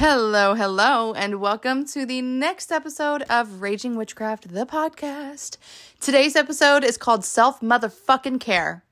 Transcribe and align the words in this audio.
Hello, 0.00 0.54
hello, 0.54 1.12
and 1.12 1.40
welcome 1.40 1.84
to 1.86 2.06
the 2.06 2.22
next 2.22 2.70
episode 2.70 3.22
of 3.22 3.60
Raging 3.60 3.96
Witchcraft, 3.96 4.54
the 4.54 4.64
podcast. 4.64 5.56
Today's 6.00 6.36
episode 6.36 6.84
is 6.84 6.96
called 6.96 7.24
Self 7.24 7.60
Motherfucking 7.60 8.38
Care. 8.38 8.84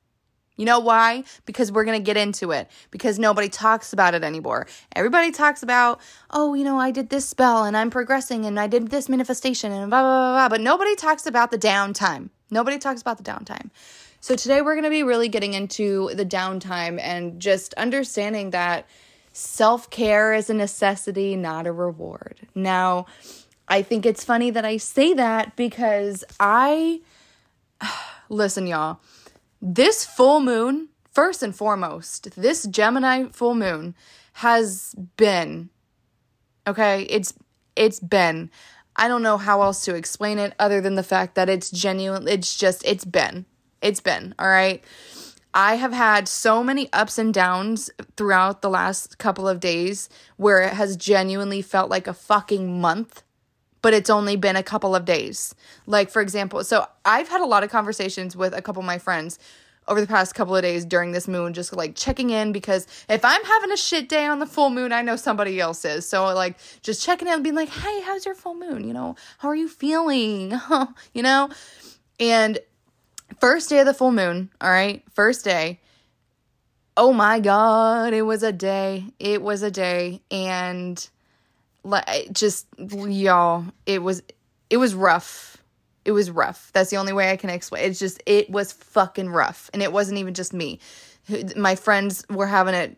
You 0.57 0.65
know 0.65 0.81
why? 0.81 1.23
Because 1.45 1.71
we're 1.71 1.85
going 1.85 1.97
to 1.97 2.05
get 2.05 2.17
into 2.17 2.51
it. 2.51 2.69
Because 2.91 3.21
nobody 3.21 3.49
talks 3.49 3.93
about 3.93 4.17
it 4.17 4.25
anymore. 4.25 4.67
Everybody 4.97 5.31
talks 5.31 5.63
about, 5.63 6.01
oh, 6.33 6.55
you 6.55 6.65
know, 6.65 6.81
I 6.81 6.91
did 6.91 7.09
this 7.09 7.29
spell 7.29 7.63
and 7.63 7.77
I'm 7.77 7.89
progressing 7.89 8.45
and 8.45 8.59
I 8.59 8.67
did 8.67 8.89
this 8.89 9.09
manifestation 9.09 9.71
and 9.71 9.89
blah, 9.89 10.03
blah, 10.03 10.11
blah, 10.11 10.33
blah. 10.33 10.49
But 10.49 10.61
nobody 10.61 10.97
talks 10.97 11.25
about 11.25 11.53
the 11.53 11.59
downtime. 11.59 12.31
Nobody 12.51 12.79
talks 12.79 13.01
about 13.01 13.19
the 13.19 13.23
downtime. 13.23 13.71
So 14.21 14.35
today 14.35 14.61
we're 14.61 14.75
going 14.75 14.83
to 14.83 14.91
be 14.91 15.05
really 15.05 15.29
getting 15.29 15.55
into 15.55 16.11
the 16.15 16.27
downtime 16.27 16.99
and 17.01 17.39
just 17.39 17.75
understanding 17.75 18.51
that 18.51 18.89
self 19.37 19.91
care 19.91 20.33
is 20.33 20.49
a 20.49 20.55
necessity, 20.55 21.37
not 21.37 21.67
a 21.67 21.73
reward. 21.73 22.49
Now, 22.55 23.05
I 23.69 23.83
think 23.83 24.07
it's 24.07 24.25
funny 24.25 24.51
that 24.51 24.65
I 24.65 24.79
say 24.79 25.13
that 25.13 25.57
because 25.57 26.25
I, 26.41 27.03
listen, 28.31 28.67
y'all, 28.67 29.01
this 29.61 30.07
full 30.07 30.41
moon, 30.41 30.89
first 31.13 31.43
and 31.43 31.55
foremost, 31.55 32.35
this 32.35 32.65
Gemini 32.65 33.27
full 33.33 33.55
moon 33.55 33.95
has 34.35 34.95
been, 35.19 35.69
okay, 36.67 37.03
it's, 37.03 37.35
it's 37.75 38.01
been, 38.01 38.51
I 38.97 39.07
don't 39.07 39.23
know 39.23 39.37
how 39.37 39.61
else 39.61 39.85
to 39.85 39.95
explain 39.95 40.39
it 40.39 40.55
other 40.59 40.81
than 40.81 40.95
the 40.95 41.03
fact 41.03 41.35
that 41.35 41.51
it's 41.51 41.71
genuine, 41.71 42.27
it's 42.27 42.57
just, 42.57 42.83
it's 42.87 43.05
been, 43.05 43.45
it's 43.83 44.01
been, 44.01 44.35
all 44.39 44.49
right. 44.49 44.83
I 45.57 45.77
have 45.77 45.95
had 45.95 46.29
so 46.29 46.63
many 46.63 46.93
ups 46.93 47.17
and 47.17 47.33
downs 47.33 47.89
throughout 48.19 48.61
the 48.61 48.69
last 48.69 49.17
couple 49.17 49.49
of 49.49 49.59
days 49.59 50.11
where 50.37 50.61
it 50.61 50.75
has 50.75 50.99
genuinely 50.99 51.63
felt 51.63 51.89
like 51.89 52.07
a 52.07 52.13
fucking 52.13 52.79
month, 52.79 53.23
but 53.81 53.95
it's 53.95 54.11
only 54.11 54.37
been 54.37 54.57
a 54.57 54.63
couple 54.63 54.95
of 54.95 55.07
days. 55.07 55.55
Like, 55.87 56.11
for 56.11 56.21
example, 56.21 56.63
so 56.63 56.87
I've 57.07 57.29
had 57.29 57.41
a 57.41 57.47
lot 57.47 57.65
of 57.65 57.71
conversations 57.71 58.37
with 58.37 58.53
a 58.53 58.61
couple 58.61 58.81
of 58.81 58.87
my 58.87 58.99
friends 58.99 59.39
over 59.89 59.99
the 59.99 60.07
past 60.07 60.35
couple 60.35 60.55
of 60.55 60.61
days 60.61 60.85
during 60.85 61.13
this 61.13 61.27
moon, 61.27 61.55
just 61.55 61.75
like 61.75 61.95
checking 61.95 62.29
in 62.29 62.53
because 62.53 62.87
if 63.09 63.25
I'm 63.25 63.43
having 63.43 63.73
a 63.73 63.79
shit 63.79 64.11
day 64.11 64.27
on 64.27 64.41
the 64.41 64.47
full 64.47 64.69
moon, 64.69 64.93
I 64.93 65.01
know 65.01 65.17
somebody 65.17 65.59
else 65.59 65.87
is. 65.87 66.07
So, 66.07 66.35
like, 66.35 66.59
just 66.83 67.03
checking 67.03 67.29
in 67.29 67.43
being 67.43 67.55
like, 67.55 67.71
hey, 67.71 68.03
how's 68.03 68.27
your 68.27 68.35
full 68.35 68.57
moon? 68.57 68.87
You 68.87 68.93
know, 68.93 69.17
how 69.39 69.49
are 69.49 69.57
you 69.57 69.71
feeling? 69.71 70.53
you 71.15 71.23
know? 71.23 71.49
And 72.21 72.59
First 73.41 73.69
day 73.69 73.81
of 73.81 73.87
the 73.87 73.95
full 73.95 74.13
moon, 74.13 74.51
all 74.61 74.71
right? 74.71 75.03
First 75.13 75.45
day. 75.45 75.81
Oh 76.97 77.13
my 77.13 77.41
god, 77.41 78.15
it 78.15 78.23
was 78.23 78.43
a 78.43 78.53
day. 78.53 79.05
It 79.19 79.43
was 79.43 79.63
a 79.63 79.71
day 79.71 80.23
and 80.31 81.07
like 81.85 82.33
just 82.33 82.67
y'all, 82.79 83.65
it 83.85 84.03
was 84.03 84.23
it 84.71 84.79
was 84.79 84.95
rough. 84.95 85.59
It 86.05 86.13
was 86.13 86.31
rough. 86.31 86.71
That's 86.73 86.91
the 86.91 86.97
only 86.97 87.13
way 87.13 87.31
I 87.31 87.37
can 87.37 87.51
explain. 87.51 87.85
It's 87.85 87.99
just 87.99 88.23
it 88.27 88.49
was 88.51 88.73
fucking 88.73 89.29
rough. 89.29 89.71
And 89.73 89.83
it 89.83 89.93
wasn't 89.93 90.19
even 90.19 90.35
just 90.35 90.53
me. 90.53 90.81
My 91.57 91.75
friends 91.75 92.25
were 92.31 92.47
having 92.47 92.75
it 92.75 92.97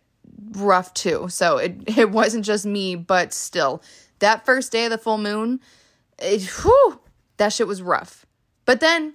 rough 0.52 0.94
too. 0.94 1.28
So 1.28 1.58
it 1.58 1.76
it 1.98 2.10
wasn't 2.10 2.44
just 2.44 2.64
me, 2.64 2.94
but 2.94 3.32
still. 3.32 3.82
That 4.20 4.44
first 4.44 4.72
day 4.72 4.84
of 4.84 4.90
the 4.90 4.98
full 4.98 5.18
moon, 5.18 5.60
it, 6.18 6.42
whew, 6.62 7.00
that 7.36 7.52
shit 7.52 7.66
was 7.66 7.82
rough. 7.82 8.26
But 8.64 8.80
then 8.80 9.14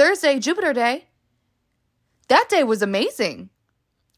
Thursday, 0.00 0.38
Jupiter 0.38 0.72
Day. 0.72 1.04
That 2.28 2.46
day 2.48 2.64
was 2.64 2.80
amazing. 2.80 3.50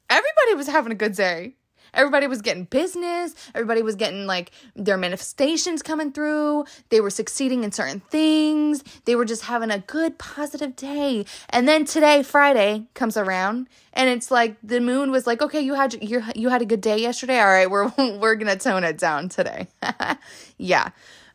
Everybody 0.09 0.55
was 0.55 0.69
having 0.69 0.93
a 0.93 0.95
good 0.95 1.15
day. 1.15 1.57
Everybody 1.93 2.29
was 2.29 2.41
getting 2.41 2.67
business. 2.67 3.35
Everybody 3.53 3.83
was 3.83 3.97
getting 3.97 4.25
like 4.25 4.53
their 4.77 4.97
manifestations 4.97 5.83
coming 5.83 6.13
through. 6.13 6.67
They 6.91 7.01
were 7.01 7.11
succeeding 7.11 7.65
in 7.65 7.73
certain 7.73 7.99
things. 7.99 8.85
They 9.07 9.17
were 9.17 9.25
just 9.25 9.43
having 9.43 9.73
a 9.73 9.81
good, 9.81 10.21
positive 10.21 10.77
day. 10.77 11.27
And 11.51 11.67
then 11.67 11.85
today, 11.85 12.23
Friday, 12.23 12.87
comes 12.95 13.17
around, 13.17 13.69
and 13.93 14.09
it's 14.09 14.31
like 14.31 14.59
the 14.63 14.81
moon 14.81 15.11
was 15.11 15.27
like, 15.27 15.43
"Okay, 15.43 15.63
you 15.63 15.75
had 15.75 16.01
you 16.01 16.23
you 16.37 16.49
had 16.49 16.63
a 16.63 16.65
good 16.65 16.81
day 16.81 16.99
yesterday. 16.99 17.41
All 17.41 17.47
right, 17.47 17.69
we're 17.69 17.93
we're 18.21 18.37
gonna 18.37 18.55
tone 18.55 18.85
it 18.85 18.99
down 18.99 19.29
today." 19.29 19.67
yeah, 20.59 20.91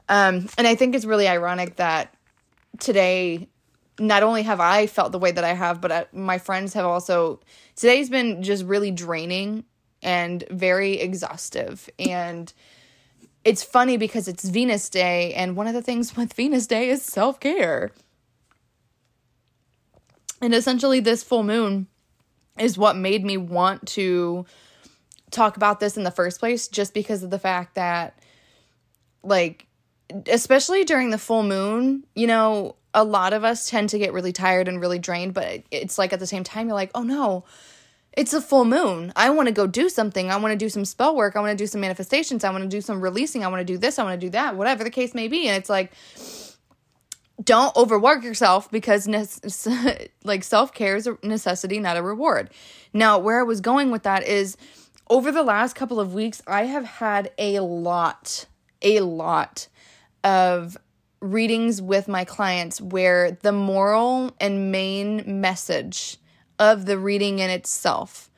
um, 0.08 0.48
and 0.58 0.66
I 0.66 0.76
think 0.76 0.96
it's 0.96 1.04
really 1.04 1.28
ironic 1.28 1.76
that 1.76 2.16
today 2.80 3.50
not 4.00 4.24
only 4.24 4.44
have 4.44 4.60
I 4.60 4.88
felt 4.88 5.12
the 5.12 5.20
way 5.20 5.32
that 5.32 5.44
I 5.44 5.54
have, 5.54 5.82
but 5.82 5.92
uh, 5.92 6.06
my 6.14 6.38
friends 6.38 6.74
have 6.74 6.86
also. 6.86 7.40
Today's 7.76 8.10
been 8.10 8.44
just 8.44 8.64
really 8.64 8.92
draining 8.92 9.64
and 10.02 10.44
very 10.50 11.00
exhaustive. 11.00 11.90
And 11.98 12.52
it's 13.44 13.64
funny 13.64 13.98
because 13.98 14.28
it's 14.28 14.48
Venus 14.48 14.90
Day, 14.90 15.34
and 15.34 15.56
one 15.56 15.68
of 15.68 15.74
the 15.74 15.82
things 15.82 16.16
with 16.18 16.34
Venus 16.34 16.68
Day 16.68 16.90
is 16.90 17.02
self 17.02 17.40
care. 17.40 17.92
And 20.42 20.54
essentially, 20.54 21.00
this 21.00 21.24
full 21.24 21.44
moon 21.44 21.88
is 22.60 22.78
what 22.78 22.96
made 22.96 23.26
me 23.26 23.38
want 23.38 23.88
to 23.88 24.46
talk 25.32 25.58
about 25.58 25.80
this 25.80 25.98
in 25.98 26.04
the 26.04 26.12
first 26.12 26.40
place, 26.40 26.68
just 26.68 26.94
because 26.94 27.24
of 27.24 27.32
the 27.32 27.40
fact 27.40 27.76
that, 27.76 28.20
like, 29.24 29.66
especially 30.28 30.84
during 30.84 31.10
the 31.10 31.18
full 31.18 31.44
moon, 31.44 32.06
you 32.16 32.28
know, 32.28 32.76
a 32.98 33.04
lot 33.04 33.32
of 33.32 33.44
us 33.44 33.70
tend 33.70 33.90
to 33.90 34.00
get 34.00 34.12
really 34.12 34.34
tired 34.34 34.68
and 34.68 34.82
really 34.82 34.98
drained, 34.98 35.36
but 35.36 35.62
it's 35.70 36.00
like 36.00 36.14
at 36.14 36.20
the 36.20 36.26
same 36.26 36.44
time, 36.44 36.66
you're 36.66 36.74
like, 36.74 36.90
oh 36.96 37.04
no, 37.04 37.46
it's 38.14 38.34
a 38.34 38.42
full 38.42 38.66
moon. 38.66 39.14
I 39.16 39.30
want 39.30 39.50
to 39.50 39.54
go 39.54 39.68
do 39.68 39.88
something. 39.88 40.32
I 40.32 40.38
want 40.38 40.52
to 40.52 40.58
do 40.58 40.68
some 40.68 40.84
spell 40.84 41.16
work. 41.16 41.36
I 41.36 41.40
want 41.40 41.52
to 41.52 41.64
do 41.64 41.68
some 41.68 41.80
manifestations. 41.80 42.44
I 42.44 42.50
want 42.50 42.64
to 42.64 42.68
do 42.68 42.82
some 42.82 43.00
releasing. 43.00 43.46
I 43.46 43.50
want 43.50 43.60
to 43.60 43.72
do 43.72 43.78
this. 43.78 44.00
I 44.00 44.04
want 44.04 44.20
to 44.20 44.26
do 44.26 44.32
that, 44.32 44.56
whatever 44.56 44.84
the 44.84 44.90
case 44.90 45.14
may 45.14 45.28
be. 45.28 45.48
And 45.48 45.56
it's 45.56 45.70
like, 45.70 45.92
don't 47.44 47.76
overwork 47.78 48.24
yourself 48.24 48.72
because 48.72 49.08
ne- 49.08 50.08
like 50.24 50.44
self-care 50.44 50.96
is 50.96 51.06
a 51.06 51.20
necessity 51.22 51.80
not 51.80 51.96
a 51.96 52.02
reward 52.02 52.50
now 52.94 53.20
where 53.20 53.40
i 53.40 53.44
was 53.44 53.62
going 53.62 53.92
with 53.92 54.02
that 54.02 54.24
is 54.28 54.58
over 55.08 55.32
the 55.32 55.44
last 55.44 55.76
couple 55.76 56.00
of 56.00 56.16
weeks 56.16 56.42
i 56.48 56.64
have 56.64 56.84
had 56.84 57.32
a 57.38 57.60
lot 57.60 58.48
a 58.82 59.02
lot 59.02 59.68
of 60.24 60.78
readings 61.20 61.82
with 61.82 62.08
my 62.08 62.24
clients 62.24 62.80
where 62.80 63.32
the 63.32 63.52
moral 63.52 64.36
and 64.40 64.72
main 64.72 65.42
message 65.42 66.18
of 66.60 66.86
the 66.86 66.98
reading 66.98 67.40
in 67.40 67.50
itself 67.50 68.30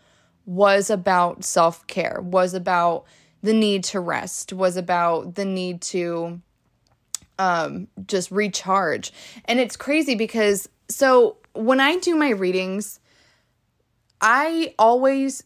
was 0.45 0.89
about 0.89 1.43
self 1.43 1.85
care, 1.87 2.19
was 2.21 2.53
about 2.53 3.05
the 3.41 3.53
need 3.53 3.83
to 3.85 3.99
rest, 3.99 4.51
was 4.51 4.77
about 4.77 5.35
the 5.35 5.45
need 5.45 5.81
to 5.81 6.41
um, 7.37 7.87
just 8.07 8.31
recharge. 8.31 9.13
And 9.45 9.59
it's 9.59 9.77
crazy 9.77 10.15
because 10.15 10.67
so 10.89 11.37
when 11.53 11.79
I 11.79 11.97
do 11.97 12.15
my 12.15 12.29
readings, 12.29 12.99
I 14.21 14.73
always 14.77 15.43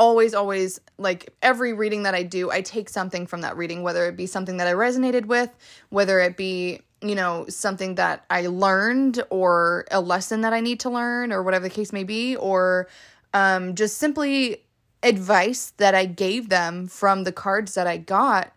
always, 0.00 0.32
always, 0.32 0.80
like 1.00 1.34
every 1.40 1.72
reading 1.72 2.02
that 2.02 2.14
I 2.14 2.22
do, 2.22 2.50
I 2.50 2.60
take 2.60 2.88
something 2.88 3.26
from 3.26 3.40
that 3.40 3.56
reading, 3.56 3.82
whether 3.82 4.06
it 4.06 4.16
be 4.16 4.26
something 4.26 4.58
that 4.58 4.66
I 4.66 4.72
resonated 4.72 5.26
with, 5.26 5.50
whether 5.88 6.20
it 6.20 6.36
be, 6.36 6.80
you 7.00 7.14
know, 7.14 7.46
something 7.48 7.94
that 7.94 8.24
I 8.28 8.46
learned 8.46 9.22
or 9.30 9.86
a 9.90 10.00
lesson 10.00 10.42
that 10.42 10.52
I 10.52 10.60
need 10.60 10.80
to 10.80 10.90
learn 10.90 11.32
or 11.32 11.42
whatever 11.42 11.64
the 11.64 11.74
case 11.74 11.92
may 11.92 12.04
be, 12.04 12.36
or 12.36 12.88
um, 13.32 13.74
just 13.74 13.96
simply 13.96 14.62
advice 15.02 15.72
that 15.78 15.94
I 15.94 16.04
gave 16.04 16.50
them 16.50 16.86
from 16.86 17.24
the 17.24 17.32
cards 17.32 17.74
that 17.74 17.86
I 17.86 17.96
got 17.96 18.52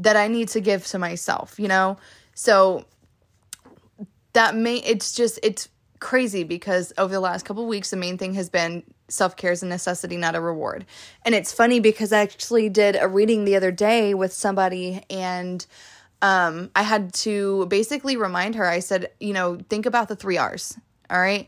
that 0.00 0.16
I 0.16 0.26
need 0.26 0.48
to 0.48 0.60
give 0.60 0.86
to 0.88 0.98
myself, 0.98 1.58
you 1.58 1.68
know? 1.68 1.96
So 2.34 2.86
that 4.32 4.56
may, 4.56 4.78
it's 4.78 5.12
just, 5.12 5.38
it's 5.42 5.68
crazy 6.00 6.42
because 6.42 6.92
over 6.98 7.12
the 7.12 7.20
last 7.20 7.44
couple 7.44 7.66
weeks, 7.66 7.90
the 7.90 7.96
main 7.96 8.18
thing 8.18 8.34
has 8.34 8.48
been 8.48 8.82
self 9.08 9.36
care 9.36 9.52
is 9.52 9.62
a 9.62 9.66
necessity, 9.66 10.16
not 10.16 10.34
a 10.34 10.40
reward. 10.40 10.84
And 11.24 11.34
it's 11.34 11.52
funny 11.52 11.80
because 11.80 12.12
I 12.12 12.20
actually 12.20 12.68
did 12.68 12.96
a 13.00 13.08
reading 13.08 13.44
the 13.44 13.56
other 13.56 13.72
day 13.72 14.14
with 14.14 14.32
somebody 14.32 15.02
and 15.10 15.64
um, 16.20 16.70
I 16.74 16.82
had 16.82 17.12
to 17.14 17.66
basically 17.66 18.16
remind 18.16 18.56
her, 18.56 18.66
I 18.66 18.80
said, 18.80 19.10
you 19.20 19.32
know, 19.32 19.58
think 19.68 19.86
about 19.86 20.08
the 20.08 20.16
three 20.16 20.36
R's. 20.36 20.76
All 21.10 21.20
right. 21.20 21.46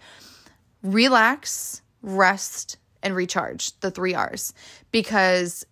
Relax, 0.82 1.82
rest, 2.02 2.76
and 3.02 3.14
recharge, 3.14 3.78
the 3.80 3.90
three 3.90 4.14
R's. 4.14 4.54
Because 4.92 5.66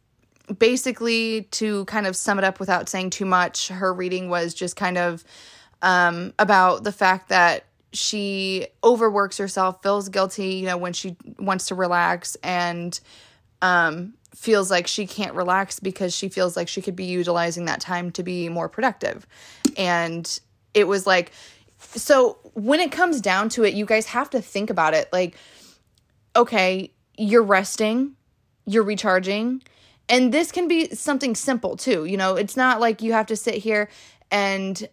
basically, 0.59 1.43
to 1.53 1.85
kind 1.85 2.07
of 2.07 2.17
sum 2.17 2.39
it 2.39 2.45
up 2.45 2.59
without 2.59 2.89
saying 2.89 3.11
too 3.11 3.25
much, 3.25 3.69
her 3.69 3.93
reading 3.93 4.29
was 4.29 4.53
just 4.53 4.77
kind 4.77 4.99
of 4.99 5.25
um, 5.83 6.33
about 6.39 6.85
the 6.85 6.93
fact 6.93 7.29
that 7.29 7.65
she 7.93 8.67
overworks 8.85 9.39
herself, 9.39 9.83
feels 9.83 10.09
guilty, 10.09 10.55
you 10.57 10.67
know, 10.67 10.77
when 10.77 10.93
she 10.93 11.17
wants 11.39 11.67
to 11.69 11.75
relax 11.75 12.37
and 12.43 12.99
um 13.63 14.15
feels 14.35 14.71
like 14.71 14.87
she 14.87 15.07
can't 15.07 15.35
relax 15.35 15.81
because 15.81 16.15
she 16.15 16.29
feels 16.29 16.57
like 16.57 16.69
she 16.69 16.81
could 16.83 16.95
be 16.95 17.07
utilizing 17.07 17.65
that 17.65 17.81
time 17.81 18.11
to 18.13 18.23
be 18.23 18.49
more 18.49 18.69
productive. 18.69 19.27
And 19.77 20.39
it 20.75 20.87
was 20.87 21.07
like 21.07 21.33
so 21.79 22.39
when 22.55 22.81
it 22.81 22.93
comes 22.93 23.21
down 23.21 23.49
to 23.51 23.65
it, 23.65 23.75
you 23.75 23.87
guys 23.87 24.07
have 24.07 24.31
to 24.31 24.41
think 24.41 24.71
about 24.71 24.95
it 24.95 25.09
like 25.13 25.37
okay, 26.37 26.93
you're 27.17 27.43
resting, 27.43 28.15
you're 28.65 28.85
recharging, 28.85 29.63
And 30.09 30.33
this 30.33 30.53
can 30.53 30.69
be 30.69 30.95
something 30.95 31.35
simple 31.35 31.77
too. 31.77 32.05
You 32.05 32.17
know, 32.17 32.37
it's 32.37 32.57
not 32.57 32.81
like 32.81 33.03
you 33.03 33.13
have 33.13 33.27
to 33.27 33.37
sit 33.37 33.55
here 33.55 33.89
and 34.31 34.89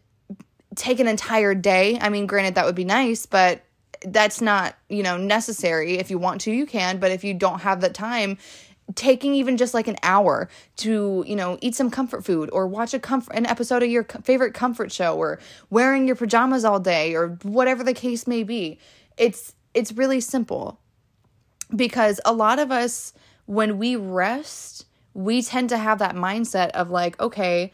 take 0.75 0.99
an 0.99 1.07
entire 1.07 1.55
day. 1.55 1.97
I 1.99 2.09
mean, 2.09 2.27
granted, 2.27 2.55
that 2.55 2.65
would 2.65 2.75
be 2.75 2.85
nice, 2.85 3.25
but 3.25 3.63
that's 4.05 4.41
not, 4.41 4.75
you 4.89 5.03
know, 5.03 5.17
necessary. 5.17 5.97
If 5.97 6.09
you 6.11 6.17
want 6.17 6.41
to, 6.41 6.51
you 6.51 6.65
can. 6.65 6.99
But 6.99 7.11
if 7.11 7.23
you 7.23 7.33
don't 7.33 7.59
have 7.59 7.81
the 7.81 7.89
time, 7.89 8.37
taking 8.93 9.33
even 9.33 9.57
just 9.57 9.73
like 9.73 9.87
an 9.87 9.95
hour 10.03 10.47
to 10.77 11.23
you 11.27 11.35
know 11.35 11.57
eat 11.61 11.73
some 11.73 11.89
comfort 11.89 12.23
food 12.23 12.49
or 12.53 12.67
watch 12.67 12.93
a 12.93 12.99
comfort 12.99 13.35
an 13.35 13.45
episode 13.47 13.81
of 13.81 13.89
your 13.89 14.03
favorite 14.23 14.53
comfort 14.53 14.91
show 14.91 15.17
or 15.17 15.39
wearing 15.71 16.05
your 16.05 16.15
pajamas 16.15 16.63
all 16.63 16.79
day 16.79 17.15
or 17.15 17.29
whatever 17.41 17.83
the 17.83 17.93
case 17.93 18.27
may 18.27 18.43
be 18.43 18.77
it's 19.17 19.55
it's 19.73 19.91
really 19.93 20.21
simple 20.21 20.79
because 21.75 22.21
a 22.25 22.33
lot 22.33 22.59
of 22.59 22.71
us 22.71 23.11
when 23.47 23.79
we 23.79 23.95
rest 23.95 24.85
we 25.15 25.41
tend 25.41 25.69
to 25.69 25.77
have 25.77 25.97
that 25.97 26.13
mindset 26.13 26.69
of 26.71 26.91
like 26.91 27.19
okay 27.19 27.73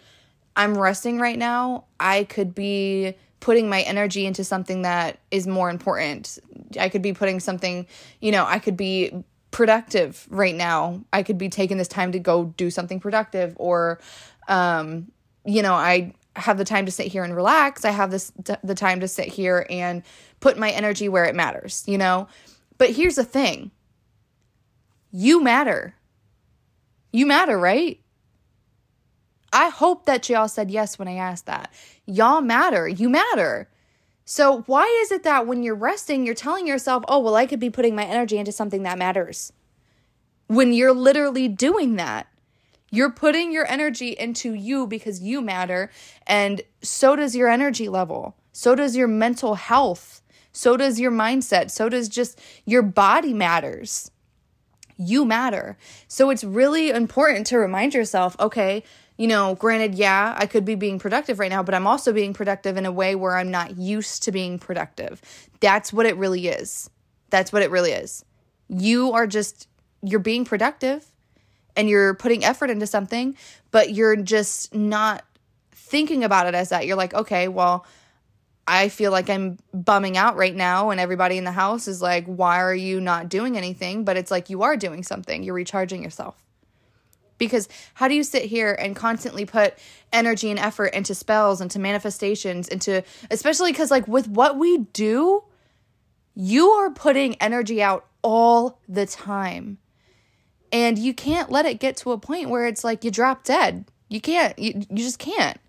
i'm 0.55 0.77
resting 0.77 1.19
right 1.19 1.37
now 1.37 1.85
i 1.99 2.23
could 2.23 2.53
be 2.55 3.13
putting 3.39 3.69
my 3.69 3.81
energy 3.81 4.25
into 4.25 4.43
something 4.43 4.83
that 4.83 5.19
is 5.31 5.47
more 5.47 5.69
important 5.69 6.39
i 6.79 6.89
could 6.89 7.01
be 7.01 7.13
putting 7.13 7.39
something 7.39 7.87
you 8.19 8.31
know 8.31 8.45
i 8.45 8.59
could 8.59 8.77
be 8.77 9.23
productive 9.51 10.25
right 10.29 10.55
now. 10.55 11.03
I 11.13 11.23
could 11.23 11.37
be 11.37 11.49
taking 11.49 11.77
this 11.77 11.87
time 11.87 12.13
to 12.13 12.19
go 12.19 12.45
do 12.45 12.71
something 12.71 12.99
productive 12.99 13.53
or 13.57 13.99
um 14.47 15.11
you 15.43 15.61
know, 15.63 15.73
I 15.73 16.13
have 16.35 16.57
the 16.57 16.65
time 16.65 16.85
to 16.85 16.91
sit 16.91 17.07
here 17.07 17.23
and 17.23 17.35
relax. 17.35 17.83
I 17.83 17.91
have 17.91 18.11
this 18.11 18.31
the 18.63 18.75
time 18.75 19.01
to 19.01 19.07
sit 19.07 19.27
here 19.27 19.65
and 19.69 20.03
put 20.39 20.57
my 20.57 20.71
energy 20.71 21.09
where 21.09 21.25
it 21.25 21.35
matters, 21.35 21.83
you 21.87 21.97
know? 21.97 22.27
But 22.77 22.91
here's 22.91 23.15
the 23.15 23.23
thing. 23.23 23.71
You 25.11 25.41
matter. 25.43 25.95
You 27.11 27.25
matter, 27.25 27.57
right? 27.57 27.99
I 29.53 29.69
hope 29.69 30.05
that 30.05 30.29
y'all 30.29 30.47
said 30.47 30.71
yes 30.71 30.97
when 30.97 31.07
I 31.07 31.15
asked 31.15 31.45
that. 31.45 31.71
Y'all 32.05 32.41
matter. 32.41 32.87
You 32.87 33.09
matter. 33.09 33.69
So, 34.25 34.61
why 34.61 34.85
is 35.03 35.11
it 35.11 35.23
that 35.23 35.47
when 35.47 35.63
you're 35.63 35.75
resting, 35.75 36.25
you're 36.25 36.35
telling 36.35 36.67
yourself, 36.67 37.03
oh, 37.07 37.19
well, 37.19 37.35
I 37.35 37.45
could 37.45 37.59
be 37.59 37.69
putting 37.69 37.95
my 37.95 38.05
energy 38.05 38.37
into 38.37 38.51
something 38.51 38.83
that 38.83 38.97
matters? 38.97 39.51
When 40.47 40.73
you're 40.73 40.93
literally 40.93 41.47
doing 41.47 41.95
that, 41.95 42.27
you're 42.91 43.11
putting 43.11 43.51
your 43.51 43.65
energy 43.69 44.09
into 44.09 44.53
you 44.53 44.85
because 44.85 45.21
you 45.21 45.41
matter, 45.41 45.89
and 46.27 46.61
so 46.81 47.15
does 47.15 47.35
your 47.35 47.49
energy 47.49 47.89
level, 47.89 48.35
so 48.51 48.75
does 48.75 48.95
your 48.95 49.07
mental 49.07 49.55
health, 49.55 50.21
so 50.53 50.77
does 50.77 50.99
your 50.99 51.11
mindset, 51.11 51.71
so 51.71 51.89
does 51.89 52.07
just 52.07 52.39
your 52.65 52.83
body 52.83 53.33
matters. 53.33 54.11
You 54.97 55.25
matter. 55.25 55.77
So, 56.07 56.29
it's 56.29 56.43
really 56.43 56.89
important 56.91 57.47
to 57.47 57.57
remind 57.57 57.93
yourself 57.93 58.35
okay, 58.39 58.83
you 59.17 59.27
know, 59.27 59.55
granted, 59.55 59.95
yeah, 59.95 60.33
I 60.37 60.45
could 60.45 60.65
be 60.65 60.75
being 60.75 60.97
productive 60.99 61.37
right 61.39 61.51
now, 61.51 61.61
but 61.63 61.75
I'm 61.75 61.87
also 61.87 62.11
being 62.11 62.33
productive 62.33 62.77
in 62.77 62.85
a 62.85 62.91
way 62.91 63.15
where 63.15 63.37
I'm 63.37 63.51
not 63.51 63.77
used 63.77 64.23
to 64.23 64.31
being 64.31 64.57
productive. 64.57 65.21
That's 65.59 65.93
what 65.93 66.05
it 66.05 66.17
really 66.17 66.47
is. 66.47 66.89
That's 67.29 67.53
what 67.53 67.61
it 67.61 67.71
really 67.71 67.91
is. 67.91 68.25
You 68.67 69.11
are 69.13 69.27
just, 69.27 69.67
you're 70.01 70.19
being 70.19 70.45
productive 70.45 71.05
and 71.75 71.87
you're 71.87 72.13
putting 72.15 72.43
effort 72.43 72.69
into 72.69 72.87
something, 72.87 73.37
but 73.69 73.91
you're 73.91 74.15
just 74.15 74.73
not 74.73 75.23
thinking 75.71 76.23
about 76.23 76.47
it 76.47 76.55
as 76.55 76.69
that. 76.69 76.85
You're 76.87 76.97
like, 76.97 77.13
okay, 77.13 77.47
well, 77.47 77.85
I 78.67 78.89
feel 78.89 79.11
like 79.11 79.29
I'm 79.29 79.57
bumming 79.73 80.17
out 80.17 80.37
right 80.37 80.55
now, 80.55 80.91
and 80.91 80.99
everybody 80.99 81.37
in 81.37 81.43
the 81.43 81.51
house 81.51 81.87
is 81.87 82.01
like, 82.01 82.25
why 82.25 82.61
are 82.61 82.75
you 82.75 83.01
not 83.01 83.27
doing 83.27 83.57
anything? 83.57 84.05
But 84.05 84.17
it's 84.17 84.31
like 84.31 84.49
you 84.49 84.61
are 84.61 84.77
doing 84.77 85.03
something, 85.03 85.43
you're 85.43 85.55
recharging 85.55 86.03
yourself. 86.03 86.41
Because 87.41 87.67
how 87.95 88.07
do 88.07 88.13
you 88.13 88.21
sit 88.21 88.43
here 88.43 88.71
and 88.71 88.95
constantly 88.95 89.45
put 89.45 89.73
energy 90.13 90.51
and 90.51 90.59
effort 90.59 90.93
into 90.93 91.15
spells, 91.15 91.59
into 91.59 91.79
manifestations, 91.79 92.67
into 92.67 93.03
especially 93.31 93.71
because, 93.71 93.89
like, 93.89 94.07
with 94.07 94.27
what 94.27 94.59
we 94.59 94.77
do, 94.77 95.43
you 96.35 96.69
are 96.69 96.91
putting 96.91 97.33
energy 97.41 97.81
out 97.81 98.05
all 98.21 98.79
the 98.87 99.07
time. 99.07 99.79
And 100.71 100.99
you 100.99 101.15
can't 101.15 101.49
let 101.49 101.65
it 101.65 101.79
get 101.79 101.97
to 101.97 102.11
a 102.11 102.19
point 102.19 102.51
where 102.51 102.67
it's 102.67 102.83
like 102.83 103.03
you 103.03 103.09
drop 103.09 103.43
dead. 103.43 103.85
You 104.07 104.21
can't, 104.21 104.57
you, 104.59 104.85
you 104.91 104.97
just 104.97 105.17
can't. 105.17 105.59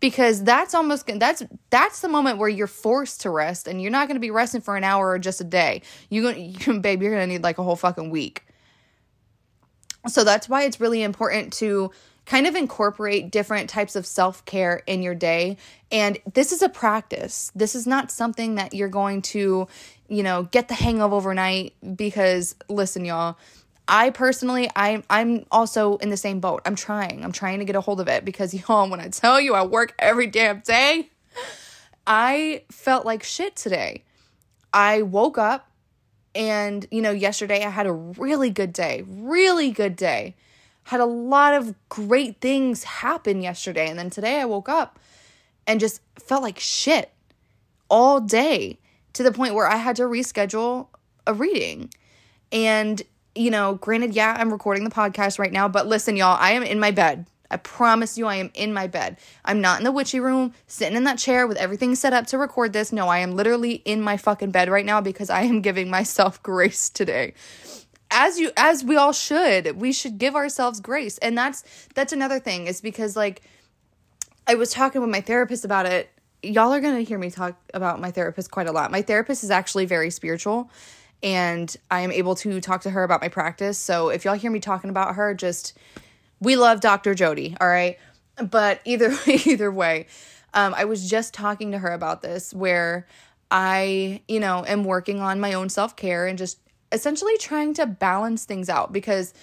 Because 0.00 0.44
that's 0.44 0.74
almost 0.74 1.06
that's 1.06 1.42
that's 1.70 2.02
the 2.02 2.08
moment 2.08 2.36
where 2.36 2.50
you're 2.50 2.66
forced 2.66 3.22
to 3.22 3.30
rest 3.30 3.66
and 3.66 3.80
you're 3.80 3.90
not 3.90 4.08
going 4.08 4.16
to 4.16 4.20
be 4.20 4.30
resting 4.30 4.60
for 4.60 4.76
an 4.76 4.84
hour 4.84 5.08
or 5.08 5.18
just 5.18 5.40
a 5.40 5.44
day. 5.44 5.80
You 6.10 6.20
going 6.20 6.54
you, 6.66 6.80
babe, 6.80 7.00
you're 7.00 7.12
going 7.12 7.26
to 7.26 7.32
need 7.32 7.42
like 7.42 7.56
a 7.56 7.62
whole 7.62 7.76
fucking 7.76 8.10
week 8.10 8.44
so 10.10 10.24
that's 10.24 10.48
why 10.48 10.64
it's 10.64 10.80
really 10.80 11.02
important 11.02 11.52
to 11.54 11.90
kind 12.28 12.46
of 12.46 12.54
incorporate 12.54 13.30
different 13.30 13.70
types 13.70 13.96
of 13.96 14.06
self 14.06 14.44
care 14.44 14.82
in 14.86 15.02
your 15.02 15.14
day. 15.14 15.56
And 15.90 16.18
this 16.34 16.52
is 16.52 16.62
a 16.62 16.68
practice. 16.68 17.50
This 17.54 17.74
is 17.74 17.86
not 17.86 18.10
something 18.10 18.56
that 18.56 18.74
you're 18.74 18.88
going 18.88 19.22
to, 19.22 19.66
you 20.08 20.22
know, 20.22 20.44
get 20.44 20.68
the 20.68 20.74
hang 20.74 21.00
of 21.00 21.12
overnight 21.12 21.74
because 21.96 22.54
listen, 22.68 23.04
y'all. 23.04 23.36
I 23.90 24.10
personally, 24.10 24.70
I'm 24.76 25.02
I'm 25.08 25.46
also 25.50 25.96
in 25.96 26.10
the 26.10 26.18
same 26.18 26.40
boat. 26.40 26.60
I'm 26.66 26.76
trying. 26.76 27.24
I'm 27.24 27.32
trying 27.32 27.60
to 27.60 27.64
get 27.64 27.74
a 27.74 27.80
hold 27.80 28.00
of 28.00 28.08
it 28.08 28.22
because 28.22 28.52
y'all, 28.68 28.88
when 28.90 29.00
I 29.00 29.08
tell 29.08 29.40
you 29.40 29.54
I 29.54 29.64
work 29.64 29.94
every 29.98 30.26
damn 30.26 30.60
day, 30.60 31.08
I 32.06 32.64
felt 32.70 33.06
like 33.06 33.22
shit 33.22 33.56
today. 33.56 34.04
I 34.74 35.00
woke 35.00 35.38
up 35.38 35.70
and, 36.38 36.86
you 36.92 37.02
know, 37.02 37.10
yesterday 37.10 37.64
I 37.64 37.68
had 37.68 37.88
a 37.88 37.92
really 37.92 38.48
good 38.48 38.72
day, 38.72 39.02
really 39.08 39.72
good 39.72 39.96
day. 39.96 40.36
Had 40.84 41.00
a 41.00 41.04
lot 41.04 41.52
of 41.52 41.74
great 41.88 42.40
things 42.40 42.84
happen 42.84 43.42
yesterday. 43.42 43.88
And 43.90 43.98
then 43.98 44.08
today 44.08 44.40
I 44.40 44.44
woke 44.44 44.68
up 44.68 45.00
and 45.66 45.80
just 45.80 46.00
felt 46.16 46.44
like 46.44 46.60
shit 46.60 47.10
all 47.90 48.20
day 48.20 48.78
to 49.14 49.24
the 49.24 49.32
point 49.32 49.54
where 49.54 49.66
I 49.66 49.76
had 49.76 49.96
to 49.96 50.04
reschedule 50.04 50.86
a 51.26 51.34
reading. 51.34 51.92
And, 52.52 53.02
you 53.34 53.50
know, 53.50 53.74
granted, 53.74 54.14
yeah, 54.14 54.36
I'm 54.38 54.52
recording 54.52 54.84
the 54.84 54.90
podcast 54.90 55.40
right 55.40 55.52
now, 55.52 55.66
but 55.66 55.88
listen, 55.88 56.16
y'all, 56.16 56.38
I 56.40 56.52
am 56.52 56.62
in 56.62 56.78
my 56.78 56.92
bed. 56.92 57.26
I 57.50 57.56
promise 57.56 58.18
you, 58.18 58.26
I 58.26 58.36
am 58.36 58.50
in 58.54 58.72
my 58.72 58.86
bed. 58.86 59.18
I'm 59.44 59.60
not 59.60 59.80
in 59.80 59.84
the 59.84 59.92
witchy 59.92 60.20
room, 60.20 60.52
sitting 60.66 60.96
in 60.96 61.04
that 61.04 61.18
chair 61.18 61.46
with 61.46 61.56
everything 61.56 61.94
set 61.94 62.12
up 62.12 62.26
to 62.28 62.38
record 62.38 62.72
this. 62.72 62.92
No, 62.92 63.08
I 63.08 63.18
am 63.18 63.34
literally 63.34 63.74
in 63.84 64.02
my 64.02 64.16
fucking 64.16 64.50
bed 64.50 64.68
right 64.68 64.84
now 64.84 65.00
because 65.00 65.30
I 65.30 65.42
am 65.42 65.60
giving 65.62 65.88
myself 65.90 66.42
grace 66.42 66.90
today. 66.90 67.34
As 68.10 68.38
you 68.38 68.50
as 68.56 68.84
we 68.84 68.96
all 68.96 69.12
should. 69.12 69.78
We 69.78 69.92
should 69.92 70.18
give 70.18 70.34
ourselves 70.34 70.80
grace. 70.80 71.18
And 71.18 71.36
that's 71.36 71.62
that's 71.94 72.12
another 72.12 72.38
thing 72.38 72.66
is 72.66 72.80
because 72.80 73.16
like 73.16 73.42
I 74.46 74.54
was 74.54 74.70
talking 74.70 75.02
with 75.02 75.10
my 75.10 75.20
therapist 75.20 75.64
about 75.64 75.84
it. 75.86 76.10
Y'all 76.42 76.72
are 76.72 76.80
going 76.80 76.96
to 76.96 77.02
hear 77.02 77.18
me 77.18 77.30
talk 77.30 77.56
about 77.74 78.00
my 78.00 78.10
therapist 78.10 78.50
quite 78.50 78.66
a 78.66 78.72
lot. 78.72 78.90
My 78.90 79.02
therapist 79.02 79.44
is 79.44 79.50
actually 79.50 79.84
very 79.84 80.10
spiritual 80.10 80.70
and 81.22 81.74
I 81.90 82.00
am 82.00 82.12
able 82.12 82.34
to 82.36 82.60
talk 82.60 82.82
to 82.82 82.90
her 82.90 83.02
about 83.02 83.20
my 83.20 83.28
practice. 83.28 83.78
So 83.78 84.08
if 84.08 84.24
y'all 84.24 84.34
hear 84.34 84.50
me 84.50 84.60
talking 84.60 84.90
about 84.90 85.16
her, 85.16 85.34
just 85.34 85.76
we 86.40 86.56
love 86.56 86.80
Dr. 86.80 87.14
Jody, 87.14 87.56
all 87.60 87.68
right? 87.68 87.98
But 88.42 88.80
either 88.84 89.12
either 89.26 89.70
way, 89.70 90.06
um, 90.54 90.74
I 90.76 90.84
was 90.84 91.08
just 91.08 91.34
talking 91.34 91.72
to 91.72 91.78
her 91.78 91.92
about 91.92 92.22
this 92.22 92.54
where 92.54 93.06
I, 93.50 94.22
you 94.28 94.40
know, 94.40 94.64
am 94.66 94.84
working 94.84 95.20
on 95.20 95.40
my 95.40 95.54
own 95.54 95.68
self-care 95.68 96.26
and 96.26 96.38
just 96.38 96.58
essentially 96.92 97.36
trying 97.38 97.74
to 97.74 97.86
balance 97.86 98.44
things 98.44 98.68
out 98.68 98.92
because 98.92 99.34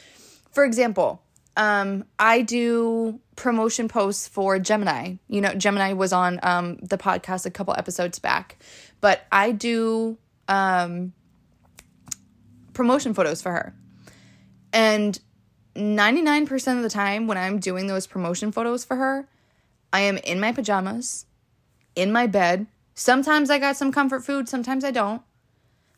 for 0.52 0.64
example, 0.64 1.22
um, 1.58 2.06
I 2.18 2.42
do 2.42 3.20
promotion 3.36 3.88
posts 3.88 4.28
for 4.28 4.58
Gemini. 4.58 5.16
You 5.28 5.42
know, 5.42 5.54
Gemini 5.54 5.94
was 5.94 6.14
on 6.14 6.40
um, 6.44 6.78
the 6.78 6.98
podcast 6.98 7.46
a 7.46 7.52
couple 7.52 7.76
episodes 7.78 8.20
back, 8.20 8.58
but 9.02 9.26
I 9.32 9.52
do 9.52 10.18
um, 10.48 11.14
promotion 12.74 13.14
photos 13.14 13.42
for 13.42 13.52
her. 13.52 13.76
And 14.72 15.20
99% 15.76 16.78
of 16.78 16.84
the 16.84 16.90
time 16.90 17.28
when 17.28 17.38
I'm 17.38 17.60
doing 17.60 17.88
those 17.88 18.08
promotion 18.08 18.52
photos 18.52 18.86
for 18.86 18.96
her, 18.96 19.28
I 19.92 20.02
am 20.02 20.18
in 20.18 20.40
my 20.40 20.52
pajamas, 20.52 21.26
in 21.96 22.12
my 22.12 22.28
bed. 22.28 22.68
Sometimes 22.94 23.50
I 23.50 23.60
got 23.60 23.76
some 23.76 23.92
comfort 23.92 24.24
food, 24.24 24.48
sometimes 24.48 24.84
I 24.84 24.92
don't. 24.92 25.22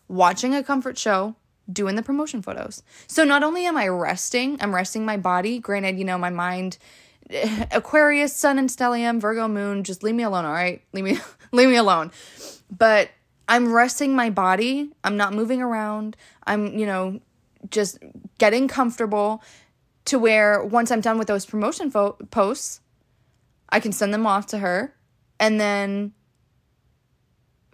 Watching 0.08 0.56
a 0.56 0.64
comfort 0.64 0.98
show, 0.98 1.36
doing 1.72 1.96
the 1.96 2.04
promotion 2.04 2.42
photos. 2.42 2.82
So 3.08 3.24
not 3.24 3.44
only 3.44 3.66
am 3.66 3.78
I 3.78 3.88
resting, 3.88 4.58
I'm 4.62 4.74
resting 4.74 5.06
my 5.06 5.18
body. 5.18 5.60
Granted, 5.60 6.00
you 6.00 6.06
know, 6.06 6.18
my 6.18 6.30
mind 6.30 6.78
Aquarius, 7.72 8.36
Sun 8.36 8.60
and 8.60 8.70
Stellium, 8.70 9.20
Virgo 9.20 9.48
moon, 9.48 9.84
just 9.84 10.04
leave 10.04 10.16
me 10.16 10.24
alone, 10.24 10.46
all 10.46 10.54
right? 10.54 10.82
Leave 10.94 11.04
me 11.04 11.20
leave 11.52 11.70
me 11.70 11.76
alone. 11.76 12.12
But 12.76 13.10
I'm 13.48 13.72
resting 13.72 14.16
my 14.16 14.30
body. 14.30 14.90
I'm 15.04 15.18
not 15.18 15.34
moving 15.34 15.62
around. 15.62 16.18
I'm, 16.46 16.78
you 16.78 16.86
know, 16.86 17.20
just 17.70 18.00
getting 18.38 18.68
comfortable 18.68 19.42
to 20.08 20.20
where 20.20 20.64
once 20.64 20.92
I'm 20.92 21.02
done 21.02 21.18
with 21.18 21.28
those 21.28 21.46
promotion 21.46 21.92
fo- 21.92 22.18
posts, 22.32 22.82
I 23.70 23.80
can 23.80 23.92
send 23.92 24.14
them 24.14 24.26
off 24.26 24.48
to 24.48 24.58
her 24.60 24.94
and 25.40 25.60
then 25.60 26.14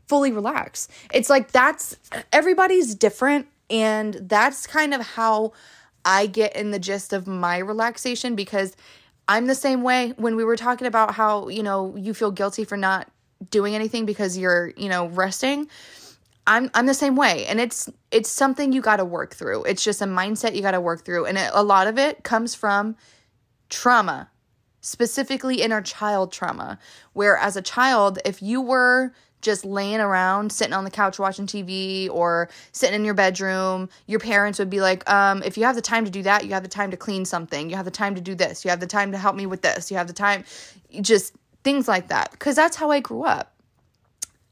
fully 0.08 0.32
relax. 0.32 0.88
It's 1.14 1.30
like 1.30 1.52
that's 1.52 1.96
everybody's 2.32 2.96
different 2.96 3.48
and 3.70 4.16
that's 4.16 4.68
kind 4.68 4.94
of 4.94 5.02
how 5.02 5.54
I 6.06 6.28
get 6.28 6.56
in 6.56 6.72
the 6.72 6.80
gist 6.80 7.14
of 7.14 7.28
my 7.28 7.58
relaxation 7.58 8.36
because 8.36 8.76
I'm 9.28 9.48
the 9.48 9.56
same 9.56 9.84
way 9.84 10.14
when 10.18 10.36
we 10.36 10.44
were 10.44 10.58
talking 10.58 10.88
about 10.88 11.14
how, 11.14 11.48
you 11.48 11.64
know, 11.64 11.96
you 11.96 12.14
feel 12.14 12.32
guilty 12.32 12.66
for 12.66 12.76
not 12.76 13.10
doing 13.50 13.76
anything 13.76 14.06
because 14.06 14.38
you're, 14.38 14.74
you 14.76 14.90
know, 14.90 15.08
resting. 15.08 15.70
I'm 16.46 16.70
I'm 16.74 16.86
the 16.86 16.94
same 16.94 17.16
way 17.16 17.46
and 17.46 17.60
it's 17.60 17.90
it's 18.12 18.30
something 18.30 18.74
you 18.74 18.82
got 18.82 18.98
to 18.98 19.06
work 19.06 19.34
through. 19.34 19.64
It's 19.64 19.84
just 19.84 20.02
a 20.02 20.06
mindset 20.06 20.56
you 20.56 20.62
got 20.62 20.72
to 20.72 20.82
work 20.82 21.06
through 21.06 21.26
and 21.26 21.38
it, 21.38 21.50
a 21.54 21.64
lot 21.64 21.88
of 21.88 21.98
it 21.98 22.24
comes 22.24 22.54
from 22.54 22.96
trauma, 23.70 24.30
specifically 24.82 25.62
inner 25.62 25.82
child 25.82 26.32
trauma, 26.32 26.80
where 27.14 27.38
as 27.38 27.56
a 27.56 27.62
child 27.62 28.20
if 28.26 28.42
you 28.42 28.62
were 28.62 29.14
just 29.44 29.66
laying 29.66 30.00
around, 30.00 30.52
sitting 30.52 30.74
on 30.74 30.86
the 30.86 30.90
couch 30.90 31.20
watching 31.20 31.46
TV 31.46 32.10
or 32.10 32.50
sitting 32.72 32.96
in 32.96 33.06
your 33.06 33.14
bedroom, 33.14 33.90
your 34.08 34.20
parents 34.20 34.58
would 34.58 34.70
be 34.70 34.82
like, 34.82 35.08
um, 35.10 35.44
if 35.44 35.58
you 35.58 35.66
have 35.66 35.76
the 35.76 35.82
time 35.82 36.06
to 36.06 36.12
do 36.12 36.24
that, 36.24 36.46
you 36.46 36.52
have 36.54 36.64
the 36.64 36.70
time 36.70 36.90
to 36.92 36.98
clean 36.98 37.26
something, 37.26 37.70
you 37.70 37.76
have 37.76 37.86
the 37.86 37.92
time 37.92 38.16
to 38.16 38.22
do 38.22 38.34
this, 38.36 38.64
you 38.64 38.70
have 38.70 38.80
the 38.80 38.88
time 38.88 39.12
to 39.12 39.18
help 39.18 39.36
me 39.36 39.46
with 39.46 39.62
this, 39.62 39.92
you 39.92 39.98
have 39.98 40.08
the 40.08 40.14
time, 40.14 40.46
just 41.02 41.36
things 41.64 41.88
like 41.88 42.08
that. 42.08 42.32
Because 42.32 42.56
that's 42.56 42.78
how 42.78 42.90
I 42.90 43.02
grew 43.02 43.24
up. 43.24 43.53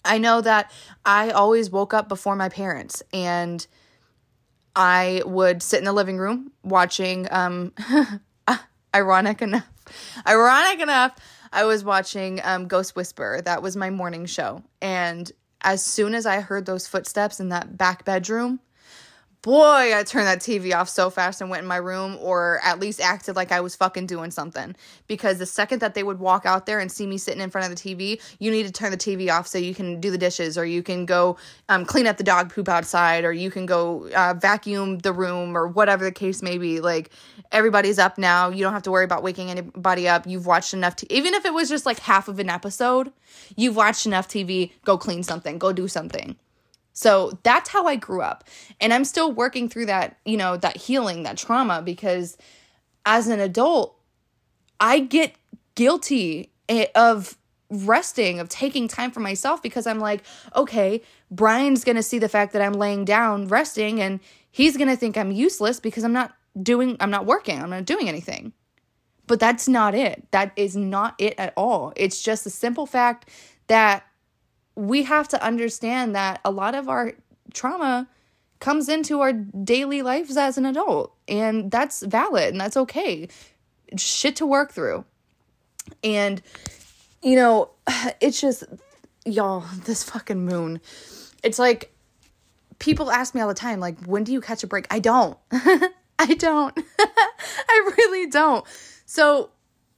I 0.04 0.18
know 0.18 0.42
that 0.42 0.72
I 1.06 1.30
always 1.32 1.70
woke 1.70 1.94
up 1.94 2.10
before 2.10 2.36
my 2.36 2.50
parents 2.50 3.04
and 3.14 3.66
I 4.76 5.22
would 5.26 5.62
sit 5.62 5.80
in 5.80 5.86
the 5.86 5.94
living 5.94 6.18
room 6.18 6.52
watching, 6.64 7.28
um, 7.32 7.74
ironic 8.96 9.42
enough, 9.42 9.68
ironic 10.28 10.80
enough, 10.80 11.16
I 11.54 11.66
was 11.66 11.84
watching 11.84 12.40
um, 12.44 12.68
Ghost 12.68 12.96
Whisperer. 12.96 13.42
That 13.42 13.62
was 13.62 13.76
my 13.76 13.90
morning 13.90 14.26
show. 14.26 14.64
And 14.82 15.30
as 15.62 15.84
soon 15.84 16.16
as 16.16 16.26
I 16.26 16.40
heard 16.40 16.66
those 16.66 16.88
footsteps 16.88 17.40
in 17.40 17.50
that 17.50 17.78
back 17.78 18.06
bedroom, 18.06 18.62
boy, 19.42 19.98
I 19.98 20.04
turned 20.04 20.28
that 20.28 20.40
TV 20.40 20.76
off 20.76 20.88
so 20.88 21.10
fast 21.10 21.42
and 21.42 21.50
went 21.50 21.64
in 21.64 21.68
my 21.68 21.78
room, 21.78 22.18
or 22.22 22.60
at 22.64 22.80
least 22.80 23.02
acted 23.02 23.36
like 23.36 23.52
I 23.52 23.60
was 23.62 23.76
fucking 23.76 24.06
doing 24.06 24.30
something. 24.30 24.76
Because 25.08 25.40
the 25.40 25.46
second 25.46 25.80
that 25.80 25.96
they 25.96 26.04
would 26.04 26.20
walk 26.20 26.46
out 26.46 26.66
there 26.66 26.80
and 26.80 26.92
see 26.92 27.08
me 27.08 27.18
sitting 27.18 27.42
in 27.42 27.50
front 27.50 27.72
of 27.72 27.76
the 27.76 27.82
TV, 27.96 28.22
you 28.40 28.52
need 28.52 28.68
to 28.68 28.72
turn 28.72 28.92
the 28.92 28.98
TV 28.98 29.32
off 29.32 29.48
so 29.48 29.58
you 29.58 29.74
can 29.74 30.00
do 30.00 30.12
the 30.12 30.18
dishes, 30.18 30.58
or 30.58 30.66
you 30.66 30.84
can 30.84 31.06
go 31.06 31.38
um, 31.70 31.86
clean 31.86 32.06
up 32.06 32.18
the 32.18 32.24
dog 32.24 32.54
poop 32.54 32.70
outside, 32.70 33.26
or 33.26 33.34
you 33.34 33.50
can 33.50 33.66
go 33.66 34.10
uh, 34.16 34.36
vacuum 34.36 35.00
the 35.00 35.14
room, 35.14 35.58
or 35.58 35.68
whatever 35.68 36.04
the 36.04 36.12
case 36.12 36.42
may 36.42 36.58
be. 36.58 36.80
Like, 36.80 37.10
everybody's 37.52 37.98
up 37.98 38.18
now. 38.18 38.50
You 38.50 38.64
don't 38.64 38.74
have 38.74 38.84
to 38.84 38.92
worry 38.92 39.06
about 39.06 39.24
waking 39.24 39.50
anybody 39.50 40.08
up. 40.08 40.28
You've 40.28 40.46
watched 40.46 40.74
enough, 40.74 40.96
t- 40.96 41.08
even 41.10 41.34
if 41.34 41.46
it 41.46 41.54
was 41.54 41.68
just 41.68 41.86
like 41.86 42.00
half 42.00 42.28
of 42.28 42.38
an 42.40 42.50
episode, 42.50 43.12
you've 43.56 43.76
watched 43.76 44.06
enough 44.06 44.28
TV. 44.28 44.72
Go 44.86 44.98
clean 44.98 45.24
something, 45.24 45.58
go 45.58 45.74
do 45.74 45.88
something. 45.88 46.36
So 47.02 47.40
that's 47.42 47.68
how 47.68 47.88
I 47.88 47.96
grew 47.96 48.22
up. 48.22 48.44
And 48.80 48.94
I'm 48.94 49.06
still 49.06 49.32
working 49.32 49.68
through 49.68 49.88
that, 49.88 50.18
you 50.24 50.38
know, 50.38 50.56
that 50.58 50.78
healing, 50.78 51.24
that 51.24 51.36
trauma, 51.36 51.82
because 51.82 52.38
as 53.08 53.28
an 53.28 53.40
adult, 53.40 53.98
I 54.80 55.00
get 55.00 55.34
guilty 55.74 56.52
eh, 56.70 56.86
of 56.94 57.40
resting, 57.72 58.40
of 58.40 58.50
taking 58.50 58.88
time 58.88 59.10
for 59.10 59.20
myself 59.20 59.64
because 59.64 59.88
I'm 59.88 59.98
like, 59.98 60.24
okay, 60.56 61.02
Brian's 61.32 61.84
going 61.84 61.96
to 61.96 62.04
see 62.04 62.20
the 62.20 62.30
fact 62.30 62.54
that 62.54 62.62
I'm 62.62 62.74
laying 62.74 63.04
down 63.04 63.48
resting 63.48 64.00
and 64.00 64.20
he's 64.52 64.78
going 64.78 64.90
to 64.90 64.96
think 64.96 65.18
I'm 65.18 65.32
useless 65.32 65.80
because 65.80 66.04
I'm 66.04 66.14
not 66.14 66.36
doing, 66.62 66.98
I'm 67.00 67.10
not 67.10 67.26
working, 67.26 67.60
I'm 67.60 67.72
not 67.72 67.86
doing 67.86 68.10
anything. 68.10 68.54
But 69.26 69.40
that's 69.40 69.68
not 69.68 69.96
it. 69.96 70.28
That 70.30 70.52
is 70.56 70.76
not 70.76 71.16
it 71.18 71.34
at 71.40 71.54
all. 71.58 71.94
It's 71.96 72.22
just 72.22 72.46
a 72.46 72.52
simple 72.52 72.86
fact 72.86 73.28
that 73.66 74.04
we 74.76 75.04
have 75.04 75.28
to 75.30 75.44
understand 75.44 76.16
that 76.16 76.40
a 76.46 76.52
lot 76.52 76.76
of 76.76 76.88
our 76.90 77.14
trauma 77.54 78.08
comes 78.60 78.88
into 78.88 79.22
our 79.22 79.34
daily 79.34 80.02
lives 80.02 80.38
as 80.38 80.58
an 80.58 80.66
adult 80.66 81.14
and 81.28 81.72
that's 81.72 82.04
valid 82.04 82.50
and 82.50 82.62
that's 82.62 82.78
okay. 82.78 83.28
Shit 83.98 84.36
to 84.38 84.46
work 84.46 84.72
through. 84.72 85.04
And 86.04 86.42
you 87.22 87.36
know 87.36 87.72
it's 88.22 88.40
just 88.40 88.64
y'all 89.26 89.66
this 89.86 90.04
fucking 90.04 90.46
moon. 90.46 90.80
It's 91.44 91.60
like 91.60 91.94
people 92.80 93.12
ask 93.12 93.36
me 93.36 93.42
all 93.42 93.48
the 93.48 93.54
time 93.54 93.80
like 93.80 94.04
when 94.06 94.24
do 94.24 94.32
you 94.32 94.42
catch 94.42 94.64
a 94.64 94.68
break? 94.68 94.88
I 94.90 95.00
don't. 95.00 95.38
I 95.52 96.34
don't. 96.36 96.78
I 97.00 97.94
really 97.98 98.30
don't. 98.30 98.66
So 99.06 99.50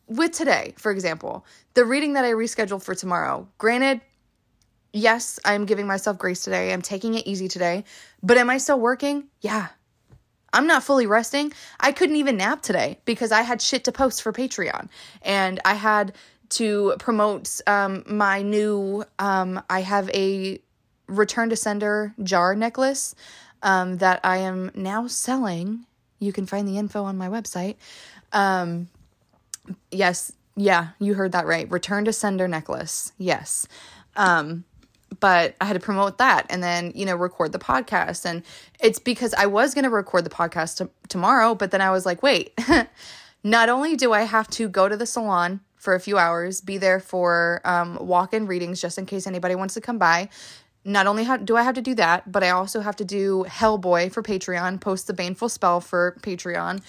with 0.08 0.32
today 0.32 0.74
for 0.78 0.92
example 0.92 1.46
the 1.76 1.86
reading 1.86 2.14
that 2.14 2.26
i 2.26 2.32
rescheduled 2.32 2.84
for 2.84 2.94
tomorrow 2.94 3.48
granted 3.58 4.02
yes, 4.94 5.40
I'm 5.44 5.66
giving 5.66 5.88
myself 5.88 6.18
grace 6.18 6.44
today. 6.44 6.72
I'm 6.72 6.82
taking 6.82 7.16
it 7.16 7.28
easy 7.28 7.48
today. 7.48 7.84
But 8.22 8.38
am 8.38 8.50
I 8.50 8.58
still 8.58 8.80
working? 8.80 9.26
Yeah. 9.42 9.68
I'm 10.54 10.68
not 10.68 10.84
fully 10.84 11.08
resting. 11.08 11.52
I 11.80 11.92
couldn't 11.92 12.16
even 12.16 12.38
nap 12.38 12.62
today 12.62 13.00
because 13.06 13.32
I 13.32 13.42
had 13.42 13.62
shit 13.62 13.84
to 13.86 13.92
post 13.92 14.22
for 14.22 14.32
Patreon. 14.32 14.88
And 15.24 15.60
I 15.66 15.74
had 15.74 16.14
to 16.50 16.94
promote 17.00 17.60
um, 17.66 18.04
my 18.08 18.44
new, 18.44 19.04
um, 19.18 19.62
I 19.70 19.82
have 19.82 20.10
a 20.12 20.60
return 21.08 21.50
to 21.50 21.56
sender 21.56 22.14
jar 22.22 22.54
necklace 22.56 23.16
um, 23.64 23.98
that 23.98 24.20
I 24.24 24.38
am 24.38 24.72
now 24.76 25.08
selling. 25.08 25.88
You 26.20 26.32
can 26.32 26.46
find 26.46 26.68
the 26.68 26.78
info 26.78 27.04
on 27.04 27.18
my 27.18 27.30
website. 27.30 27.78
Um, 28.32 28.90
yes, 29.92 30.32
yeah, 30.56 30.90
you 31.00 31.16
heard 31.16 31.32
that 31.32 31.48
right. 31.48 31.70
Return 31.72 32.06
to 32.06 32.14
sender 32.14 32.48
necklace. 32.48 33.12
Yes. 33.18 33.68
Um, 34.16 34.66
but 35.24 35.56
I 35.62 35.66
had 35.66 35.76
to 35.76 35.80
promote 35.80 36.18
that 36.18 36.48
and 36.50 36.62
then, 36.62 36.92
you 36.96 37.06
know, 37.06 37.16
record 37.16 37.54
the 37.54 37.58
podcast. 37.58 38.26
And 38.26 38.44
it's 38.82 39.00
because 39.00 39.34
I 39.34 39.46
was 39.46 39.74
going 39.74 39.86
to 39.86 39.90
record 39.90 40.26
the 40.26 40.30
podcast 40.30 40.80
t- 40.80 40.92
tomorrow, 41.08 41.56
but 41.56 41.72
then 41.72 41.80
I 41.80 41.92
was 41.92 42.06
like, 42.06 42.22
wait, 42.22 42.60
not 43.44 43.70
only 43.70 43.96
do 43.96 44.12
I 44.12 44.24
have 44.24 44.50
to 44.50 44.68
go 44.68 44.90
to 44.90 44.98
the 44.98 45.06
salon 45.06 45.62
for 45.78 45.96
a 45.96 46.00
few 46.02 46.18
hours, 46.18 46.60
be 46.60 46.78
there 46.78 47.00
for 47.00 47.62
um, 47.64 48.06
walk 48.06 48.34
in 48.34 48.48
readings 48.48 48.82
just 48.82 48.98
in 48.98 49.06
case 49.06 49.26
anybody 49.26 49.56
wants 49.56 49.76
to 49.76 49.80
come 49.80 49.98
by. 49.98 50.28
Not 50.84 51.08
only 51.08 51.24
ha- 51.24 51.38
do 51.38 51.56
I 51.56 51.64
have 51.64 51.76
to 51.76 51.82
do 51.82 51.96
that, 51.96 52.30
but 52.30 52.44
I 52.44 52.50
also 52.50 52.82
have 52.82 52.98
to 52.98 53.06
do 53.06 53.46
Hellboy 53.48 54.12
for 54.12 54.22
Patreon, 54.22 54.82
post 54.82 55.08
the 55.08 55.14
Baneful 55.14 55.48
Spell 55.48 55.80
for 55.80 56.18
Patreon. 56.20 56.82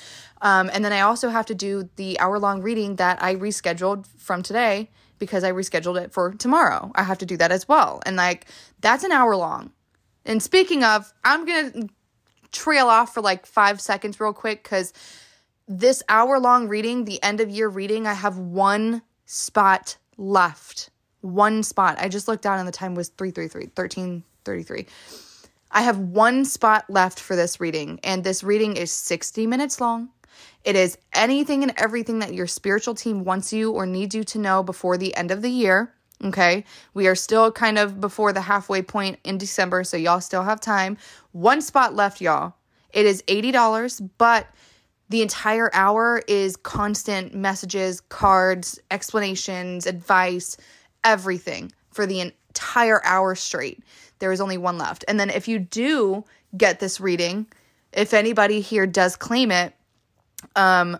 Um, 0.42 0.68
and 0.72 0.84
then 0.84 0.92
I 0.92 1.02
also 1.02 1.28
have 1.28 1.46
to 1.46 1.54
do 1.54 1.88
the 1.94 2.18
hour 2.18 2.40
long 2.40 2.62
reading 2.62 2.96
that 2.96 3.22
I 3.22 3.36
rescheduled 3.36 4.08
from 4.18 4.42
today 4.42 4.90
because 5.24 5.44
I 5.44 5.52
rescheduled 5.52 6.00
it 6.00 6.12
for 6.12 6.32
tomorrow. 6.34 6.92
I 6.94 7.02
have 7.02 7.18
to 7.18 7.26
do 7.26 7.36
that 7.38 7.52
as 7.52 7.68
well. 7.68 8.02
And 8.06 8.16
like 8.16 8.46
that's 8.80 9.04
an 9.04 9.12
hour 9.12 9.36
long. 9.36 9.72
And 10.24 10.42
speaking 10.42 10.84
of, 10.84 11.12
I'm 11.24 11.44
going 11.44 11.72
to 11.72 11.88
trail 12.52 12.86
off 12.86 13.12
for 13.12 13.20
like 13.20 13.46
5 13.46 13.80
seconds 13.80 14.20
real 14.20 14.32
quick 14.32 14.64
cuz 14.64 14.92
this 15.66 16.02
hour 16.08 16.38
long 16.38 16.68
reading, 16.68 17.04
the 17.04 17.22
end 17.22 17.40
of 17.40 17.48
year 17.48 17.68
reading, 17.68 18.06
I 18.06 18.14
have 18.14 18.38
one 18.38 19.02
spot 19.26 19.96
left. 20.16 20.90
One 21.22 21.62
spot. 21.62 21.96
I 21.98 22.08
just 22.08 22.28
looked 22.28 22.42
down 22.42 22.58
and 22.58 22.68
the 22.68 22.72
time 22.72 22.94
was 22.94 23.08
333 23.08 23.70
1333. 23.74 24.86
I 25.70 25.82
have 25.82 25.98
one 25.98 26.44
spot 26.44 26.84
left 26.88 27.18
for 27.18 27.34
this 27.34 27.60
reading 27.60 27.98
and 28.04 28.22
this 28.22 28.44
reading 28.44 28.76
is 28.76 28.92
60 28.92 29.46
minutes 29.46 29.80
long. 29.80 30.10
It 30.64 30.76
is 30.76 30.96
anything 31.12 31.62
and 31.62 31.72
everything 31.76 32.20
that 32.20 32.34
your 32.34 32.46
spiritual 32.46 32.94
team 32.94 33.24
wants 33.24 33.52
you 33.52 33.70
or 33.70 33.86
needs 33.86 34.14
you 34.14 34.24
to 34.24 34.38
know 34.38 34.62
before 34.62 34.96
the 34.96 35.14
end 35.14 35.30
of 35.30 35.42
the 35.42 35.50
year. 35.50 35.92
Okay. 36.24 36.64
We 36.94 37.06
are 37.06 37.14
still 37.14 37.52
kind 37.52 37.78
of 37.78 38.00
before 38.00 38.32
the 38.32 38.40
halfway 38.40 38.80
point 38.82 39.18
in 39.24 39.36
December, 39.36 39.84
so 39.84 39.96
y'all 39.96 40.20
still 40.20 40.42
have 40.42 40.60
time. 40.60 40.96
One 41.32 41.60
spot 41.60 41.94
left, 41.94 42.20
y'all. 42.20 42.54
It 42.92 43.04
is 43.04 43.22
$80, 43.22 44.08
but 44.16 44.46
the 45.10 45.20
entire 45.20 45.70
hour 45.74 46.22
is 46.26 46.56
constant 46.56 47.34
messages, 47.34 48.00
cards, 48.00 48.78
explanations, 48.90 49.86
advice, 49.86 50.56
everything 51.02 51.72
for 51.90 52.06
the 52.06 52.20
entire 52.20 53.04
hour 53.04 53.34
straight. 53.34 53.82
There 54.20 54.32
is 54.32 54.40
only 54.40 54.56
one 54.56 54.78
left. 54.78 55.04
And 55.06 55.20
then 55.20 55.28
if 55.28 55.46
you 55.46 55.58
do 55.58 56.24
get 56.56 56.80
this 56.80 57.00
reading, 57.00 57.46
if 57.92 58.14
anybody 58.14 58.60
here 58.60 58.86
does 58.86 59.16
claim 59.16 59.50
it, 59.50 59.74
um, 60.56 60.98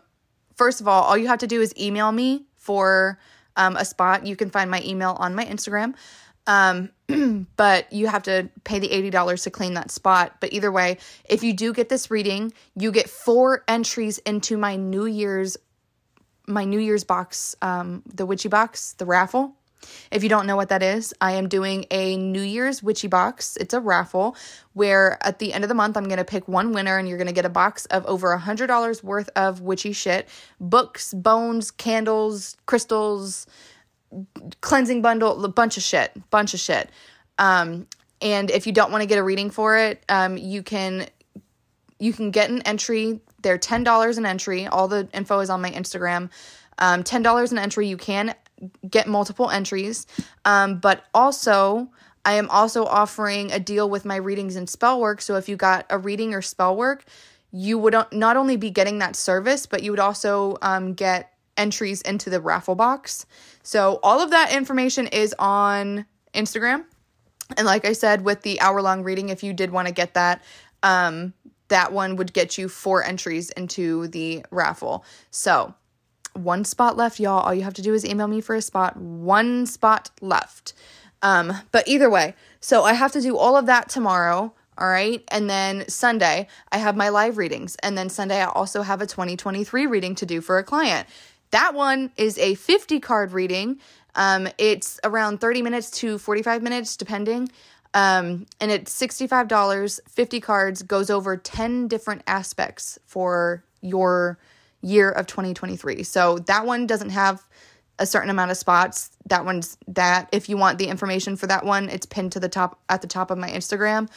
first 0.56 0.80
of 0.80 0.88
all, 0.88 1.02
all 1.02 1.16
you 1.16 1.28
have 1.28 1.40
to 1.40 1.46
do 1.46 1.60
is 1.60 1.74
email 1.78 2.10
me 2.12 2.46
for 2.56 3.18
um, 3.56 3.76
a 3.76 3.84
spot. 3.84 4.26
You 4.26 4.36
can 4.36 4.50
find 4.50 4.70
my 4.70 4.82
email 4.84 5.16
on 5.18 5.34
my 5.34 5.44
Instagram. 5.44 5.94
Um, 6.46 6.90
but 7.56 7.92
you 7.92 8.06
have 8.06 8.22
to 8.24 8.48
pay 8.64 8.78
the 8.78 8.88
$80 8.88 9.44
to 9.44 9.50
claim 9.50 9.74
that 9.74 9.90
spot. 9.90 10.36
But 10.40 10.52
either 10.52 10.70
way, 10.70 10.98
if 11.28 11.42
you 11.42 11.52
do 11.52 11.72
get 11.72 11.88
this 11.88 12.10
reading, 12.10 12.52
you 12.76 12.92
get 12.92 13.08
four 13.08 13.64
entries 13.68 14.18
into 14.18 14.56
my 14.56 14.76
New 14.76 15.06
Year's 15.06 15.56
my 16.46 16.66
New 16.66 16.78
Year's 16.78 17.04
box, 17.04 17.56
um, 17.62 18.02
the 18.04 18.26
witchy 18.26 18.48
box, 18.48 18.92
the 18.98 19.06
raffle. 19.06 19.56
If 20.10 20.22
you 20.22 20.28
don't 20.28 20.46
know 20.46 20.56
what 20.56 20.68
that 20.68 20.82
is, 20.82 21.14
I 21.20 21.32
am 21.32 21.48
doing 21.48 21.86
a 21.90 22.16
New 22.16 22.42
Year's 22.42 22.82
Witchy 22.82 23.08
Box. 23.08 23.56
It's 23.56 23.74
a 23.74 23.80
raffle 23.80 24.36
where 24.72 25.18
at 25.26 25.38
the 25.38 25.52
end 25.52 25.64
of 25.64 25.68
the 25.68 25.74
month, 25.74 25.96
I'm 25.96 26.04
going 26.04 26.18
to 26.18 26.24
pick 26.24 26.48
one 26.48 26.72
winner 26.72 26.98
and 26.98 27.08
you're 27.08 27.18
going 27.18 27.28
to 27.28 27.32
get 27.32 27.44
a 27.44 27.50
box 27.50 27.86
of 27.86 28.04
over 28.06 28.32
a 28.32 28.40
$100 28.40 29.02
worth 29.02 29.30
of 29.36 29.60
witchy 29.60 29.92
shit 29.92 30.28
books, 30.60 31.14
bones, 31.14 31.70
candles, 31.70 32.56
crystals, 32.66 33.46
cleansing 34.60 35.02
bundle, 35.02 35.44
a 35.44 35.48
bunch 35.48 35.76
of 35.76 35.82
shit, 35.82 36.12
bunch 36.30 36.54
of 36.54 36.60
shit. 36.60 36.90
Um, 37.38 37.86
and 38.20 38.50
if 38.50 38.66
you 38.66 38.72
don't 38.72 38.90
want 38.90 39.02
to 39.02 39.06
get 39.06 39.18
a 39.18 39.22
reading 39.22 39.50
for 39.50 39.76
it, 39.76 40.04
um, 40.08 40.36
you 40.36 40.62
can 40.62 41.06
you 41.98 42.12
can 42.12 42.30
get 42.30 42.50
an 42.50 42.62
entry. 42.62 43.20
They're 43.42 43.58
$10 43.58 44.18
an 44.18 44.26
entry. 44.26 44.66
All 44.66 44.88
the 44.88 45.08
info 45.12 45.40
is 45.40 45.50
on 45.50 45.60
my 45.60 45.70
Instagram. 45.70 46.30
Um, 46.78 47.04
$10 47.04 47.52
an 47.52 47.58
entry. 47.58 47.88
You 47.88 47.96
can 47.96 48.34
get 48.88 49.06
multiple 49.06 49.50
entries. 49.50 50.06
Um, 50.44 50.78
but 50.78 51.04
also, 51.12 51.90
I 52.24 52.34
am 52.34 52.48
also 52.50 52.84
offering 52.84 53.52
a 53.52 53.58
deal 53.58 53.88
with 53.90 54.04
my 54.04 54.16
readings 54.16 54.56
and 54.56 54.68
spell 54.68 55.00
work. 55.00 55.20
So 55.20 55.36
if 55.36 55.48
you 55.48 55.56
got 55.56 55.86
a 55.90 55.98
reading 55.98 56.34
or 56.34 56.42
spell 56.42 56.76
work, 56.76 57.04
you 57.52 57.78
would 57.78 57.94
not 58.12 58.36
only 58.36 58.56
be 58.56 58.70
getting 58.70 58.98
that 58.98 59.14
service, 59.14 59.66
but 59.66 59.82
you 59.82 59.90
would 59.92 60.00
also 60.00 60.56
um, 60.62 60.94
get 60.94 61.32
entries 61.56 62.00
into 62.02 62.30
the 62.30 62.40
raffle 62.40 62.74
box. 62.74 63.26
So 63.62 64.00
all 64.02 64.20
of 64.20 64.30
that 64.30 64.52
information 64.52 65.06
is 65.06 65.34
on 65.38 66.06
Instagram. 66.34 66.84
And 67.56 67.66
like 67.66 67.84
I 67.84 67.92
said, 67.92 68.24
with 68.24 68.42
the 68.42 68.60
hour 68.60 68.82
long 68.82 69.02
reading, 69.02 69.28
if 69.28 69.42
you 69.42 69.52
did 69.52 69.70
want 69.70 69.86
to 69.86 69.94
get 69.94 70.14
that, 70.14 70.42
um, 70.82 71.32
that 71.68 71.92
one 71.92 72.16
would 72.16 72.32
get 72.32 72.58
you 72.58 72.68
four 72.68 73.04
entries 73.04 73.50
into 73.50 74.08
the 74.08 74.44
raffle. 74.50 75.04
So 75.30 75.74
one 76.34 76.64
spot 76.64 76.96
left, 76.96 77.18
y'all. 77.18 77.40
All 77.40 77.54
you 77.54 77.62
have 77.62 77.74
to 77.74 77.82
do 77.82 77.94
is 77.94 78.04
email 78.04 78.28
me 78.28 78.40
for 78.40 78.54
a 78.54 78.62
spot. 78.62 78.96
One 78.96 79.66
spot 79.66 80.10
left. 80.20 80.74
Um, 81.22 81.52
but 81.72 81.88
either 81.88 82.10
way, 82.10 82.34
so 82.60 82.84
I 82.84 82.92
have 82.92 83.12
to 83.12 83.20
do 83.20 83.36
all 83.36 83.56
of 83.56 83.66
that 83.66 83.88
tomorrow. 83.88 84.52
All 84.76 84.88
right. 84.88 85.22
And 85.28 85.48
then 85.48 85.88
Sunday, 85.88 86.48
I 86.72 86.78
have 86.78 86.96
my 86.96 87.08
live 87.08 87.38
readings. 87.38 87.76
And 87.82 87.96
then 87.96 88.08
Sunday, 88.08 88.40
I 88.40 88.46
also 88.46 88.82
have 88.82 89.00
a 89.00 89.06
2023 89.06 89.86
reading 89.86 90.14
to 90.16 90.26
do 90.26 90.40
for 90.40 90.58
a 90.58 90.64
client. 90.64 91.08
That 91.50 91.74
one 91.74 92.10
is 92.16 92.36
a 92.38 92.56
50 92.56 92.98
card 93.00 93.32
reading. 93.32 93.78
Um, 94.16 94.48
it's 94.58 94.98
around 95.04 95.40
30 95.40 95.62
minutes 95.62 95.90
to 95.92 96.18
45 96.18 96.62
minutes, 96.62 96.96
depending. 96.96 97.48
Um, 97.94 98.46
and 98.60 98.72
it's 98.72 98.92
$65, 99.00 100.00
50 100.08 100.40
cards, 100.40 100.82
goes 100.82 101.10
over 101.10 101.36
10 101.36 101.86
different 101.86 102.22
aspects 102.26 102.98
for 103.06 103.62
your 103.80 104.38
year 104.84 105.10
of 105.10 105.26
2023. 105.26 106.02
So 106.02 106.38
that 106.40 106.66
one 106.66 106.86
doesn't 106.86 107.10
have 107.10 107.42
a 107.98 108.06
certain 108.06 108.30
amount 108.30 108.50
of 108.50 108.56
spots. 108.56 109.10
That 109.26 109.44
one's 109.44 109.76
that. 109.88 110.28
If 110.32 110.48
you 110.48 110.56
want 110.56 110.78
the 110.78 110.86
information 110.86 111.36
for 111.36 111.46
that 111.46 111.64
one, 111.64 111.88
it's 111.88 112.06
pinned 112.06 112.32
to 112.32 112.40
the 112.40 112.48
top 112.48 112.80
at 112.88 113.00
the 113.00 113.06
top 113.06 113.30
of 113.30 113.38
my 113.38 113.48
Instagram. 113.48 114.08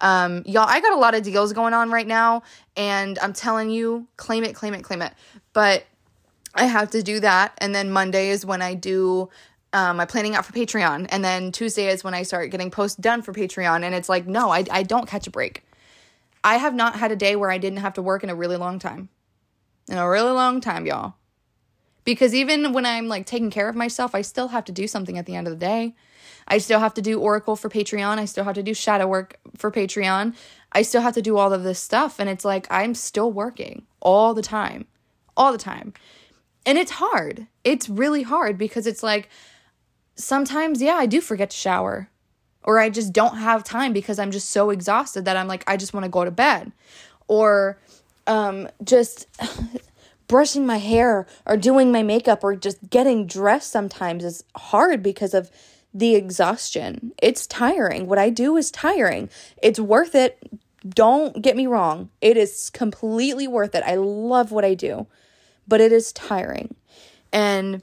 Um, 0.00 0.42
y'all, 0.46 0.66
I 0.68 0.80
got 0.80 0.92
a 0.92 0.98
lot 0.98 1.14
of 1.14 1.22
deals 1.22 1.52
going 1.52 1.74
on 1.74 1.90
right 1.90 2.06
now, 2.06 2.42
and 2.76 3.18
I'm 3.20 3.32
telling 3.32 3.70
you, 3.70 4.06
claim 4.16 4.44
it, 4.44 4.54
claim 4.54 4.74
it, 4.74 4.82
claim 4.82 5.02
it. 5.02 5.12
But 5.52 5.84
I 6.54 6.66
have 6.66 6.90
to 6.90 7.02
do 7.02 7.20
that, 7.20 7.56
and 7.58 7.74
then 7.74 7.90
Monday 7.90 8.30
is 8.30 8.44
when 8.46 8.62
I 8.62 8.74
do 8.74 9.28
um, 9.72 9.96
my 9.96 10.04
planning 10.04 10.36
out 10.36 10.46
for 10.46 10.52
Patreon, 10.52 11.08
and 11.10 11.24
then 11.24 11.52
Tuesday 11.52 11.88
is 11.88 12.04
when 12.04 12.14
I 12.14 12.22
start 12.22 12.50
getting 12.50 12.70
posts 12.70 12.96
done 12.96 13.22
for 13.22 13.32
Patreon. 13.32 13.82
And 13.82 13.94
it's 13.94 14.08
like, 14.08 14.26
no, 14.26 14.50
I 14.50 14.64
I 14.70 14.82
don't 14.84 15.08
catch 15.08 15.26
a 15.26 15.30
break. 15.30 15.64
I 16.44 16.56
have 16.56 16.74
not 16.74 16.96
had 16.96 17.10
a 17.10 17.16
day 17.16 17.36
where 17.36 17.50
I 17.50 17.58
didn't 17.58 17.78
have 17.78 17.94
to 17.94 18.02
work 18.02 18.22
in 18.22 18.30
a 18.30 18.34
really 18.34 18.56
long 18.56 18.78
time 18.78 19.08
in 19.88 19.98
a 19.98 20.08
really 20.08 20.32
long 20.32 20.60
time, 20.60 20.86
y'all. 20.86 21.14
Because 22.04 22.34
even 22.34 22.72
when 22.72 22.84
I'm 22.84 23.08
like 23.08 23.26
taking 23.26 23.50
care 23.50 23.68
of 23.68 23.76
myself, 23.76 24.14
I 24.14 24.22
still 24.22 24.48
have 24.48 24.64
to 24.66 24.72
do 24.72 24.86
something 24.86 25.16
at 25.16 25.26
the 25.26 25.34
end 25.34 25.46
of 25.46 25.52
the 25.52 25.58
day. 25.58 25.94
I 26.46 26.58
still 26.58 26.80
have 26.80 26.94
to 26.94 27.02
do 27.02 27.20
Oracle 27.20 27.56
for 27.56 27.70
Patreon. 27.70 28.18
I 28.18 28.26
still 28.26 28.44
have 28.44 28.54
to 28.54 28.62
do 28.62 28.74
shadow 28.74 29.06
work 29.06 29.38
for 29.56 29.70
Patreon. 29.70 30.34
I 30.72 30.82
still 30.82 31.00
have 31.00 31.14
to 31.14 31.22
do 31.22 31.38
all 31.38 31.52
of 31.52 31.62
this 31.62 31.80
stuff. 31.80 32.18
And 32.18 32.28
it's 32.28 32.44
like 32.44 32.66
I'm 32.70 32.94
still 32.94 33.32
working 33.32 33.86
all 34.00 34.34
the 34.34 34.42
time, 34.42 34.86
all 35.36 35.52
the 35.52 35.58
time. 35.58 35.94
And 36.66 36.76
it's 36.76 36.92
hard. 36.92 37.46
It's 37.62 37.88
really 37.88 38.22
hard 38.22 38.58
because 38.58 38.86
it's 38.86 39.02
like 39.02 39.28
sometimes, 40.14 40.82
yeah, 40.82 40.94
I 40.94 41.06
do 41.06 41.20
forget 41.20 41.50
to 41.50 41.56
shower 41.56 42.10
or 42.62 42.78
I 42.78 42.90
just 42.90 43.12
don't 43.12 43.36
have 43.36 43.62
time 43.62 43.92
because 43.92 44.18
I'm 44.18 44.30
just 44.30 44.50
so 44.50 44.70
exhausted 44.70 45.26
that 45.26 45.36
I'm 45.36 45.46
like, 45.46 45.64
I 45.66 45.76
just 45.76 45.92
want 45.92 46.04
to 46.04 46.10
go 46.10 46.24
to 46.24 46.30
bed. 46.30 46.72
Or 47.28 47.78
um, 48.26 48.68
just 48.82 49.26
brushing 50.28 50.66
my 50.66 50.78
hair 50.78 51.26
or 51.46 51.56
doing 51.56 51.92
my 51.92 52.02
makeup 52.02 52.42
or 52.42 52.56
just 52.56 52.90
getting 52.90 53.26
dressed 53.26 53.70
sometimes 53.70 54.24
is 54.24 54.44
hard 54.56 55.02
because 55.02 55.34
of 55.34 55.50
the 55.92 56.14
exhaustion. 56.14 57.12
It's 57.22 57.46
tiring. 57.46 58.06
What 58.06 58.18
I 58.18 58.30
do 58.30 58.56
is 58.56 58.70
tiring. 58.70 59.30
It's 59.62 59.78
worth 59.78 60.14
it. 60.14 60.38
Don't 60.86 61.40
get 61.40 61.56
me 61.56 61.66
wrong. 61.66 62.10
It 62.20 62.36
is 62.36 62.68
completely 62.70 63.46
worth 63.46 63.74
it. 63.74 63.84
I 63.86 63.94
love 63.94 64.50
what 64.50 64.64
I 64.64 64.74
do, 64.74 65.06
but 65.68 65.80
it 65.80 65.92
is 65.92 66.12
tiring. 66.12 66.74
And 67.32 67.82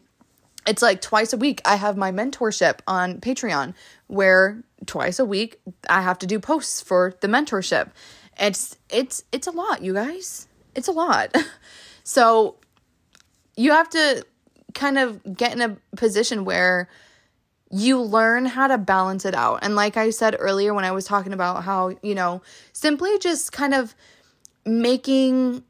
it's 0.68 0.82
like 0.82 1.02
twice 1.02 1.34
a 1.34 1.38
week 1.38 1.62
I 1.66 1.78
have 1.78 1.98
my 1.98 2.12
mentorship 2.12 2.80
on 2.86 3.20
Patreon 3.20 3.74
where 4.08 4.64
twice 4.86 5.18
a 5.18 5.26
week 5.26 5.60
I 5.90 6.02
have 6.02 6.20
to 6.20 6.28
do 6.28 6.40
posts 6.40 6.82
for 6.82 7.16
the 7.22 7.28
mentorship. 7.28 7.90
It's 8.40 8.78
it's 8.90 9.24
it's 9.32 9.48
a 9.48 9.52
lot, 9.52 9.82
you 9.82 9.94
guys. 9.94 10.48
It's 10.76 10.88
a 10.88 10.92
lot. 10.92 11.36
so 12.04 12.56
you 13.56 13.72
have 13.72 13.90
to 13.90 14.26
kind 14.74 14.98
of 14.98 15.36
get 15.36 15.54
in 15.54 15.62
a 15.62 15.78
position 15.98 16.46
where 16.46 16.88
you 17.70 18.02
learn 18.02 18.46
how 18.46 18.68
to 18.68 18.78
balance 18.78 19.26
it 19.26 19.34
out. 19.36 19.60
And 19.62 19.76
like 19.76 19.98
I 19.98 20.10
said 20.10 20.36
earlier 20.40 20.74
when 20.74 20.84
I 20.84 20.92
was 20.92 21.06
talking 21.06 21.34
about 21.34 21.64
how, 21.64 21.96
you 22.02 22.16
know, 22.16 22.42
simply 22.74 23.18
just 23.20 23.52
kind 23.52 23.74
of 23.74 23.96
making 24.66 25.64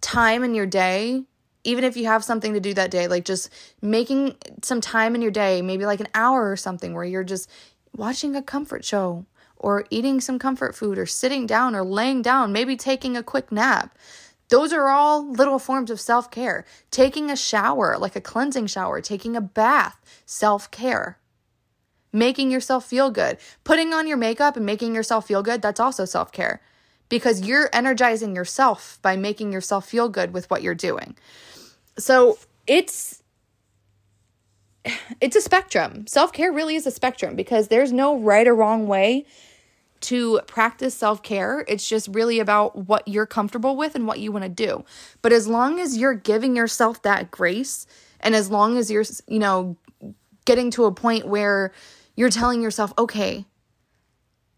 time 0.00 0.44
in 0.44 0.54
your 0.54 0.66
day 0.66 1.24
even 1.64 1.84
if 1.84 1.96
you 1.96 2.06
have 2.06 2.24
something 2.24 2.54
to 2.54 2.60
do 2.60 2.74
that 2.74 2.90
day, 2.90 3.06
like 3.06 3.24
just 3.24 3.50
making 3.80 4.36
some 4.62 4.80
time 4.80 5.14
in 5.14 5.22
your 5.22 5.30
day, 5.30 5.62
maybe 5.62 5.86
like 5.86 6.00
an 6.00 6.08
hour 6.14 6.50
or 6.50 6.56
something, 6.56 6.94
where 6.94 7.04
you're 7.04 7.24
just 7.24 7.48
watching 7.94 8.34
a 8.34 8.42
comfort 8.42 8.84
show 8.84 9.24
or 9.62 9.86
eating 9.90 10.20
some 10.20 10.38
comfort 10.38 10.74
food 10.74 10.98
or 10.98 11.06
sitting 11.06 11.46
down 11.46 11.74
or 11.74 11.84
laying 11.84 12.22
down, 12.22 12.52
maybe 12.52 12.76
taking 12.76 13.16
a 13.16 13.22
quick 13.22 13.50
nap. 13.50 13.96
Those 14.48 14.72
are 14.72 14.88
all 14.88 15.30
little 15.30 15.58
forms 15.58 15.90
of 15.90 16.00
self 16.00 16.30
care. 16.30 16.66
Taking 16.90 17.30
a 17.30 17.36
shower, 17.36 17.96
like 17.98 18.16
a 18.16 18.20
cleansing 18.20 18.66
shower, 18.66 19.00
taking 19.00 19.34
a 19.34 19.40
bath, 19.40 19.98
self 20.26 20.70
care. 20.70 21.18
Making 22.12 22.50
yourself 22.50 22.84
feel 22.84 23.10
good. 23.10 23.38
Putting 23.64 23.94
on 23.94 24.06
your 24.06 24.18
makeup 24.18 24.56
and 24.56 24.66
making 24.66 24.94
yourself 24.94 25.26
feel 25.26 25.42
good, 25.42 25.62
that's 25.62 25.80
also 25.80 26.04
self 26.04 26.32
care 26.32 26.60
because 27.12 27.42
you're 27.42 27.68
energizing 27.74 28.34
yourself 28.34 28.98
by 29.02 29.16
making 29.16 29.52
yourself 29.52 29.86
feel 29.86 30.08
good 30.08 30.32
with 30.32 30.48
what 30.48 30.62
you're 30.62 30.74
doing. 30.74 31.14
So 31.98 32.38
it's 32.66 33.22
it's 35.20 35.36
a 35.36 35.42
spectrum. 35.42 36.06
Self-care 36.06 36.50
really 36.50 36.74
is 36.74 36.86
a 36.86 36.90
spectrum 36.90 37.36
because 37.36 37.68
there's 37.68 37.92
no 37.92 38.18
right 38.18 38.48
or 38.48 38.54
wrong 38.54 38.86
way 38.86 39.26
to 40.02 40.40
practice 40.46 40.94
self 40.94 41.22
care. 41.22 41.64
It's 41.68 41.88
just 41.88 42.08
really 42.08 42.40
about 42.40 42.76
what 42.86 43.06
you're 43.08 43.26
comfortable 43.26 43.76
with 43.76 43.94
and 43.94 44.06
what 44.06 44.18
you 44.18 44.32
want 44.32 44.44
to 44.44 44.48
do. 44.48 44.84
But 45.22 45.32
as 45.32 45.46
long 45.46 45.80
as 45.80 45.96
you're 45.96 46.14
giving 46.14 46.56
yourself 46.56 47.02
that 47.02 47.30
grace, 47.30 47.86
and 48.20 48.34
as 48.34 48.50
long 48.50 48.76
as 48.76 48.90
you're, 48.90 49.04
you 49.26 49.38
know, 49.38 49.76
getting 50.44 50.70
to 50.72 50.84
a 50.84 50.92
point 50.92 51.26
where 51.26 51.72
you're 52.16 52.30
telling 52.30 52.62
yourself, 52.62 52.92
okay, 52.98 53.46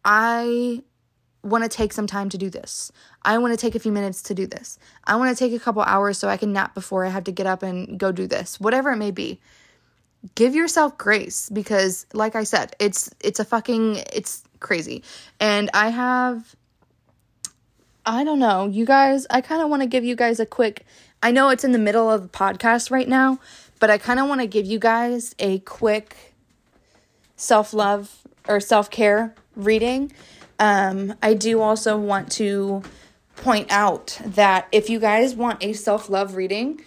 I 0.04 0.82
want 1.42 1.62
to 1.62 1.68
take 1.68 1.92
some 1.92 2.06
time 2.06 2.28
to 2.30 2.38
do 2.38 2.48
this. 2.50 2.90
I 3.22 3.38
want 3.38 3.52
to 3.52 3.56
take 3.56 3.74
a 3.74 3.78
few 3.78 3.92
minutes 3.92 4.22
to 4.22 4.34
do 4.34 4.46
this. 4.46 4.78
I 5.04 5.16
want 5.16 5.36
to 5.36 5.44
take 5.44 5.52
a 5.52 5.62
couple 5.62 5.82
hours 5.82 6.18
so 6.18 6.28
I 6.28 6.36
can 6.36 6.52
nap 6.52 6.74
before 6.74 7.04
I 7.04 7.10
have 7.10 7.24
to 7.24 7.32
get 7.32 7.46
up 7.46 7.62
and 7.62 7.98
go 7.98 8.12
do 8.12 8.26
this. 8.26 8.58
Whatever 8.58 8.92
it 8.92 8.96
may 8.96 9.10
be. 9.10 9.40
Give 10.34 10.54
yourself 10.54 10.96
grace 10.96 11.50
because 11.50 12.06
like 12.14 12.34
I 12.34 12.44
said, 12.44 12.74
it's 12.78 13.10
it's 13.20 13.40
a 13.40 13.44
fucking 13.44 13.96
it's 14.12 14.42
crazy. 14.60 15.02
And 15.38 15.70
I 15.74 15.90
have 15.90 16.56
I 18.06 18.24
don't 18.24 18.38
know, 18.38 18.66
you 18.66 18.84
guys, 18.86 19.26
I 19.30 19.40
kind 19.40 19.62
of 19.62 19.68
want 19.70 19.82
to 19.82 19.86
give 19.88 20.04
you 20.04 20.16
guys 20.16 20.40
a 20.40 20.46
quick 20.46 20.86
I 21.22 21.30
know 21.30 21.50
it's 21.50 21.64
in 21.64 21.72
the 21.72 21.78
middle 21.78 22.10
of 22.10 22.22
the 22.22 22.28
podcast 22.28 22.90
right 22.90 23.08
now, 23.08 23.38
but 23.80 23.90
I 23.90 23.98
kind 23.98 24.18
of 24.18 24.28
want 24.28 24.40
to 24.40 24.46
give 24.46 24.66
you 24.66 24.78
guys 24.78 25.34
a 25.38 25.58
quick 25.60 26.16
self-love 27.36 28.22
or 28.48 28.60
self-care 28.60 29.34
reading. 29.56 30.10
Um 30.58 31.14
I 31.22 31.34
do 31.34 31.60
also 31.60 31.98
want 31.98 32.32
to 32.32 32.82
point 33.36 33.70
out 33.70 34.18
that 34.24 34.68
if 34.72 34.88
you 34.88 34.98
guys 35.00 35.34
want 35.34 35.62
a 35.62 35.74
self-love 35.74 36.34
reading, 36.34 36.80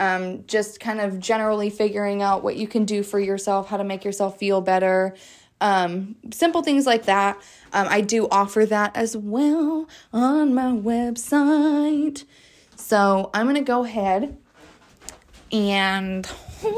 um, 0.00 0.44
just 0.46 0.80
kind 0.80 0.98
of 1.00 1.20
generally 1.20 1.68
figuring 1.68 2.22
out 2.22 2.42
what 2.42 2.56
you 2.56 2.66
can 2.66 2.86
do 2.86 3.02
for 3.02 3.20
yourself, 3.20 3.68
how 3.68 3.76
to 3.76 3.84
make 3.84 4.02
yourself 4.02 4.38
feel 4.38 4.62
better, 4.62 5.14
um, 5.60 6.16
simple 6.32 6.62
things 6.62 6.86
like 6.86 7.04
that. 7.04 7.36
Um, 7.74 7.86
I 7.88 8.00
do 8.00 8.26
offer 8.30 8.64
that 8.66 8.96
as 8.96 9.14
well 9.14 9.86
on 10.12 10.54
my 10.54 10.72
website. 10.72 12.24
So 12.76 13.30
I'm 13.34 13.44
going 13.44 13.56
to 13.56 13.60
go 13.60 13.84
ahead 13.84 14.38
and 15.52 16.26
I'm 16.64 16.72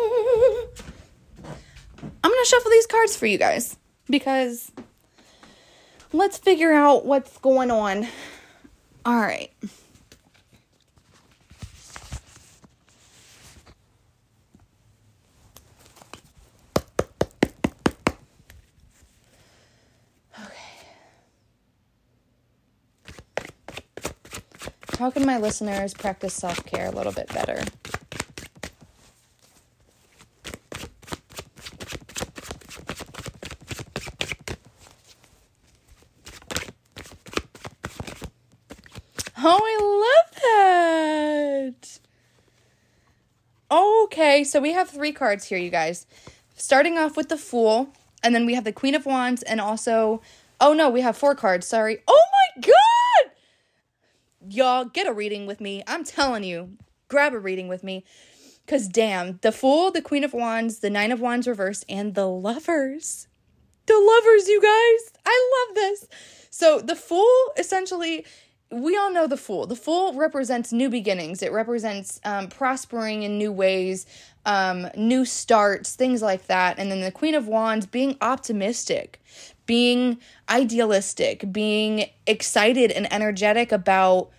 going 2.31 2.45
to 2.45 2.47
shuffle 2.47 2.73
these 2.73 2.87
cards 2.87 3.17
for 3.17 3.27
you 3.27 3.39
guys 3.39 3.77
because 4.11 4.73
let's 6.13 6.39
figure 6.39 6.73
out 6.73 7.07
what's 7.07 7.39
going 7.39 7.71
on. 7.71 8.09
All 9.05 9.17
right. 9.17 9.53
How 25.03 25.11
can 25.11 25.27
my 25.27 25.37
listeners 25.37 25.93
practice 25.95 26.33
self 26.33 26.65
care 26.65 26.87
a 26.87 26.93
little 26.93 27.11
bit 27.11 27.27
better? 27.35 27.61
Oh, 39.45 39.61
I 39.61 39.77
love 40.07 40.31
that. 41.73 41.99
Okay, 43.73 44.45
so 44.45 44.61
we 44.61 44.71
have 44.71 44.89
three 44.89 45.11
cards 45.11 45.47
here, 45.47 45.59
you 45.59 45.71
guys. 45.71 46.07
Starting 46.55 46.97
off 46.97 47.17
with 47.17 47.29
the 47.29 47.37
Fool, 47.37 47.93
and 48.23 48.37
then 48.37 48.47
we 48.47 48.55
have 48.55 48.63
the 48.63 48.73
Queen 48.73 48.95
of 48.95 49.05
Wands, 49.05 49.43
and 49.43 49.61
also, 49.61 50.23
oh 50.61 50.73
no, 50.75 50.89
we 50.89 51.01
have 51.01 51.17
four 51.17 51.35
cards, 51.35 51.67
sorry. 51.67 51.99
Oh 52.07 52.23
my! 52.31 52.42
Y'all, 54.49 54.85
get 54.85 55.07
a 55.07 55.13
reading 55.13 55.47
with 55.47 55.61
me. 55.61 55.83
I'm 55.87 56.05
telling 56.05 56.45
you, 56.45 56.77
grab 57.09 57.35
a 57.35 57.39
reading 57.39 57.69
with 57.69 57.85
me. 57.85 58.05
Because 58.65 58.89
damn, 58.89 59.39
the 59.43 59.53
Fool, 59.53 59.91
the 59.91 60.03
Queen 60.03 60.25
of 60.25 60.33
Wands, 60.33 60.79
the 60.79 60.91
Nine 60.91 61.13
of 61.13 61.21
Wands 61.21 61.49
reversed, 61.49 61.85
and 61.89 62.15
the 62.15 62.27
Lovers. 62.27 63.29
The 63.87 63.99
Lovers, 63.99 64.49
you 64.49 64.61
guys. 64.61 65.13
I 65.27 65.67
love 65.67 65.75
this. 65.75 66.07
So 66.51 66.81
the 66.81 66.95
Fool 66.95 67.53
essentially 67.57 68.25
we 68.73 68.97
all 68.97 69.13
know 69.13 69.27
the 69.27 69.37
fool. 69.37 69.67
The 69.67 69.77
fool 69.77 70.15
represents 70.15 70.73
new 70.73 70.89
beginnings. 70.89 71.43
It 71.43 71.53
represents 71.53 72.19
um, 72.25 72.49
prospering 72.49 73.23
in 73.23 73.37
new 73.37 73.53
ways, 73.53 74.07
um, 74.47 74.89
new 74.97 75.27
starts, 75.27 75.95
things 75.95 76.23
like 76.23 76.47
that. 76.47 76.79
And 76.79 76.91
then 76.91 77.03
the 77.03 77.13
Queen 77.13 77.35
of 77.35 77.47
Wands 77.47 77.85
being 77.85 78.17
optimistic, 78.23 79.23
being 79.67 80.19
idealistic, 80.49 81.53
being 81.53 82.07
excited 82.27 82.91
and 82.91 83.13
energetic 83.13 83.73
about 83.73 84.31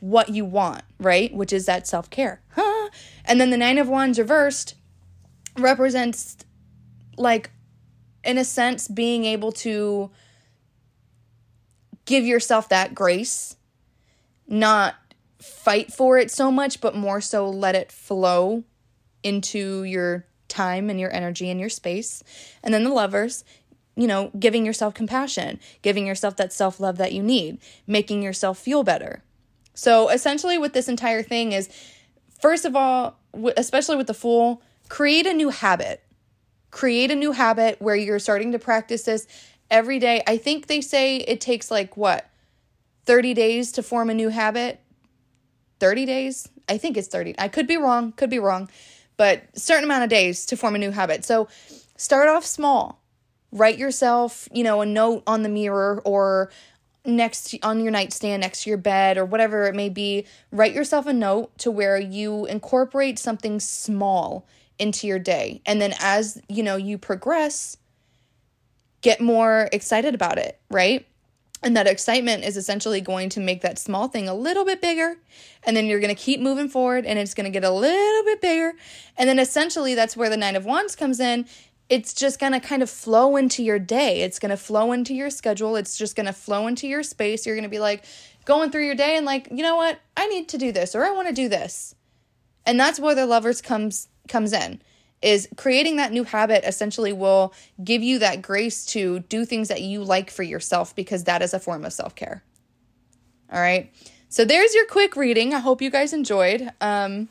what 0.00 0.28
you 0.28 0.44
want, 0.44 0.82
right? 0.98 1.32
Which 1.32 1.52
is 1.52 1.64
that 1.64 1.86
self 1.86 2.10
care. 2.10 2.42
Huh? 2.50 2.90
And 3.24 3.40
then 3.40 3.48
the 3.48 3.56
Nine 3.56 3.78
of 3.78 3.88
Wands 3.88 4.18
reversed 4.18 4.74
represents, 5.56 6.36
like, 7.16 7.50
in 8.22 8.36
a 8.36 8.44
sense, 8.44 8.86
being 8.86 9.24
able 9.24 9.52
to 9.52 10.10
give 12.04 12.24
yourself 12.24 12.68
that 12.68 12.94
grace 12.94 13.56
not 14.52 14.96
fight 15.40 15.92
for 15.92 16.18
it 16.18 16.30
so 16.30 16.52
much, 16.52 16.80
but 16.80 16.94
more 16.94 17.20
so 17.20 17.48
let 17.48 17.74
it 17.74 17.90
flow 17.90 18.62
into 19.22 19.82
your 19.82 20.26
time 20.46 20.90
and 20.90 21.00
your 21.00 21.12
energy 21.12 21.50
and 21.50 21.58
your 21.58 21.70
space. 21.70 22.22
And 22.62 22.72
then 22.72 22.84
the 22.84 22.90
lovers, 22.90 23.44
you 23.96 24.06
know, 24.06 24.30
giving 24.38 24.66
yourself 24.66 24.92
compassion, 24.92 25.58
giving 25.80 26.06
yourself 26.06 26.36
that 26.36 26.52
self 26.52 26.78
love 26.78 26.98
that 26.98 27.12
you 27.12 27.22
need, 27.22 27.58
making 27.86 28.22
yourself 28.22 28.58
feel 28.58 28.84
better. 28.84 29.22
So 29.74 30.10
essentially, 30.10 30.58
what 30.58 30.74
this 30.74 30.88
entire 30.88 31.22
thing 31.22 31.52
is, 31.52 31.70
first 32.40 32.66
of 32.66 32.76
all, 32.76 33.18
especially 33.56 33.96
with 33.96 34.06
the 34.06 34.14
fool, 34.14 34.62
create 34.90 35.26
a 35.26 35.32
new 35.32 35.48
habit. 35.48 36.02
Create 36.70 37.10
a 37.10 37.14
new 37.14 37.32
habit 37.32 37.80
where 37.80 37.96
you're 37.96 38.18
starting 38.18 38.52
to 38.52 38.58
practice 38.58 39.04
this 39.04 39.26
every 39.70 39.98
day. 39.98 40.22
I 40.26 40.36
think 40.36 40.66
they 40.66 40.82
say 40.82 41.16
it 41.16 41.40
takes 41.40 41.70
like 41.70 41.96
what? 41.96 42.28
30 43.04 43.34
days 43.34 43.72
to 43.72 43.82
form 43.82 44.10
a 44.10 44.14
new 44.14 44.28
habit. 44.28 44.80
30 45.80 46.06
days? 46.06 46.48
I 46.68 46.78
think 46.78 46.96
it's 46.96 47.08
30. 47.08 47.34
I 47.38 47.48
could 47.48 47.66
be 47.66 47.76
wrong, 47.76 48.12
could 48.12 48.30
be 48.30 48.38
wrong, 48.38 48.68
but 49.16 49.42
certain 49.58 49.84
amount 49.84 50.04
of 50.04 50.10
days 50.10 50.46
to 50.46 50.56
form 50.56 50.74
a 50.74 50.78
new 50.78 50.90
habit. 50.90 51.24
So 51.24 51.48
start 51.96 52.28
off 52.28 52.44
small. 52.44 53.02
Write 53.50 53.78
yourself, 53.78 54.48
you 54.52 54.64
know, 54.64 54.80
a 54.80 54.86
note 54.86 55.22
on 55.26 55.42
the 55.42 55.48
mirror 55.48 56.00
or 56.04 56.50
next 57.04 57.54
on 57.62 57.80
your 57.80 57.90
nightstand 57.90 58.42
next 58.42 58.62
to 58.62 58.70
your 58.70 58.78
bed 58.78 59.18
or 59.18 59.24
whatever 59.24 59.64
it 59.64 59.74
may 59.74 59.88
be. 59.88 60.24
Write 60.50 60.72
yourself 60.72 61.06
a 61.06 61.12
note 61.12 61.56
to 61.58 61.70
where 61.70 61.98
you 61.98 62.46
incorporate 62.46 63.18
something 63.18 63.60
small 63.60 64.46
into 64.78 65.06
your 65.06 65.18
day. 65.18 65.60
And 65.66 65.80
then 65.80 65.94
as, 66.00 66.40
you 66.48 66.62
know, 66.62 66.76
you 66.76 66.98
progress, 66.98 67.76
get 69.00 69.20
more 69.20 69.68
excited 69.72 70.14
about 70.14 70.38
it, 70.38 70.60
right? 70.70 71.06
And 71.62 71.76
that 71.76 71.86
excitement 71.86 72.44
is 72.44 72.56
essentially 72.56 73.00
going 73.00 73.28
to 73.30 73.40
make 73.40 73.60
that 73.60 73.78
small 73.78 74.08
thing 74.08 74.28
a 74.28 74.34
little 74.34 74.64
bit 74.64 74.80
bigger. 74.80 75.18
And 75.62 75.76
then 75.76 75.86
you're 75.86 76.00
going 76.00 76.14
to 76.14 76.20
keep 76.20 76.40
moving 76.40 76.68
forward 76.68 77.06
and 77.06 77.18
it's 77.18 77.34
going 77.34 77.44
to 77.44 77.50
get 77.50 77.64
a 77.64 77.70
little 77.70 78.24
bit 78.24 78.40
bigger. 78.40 78.72
And 79.16 79.28
then 79.28 79.38
essentially, 79.38 79.94
that's 79.94 80.16
where 80.16 80.28
the 80.28 80.36
Nine 80.36 80.56
of 80.56 80.64
Wands 80.64 80.96
comes 80.96 81.20
in. 81.20 81.46
It's 81.88 82.14
just 82.14 82.40
going 82.40 82.52
to 82.52 82.60
kind 82.60 82.82
of 82.82 82.90
flow 82.90 83.36
into 83.36 83.62
your 83.62 83.78
day. 83.78 84.22
It's 84.22 84.38
going 84.38 84.50
to 84.50 84.56
flow 84.56 84.92
into 84.92 85.14
your 85.14 85.30
schedule. 85.30 85.76
It's 85.76 85.96
just 85.96 86.16
going 86.16 86.26
to 86.26 86.32
flow 86.32 86.66
into 86.66 86.88
your 86.88 87.02
space. 87.02 87.46
You're 87.46 87.54
going 87.54 87.64
to 87.64 87.68
be 87.68 87.80
like 87.80 88.04
going 88.44 88.70
through 88.70 88.86
your 88.86 88.94
day 88.94 89.16
and 89.16 89.24
like, 89.24 89.48
you 89.50 89.62
know 89.62 89.76
what? 89.76 90.00
I 90.16 90.26
need 90.26 90.48
to 90.48 90.58
do 90.58 90.72
this 90.72 90.94
or 90.94 91.04
I 91.04 91.12
want 91.12 91.28
to 91.28 91.34
do 91.34 91.48
this. 91.48 91.94
And 92.66 92.78
that's 92.80 92.98
where 92.98 93.14
the 93.14 93.26
lovers 93.26 93.60
comes 93.60 94.08
comes 94.28 94.52
in 94.52 94.80
is 95.22 95.48
creating 95.56 95.96
that 95.96 96.12
new 96.12 96.24
habit 96.24 96.64
essentially 96.64 97.12
will 97.12 97.54
give 97.82 98.02
you 98.02 98.18
that 98.18 98.42
grace 98.42 98.84
to 98.86 99.20
do 99.20 99.44
things 99.44 99.68
that 99.68 99.82
you 99.82 100.02
like 100.02 100.30
for 100.30 100.42
yourself 100.42 100.94
because 100.94 101.24
that 101.24 101.42
is 101.42 101.54
a 101.54 101.60
form 101.60 101.84
of 101.84 101.92
self 101.92 102.14
care. 102.14 102.42
All 103.52 103.60
right. 103.60 103.92
So 104.28 104.44
there's 104.44 104.74
your 104.74 104.86
quick 104.86 105.14
reading. 105.14 105.52
I 105.52 105.58
hope 105.58 105.82
you 105.82 105.90
guys 105.90 106.12
enjoyed. 106.12 106.70
Um, 106.80 107.28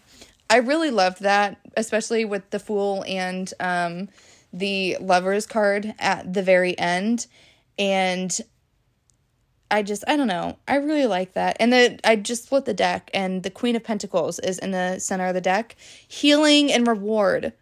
I 0.51 0.57
really 0.57 0.91
loved 0.91 1.21
that, 1.21 1.59
especially 1.75 2.25
with 2.25 2.49
the 2.51 2.59
Fool 2.59 3.03
and 3.07 3.51
um, 3.59 4.09
the 4.53 4.97
Lovers 4.99 5.47
card 5.47 5.95
at 5.97 6.31
the 6.31 6.43
very 6.43 6.77
end. 6.77 7.25
And 7.79 8.37
I 9.71 9.81
just, 9.81 10.03
I 10.07 10.17
don't 10.17 10.27
know. 10.27 10.57
I 10.67 10.75
really 10.75 11.07
like 11.07 11.33
that. 11.33 11.57
And 11.59 11.71
the 11.71 11.99
I 12.03 12.17
just 12.17 12.45
split 12.45 12.65
the 12.65 12.73
deck, 12.73 13.09
and 13.13 13.41
the 13.41 13.49
Queen 13.49 13.75
of 13.75 13.83
Pentacles 13.83 14.37
is 14.39 14.59
in 14.59 14.71
the 14.71 14.99
center 14.99 15.25
of 15.25 15.33
the 15.33 15.41
deck. 15.41 15.77
Healing 16.07 16.71
and 16.71 16.85
reward. 16.85 17.53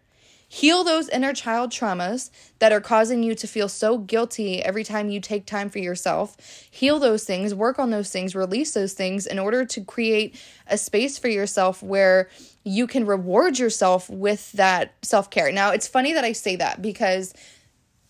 Heal 0.52 0.82
those 0.82 1.08
inner 1.08 1.32
child 1.32 1.70
traumas 1.70 2.30
that 2.58 2.72
are 2.72 2.80
causing 2.80 3.22
you 3.22 3.36
to 3.36 3.46
feel 3.46 3.68
so 3.68 3.98
guilty 3.98 4.60
every 4.60 4.82
time 4.82 5.08
you 5.08 5.20
take 5.20 5.46
time 5.46 5.70
for 5.70 5.78
yourself. 5.78 6.36
Heal 6.68 6.98
those 6.98 7.22
things, 7.22 7.54
work 7.54 7.78
on 7.78 7.90
those 7.90 8.10
things, 8.10 8.34
release 8.34 8.72
those 8.74 8.92
things 8.92 9.26
in 9.26 9.38
order 9.38 9.64
to 9.64 9.84
create 9.84 10.34
a 10.66 10.76
space 10.76 11.18
for 11.18 11.28
yourself 11.28 11.84
where 11.84 12.28
you 12.64 12.88
can 12.88 13.06
reward 13.06 13.60
yourself 13.60 14.10
with 14.10 14.50
that 14.50 14.92
self 15.02 15.30
care. 15.30 15.52
Now, 15.52 15.70
it's 15.70 15.86
funny 15.86 16.12
that 16.14 16.24
I 16.24 16.32
say 16.32 16.56
that 16.56 16.82
because 16.82 17.32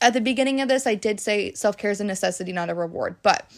at 0.01 0.15
the 0.15 0.21
beginning 0.23 0.63
of 0.63 0.69
this, 0.69 0.87
I 0.87 0.95
did 0.95 1.21
say 1.21 1.53
self 1.53 1.77
care 1.77 1.91
is 1.91 2.01
a 2.01 2.05
necessity, 2.05 2.55
not 2.55 2.71
a 2.71 2.75
reward. 2.75 3.17
But 3.23 3.51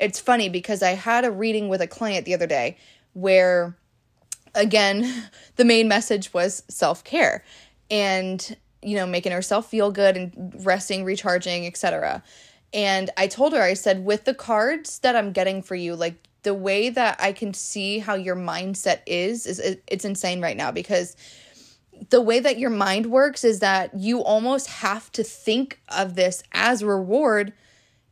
it's 0.00 0.18
funny 0.18 0.48
because 0.48 0.82
I 0.82 0.94
had 0.94 1.24
a 1.24 1.30
reading 1.30 1.68
with 1.68 1.80
a 1.80 1.86
client 1.86 2.26
the 2.26 2.34
other 2.34 2.48
day 2.48 2.78
where, 3.12 3.76
again, 4.56 5.30
the 5.54 5.64
main 5.64 5.86
message 5.86 6.34
was 6.34 6.64
self 6.68 7.04
care 7.04 7.44
and 7.90 8.56
you 8.82 8.96
know 8.96 9.06
making 9.06 9.32
herself 9.32 9.68
feel 9.68 9.90
good 9.90 10.16
and 10.16 10.54
resting 10.64 11.04
recharging 11.04 11.66
etc 11.66 12.22
and 12.72 13.10
i 13.16 13.26
told 13.26 13.52
her 13.52 13.62
i 13.62 13.74
said 13.74 14.04
with 14.04 14.24
the 14.24 14.34
cards 14.34 14.98
that 15.00 15.16
i'm 15.16 15.32
getting 15.32 15.62
for 15.62 15.74
you 15.74 15.94
like 15.94 16.14
the 16.42 16.54
way 16.54 16.90
that 16.90 17.16
i 17.20 17.32
can 17.32 17.54
see 17.54 17.98
how 17.98 18.14
your 18.14 18.36
mindset 18.36 19.00
is 19.06 19.46
is 19.46 19.78
it's 19.86 20.04
insane 20.04 20.40
right 20.40 20.56
now 20.56 20.70
because 20.70 21.16
the 22.10 22.20
way 22.20 22.40
that 22.40 22.58
your 22.58 22.70
mind 22.70 23.06
works 23.06 23.44
is 23.44 23.60
that 23.60 23.94
you 23.94 24.22
almost 24.22 24.66
have 24.66 25.10
to 25.12 25.22
think 25.22 25.80
of 25.88 26.16
this 26.16 26.42
as 26.52 26.82
reward 26.82 27.52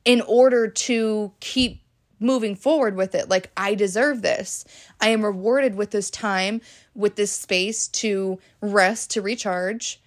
in 0.04 0.20
order 0.22 0.68
to 0.68 1.32
keep 1.40 1.81
moving 2.22 2.54
forward 2.54 2.96
with 2.96 3.14
it. 3.14 3.28
Like, 3.28 3.50
I 3.56 3.74
deserve 3.74 4.22
this. 4.22 4.64
I 5.00 5.08
am 5.08 5.24
rewarded 5.24 5.74
with 5.74 5.90
this 5.90 6.10
time, 6.10 6.60
with 6.94 7.16
this 7.16 7.32
space 7.32 7.88
to 7.88 8.38
rest, 8.60 9.10
to 9.10 9.22
recharge, 9.22 10.00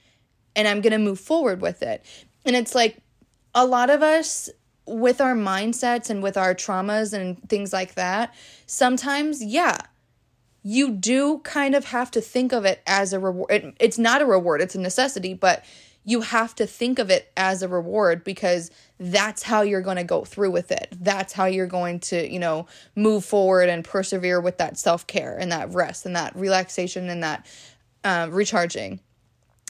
and 0.56 0.68
I'm 0.68 0.82
going 0.82 0.94
to 0.94 0.98
move 0.98 1.20
forward 1.20 1.62
with 1.62 1.84
it. 1.84 2.04
And 2.46 2.56
it's 2.56 2.74
like 2.74 2.98
a 3.54 3.66
lot 3.66 3.90
of 3.90 4.02
us, 4.02 4.50
with 4.88 5.20
our 5.20 5.34
mindsets 5.34 6.12
and 6.12 6.22
with 6.22 6.38
our 6.38 6.54
traumas 6.54 7.12
and 7.12 7.50
things 7.50 7.74
like 7.74 7.96
that, 7.96 8.34
sometimes, 8.68 9.44
yeah, 9.44 9.78
you 10.62 10.92
do 10.92 11.40
kind 11.40 11.74
of 11.74 11.86
have 11.86 12.12
to 12.12 12.22
think 12.22 12.52
of 12.52 12.66
it 12.66 12.82
as 12.86 13.12
a 13.12 13.20
reward. 13.20 13.52
It, 13.52 13.76
it's 13.80 13.98
not 13.98 14.22
a 14.22 14.26
reward, 14.26 14.62
it's 14.62 14.76
a 14.76 14.80
necessity, 14.80 15.34
but 15.34 15.66
you 16.06 16.22
have 16.22 16.54
to 16.56 16.68
think 16.68 17.00
of 17.00 17.10
it 17.10 17.32
as 17.36 17.64
a 17.64 17.68
reward 17.68 18.24
because 18.24 18.70
that's 19.00 19.42
how 19.42 19.62
you're 19.62 19.82
going 19.82 19.98
to 19.98 20.04
go 20.04 20.24
through 20.24 20.52
with 20.52 20.72
it. 20.72 20.88
That's 21.02 21.34
how 21.34 21.46
you're 21.46 21.66
going 21.66 22.00
to, 22.02 22.32
you 22.32 22.40
know, 22.40 22.68
move 22.96 23.26
forward 23.26 23.70
and 23.70 23.84
persevere 23.84 24.40
with 24.40 24.60
that 24.60 24.78
self 24.78 25.08
care 25.08 25.36
and 25.36 25.52
that 25.52 25.74
rest 25.74 26.06
and 26.06 26.16
that 26.16 26.36
relaxation 26.36 27.10
and 27.10 27.24
that 27.24 27.46
uh, 28.04 28.28
recharging. 28.32 29.00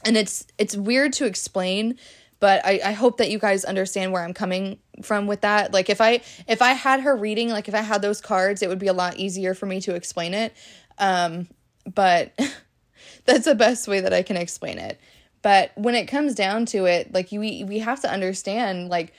And 0.03 0.17
it's 0.17 0.45
it's 0.57 0.75
weird 0.75 1.13
to 1.13 1.25
explain, 1.25 1.97
but 2.41 2.63
I, 2.65 2.81
I 2.83 2.91
hope 2.91 3.17
that 3.17 3.31
you 3.31 3.39
guys 3.39 3.63
understand 3.63 4.11
where 4.11 4.21
I'm 4.21 4.33
coming 4.33 4.77
from 5.01 5.27
with 5.27 5.41
that. 5.41 5.73
Like 5.73 5.89
if 5.89 6.01
I 6.01 6.21
if 6.47 6.61
I 6.61 6.73
had 6.73 6.99
her 6.99 7.15
reading, 7.15 7.49
like 7.49 7.69
if 7.69 7.73
I 7.73 7.81
had 7.81 8.01
those 8.01 8.19
cards, 8.19 8.61
it 8.61 8.67
would 8.67 8.77
be 8.77 8.87
a 8.87 8.93
lot 8.93 9.17
easier 9.17 9.53
for 9.53 9.65
me 9.65 9.79
to 9.81 9.95
explain 9.95 10.33
it. 10.33 10.53
Um, 10.97 11.47
but 11.91 12.37
that's 13.25 13.45
the 13.45 13.55
best 13.55 13.87
way 13.87 14.01
that 14.01 14.13
I 14.13 14.21
can 14.21 14.35
explain 14.35 14.79
it. 14.79 14.99
But 15.45 15.73
when 15.75 15.93
it 15.93 16.07
comes 16.07 16.33
down 16.33 16.65
to 16.73 16.85
it, 16.85 17.13
like 17.13 17.31
you, 17.31 17.39
we 17.39 17.63
we 17.63 17.77
have 17.77 18.01
to 18.01 18.11
understand 18.11 18.89
like 18.89 19.13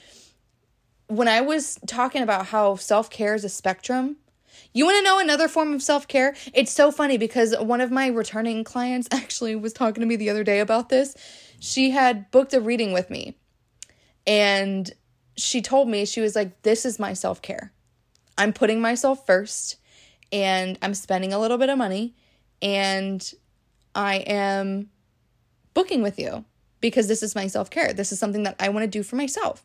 when 1.06 1.28
I 1.28 1.40
was 1.40 1.78
talking 1.86 2.20
about 2.20 2.46
how 2.46 2.74
self-care 2.74 3.36
is 3.36 3.44
a 3.44 3.48
spectrum, 3.48 4.16
You 4.72 4.86
want 4.86 4.96
to 4.96 5.04
know 5.04 5.20
another 5.20 5.46
form 5.46 5.72
of 5.72 5.84
self 5.84 6.08
care? 6.08 6.34
It's 6.52 6.72
so 6.72 6.90
funny 6.90 7.16
because 7.16 7.54
one 7.56 7.80
of 7.80 7.92
my 7.92 8.08
returning 8.08 8.64
clients 8.64 9.06
actually 9.12 9.54
was 9.54 9.72
talking 9.72 10.00
to 10.00 10.06
me 10.06 10.16
the 10.16 10.28
other 10.28 10.42
day 10.42 10.58
about 10.58 10.88
this. 10.88 11.14
She 11.60 11.90
had 11.90 12.28
booked 12.32 12.52
a 12.54 12.60
reading 12.60 12.92
with 12.92 13.08
me 13.08 13.36
and 14.26 14.92
she 15.36 15.62
told 15.62 15.88
me, 15.88 16.04
she 16.06 16.20
was 16.20 16.34
like, 16.34 16.62
This 16.62 16.84
is 16.84 16.98
my 16.98 17.12
self 17.12 17.40
care. 17.40 17.72
I'm 18.36 18.52
putting 18.52 18.80
myself 18.80 19.24
first 19.24 19.76
and 20.32 20.76
I'm 20.82 20.94
spending 20.94 21.32
a 21.32 21.38
little 21.38 21.56
bit 21.56 21.68
of 21.68 21.78
money 21.78 22.16
and 22.60 23.32
I 23.94 24.16
am 24.16 24.90
booking 25.76 26.02
with 26.02 26.18
you 26.18 26.42
because 26.80 27.06
this 27.06 27.22
is 27.22 27.34
my 27.34 27.46
self 27.46 27.68
care. 27.68 27.92
This 27.92 28.10
is 28.10 28.18
something 28.18 28.44
that 28.44 28.56
I 28.58 28.70
want 28.70 28.84
to 28.84 28.88
do 28.88 29.02
for 29.02 29.16
myself. 29.16 29.62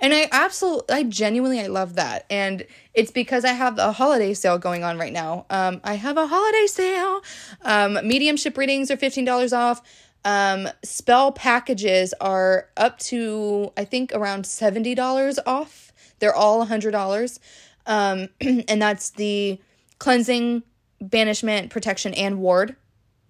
And 0.00 0.14
I 0.14 0.28
absolutely, 0.30 0.94
I 0.94 1.02
genuinely, 1.02 1.60
I 1.60 1.66
love 1.66 1.96
that. 1.96 2.24
And 2.30 2.64
it's 2.94 3.10
because 3.10 3.44
I 3.44 3.52
have 3.52 3.76
a 3.78 3.90
holiday 3.90 4.32
sale 4.34 4.56
going 4.56 4.84
on 4.84 4.96
right 4.96 5.12
now. 5.12 5.46
Um, 5.50 5.80
I 5.82 5.94
have 5.94 6.16
a 6.16 6.28
holiday 6.28 6.66
sale. 6.68 7.22
Um, 7.62 7.94
mediumship 8.06 8.56
readings 8.56 8.92
are 8.92 8.96
$15 8.96 9.52
off. 9.52 9.82
Um, 10.24 10.68
spell 10.84 11.32
packages 11.32 12.14
are 12.20 12.68
up 12.76 13.00
to, 13.10 13.72
I 13.76 13.84
think, 13.84 14.12
around 14.14 14.44
$70 14.44 15.38
off. 15.44 15.92
They're 16.20 16.34
all 16.34 16.64
$100. 16.64 17.38
Um, 17.86 18.28
and 18.68 18.80
that's 18.80 19.10
the 19.10 19.60
cleansing, 19.98 20.62
banishment, 21.00 21.70
protection, 21.70 22.14
and 22.14 22.38
ward. 22.38 22.76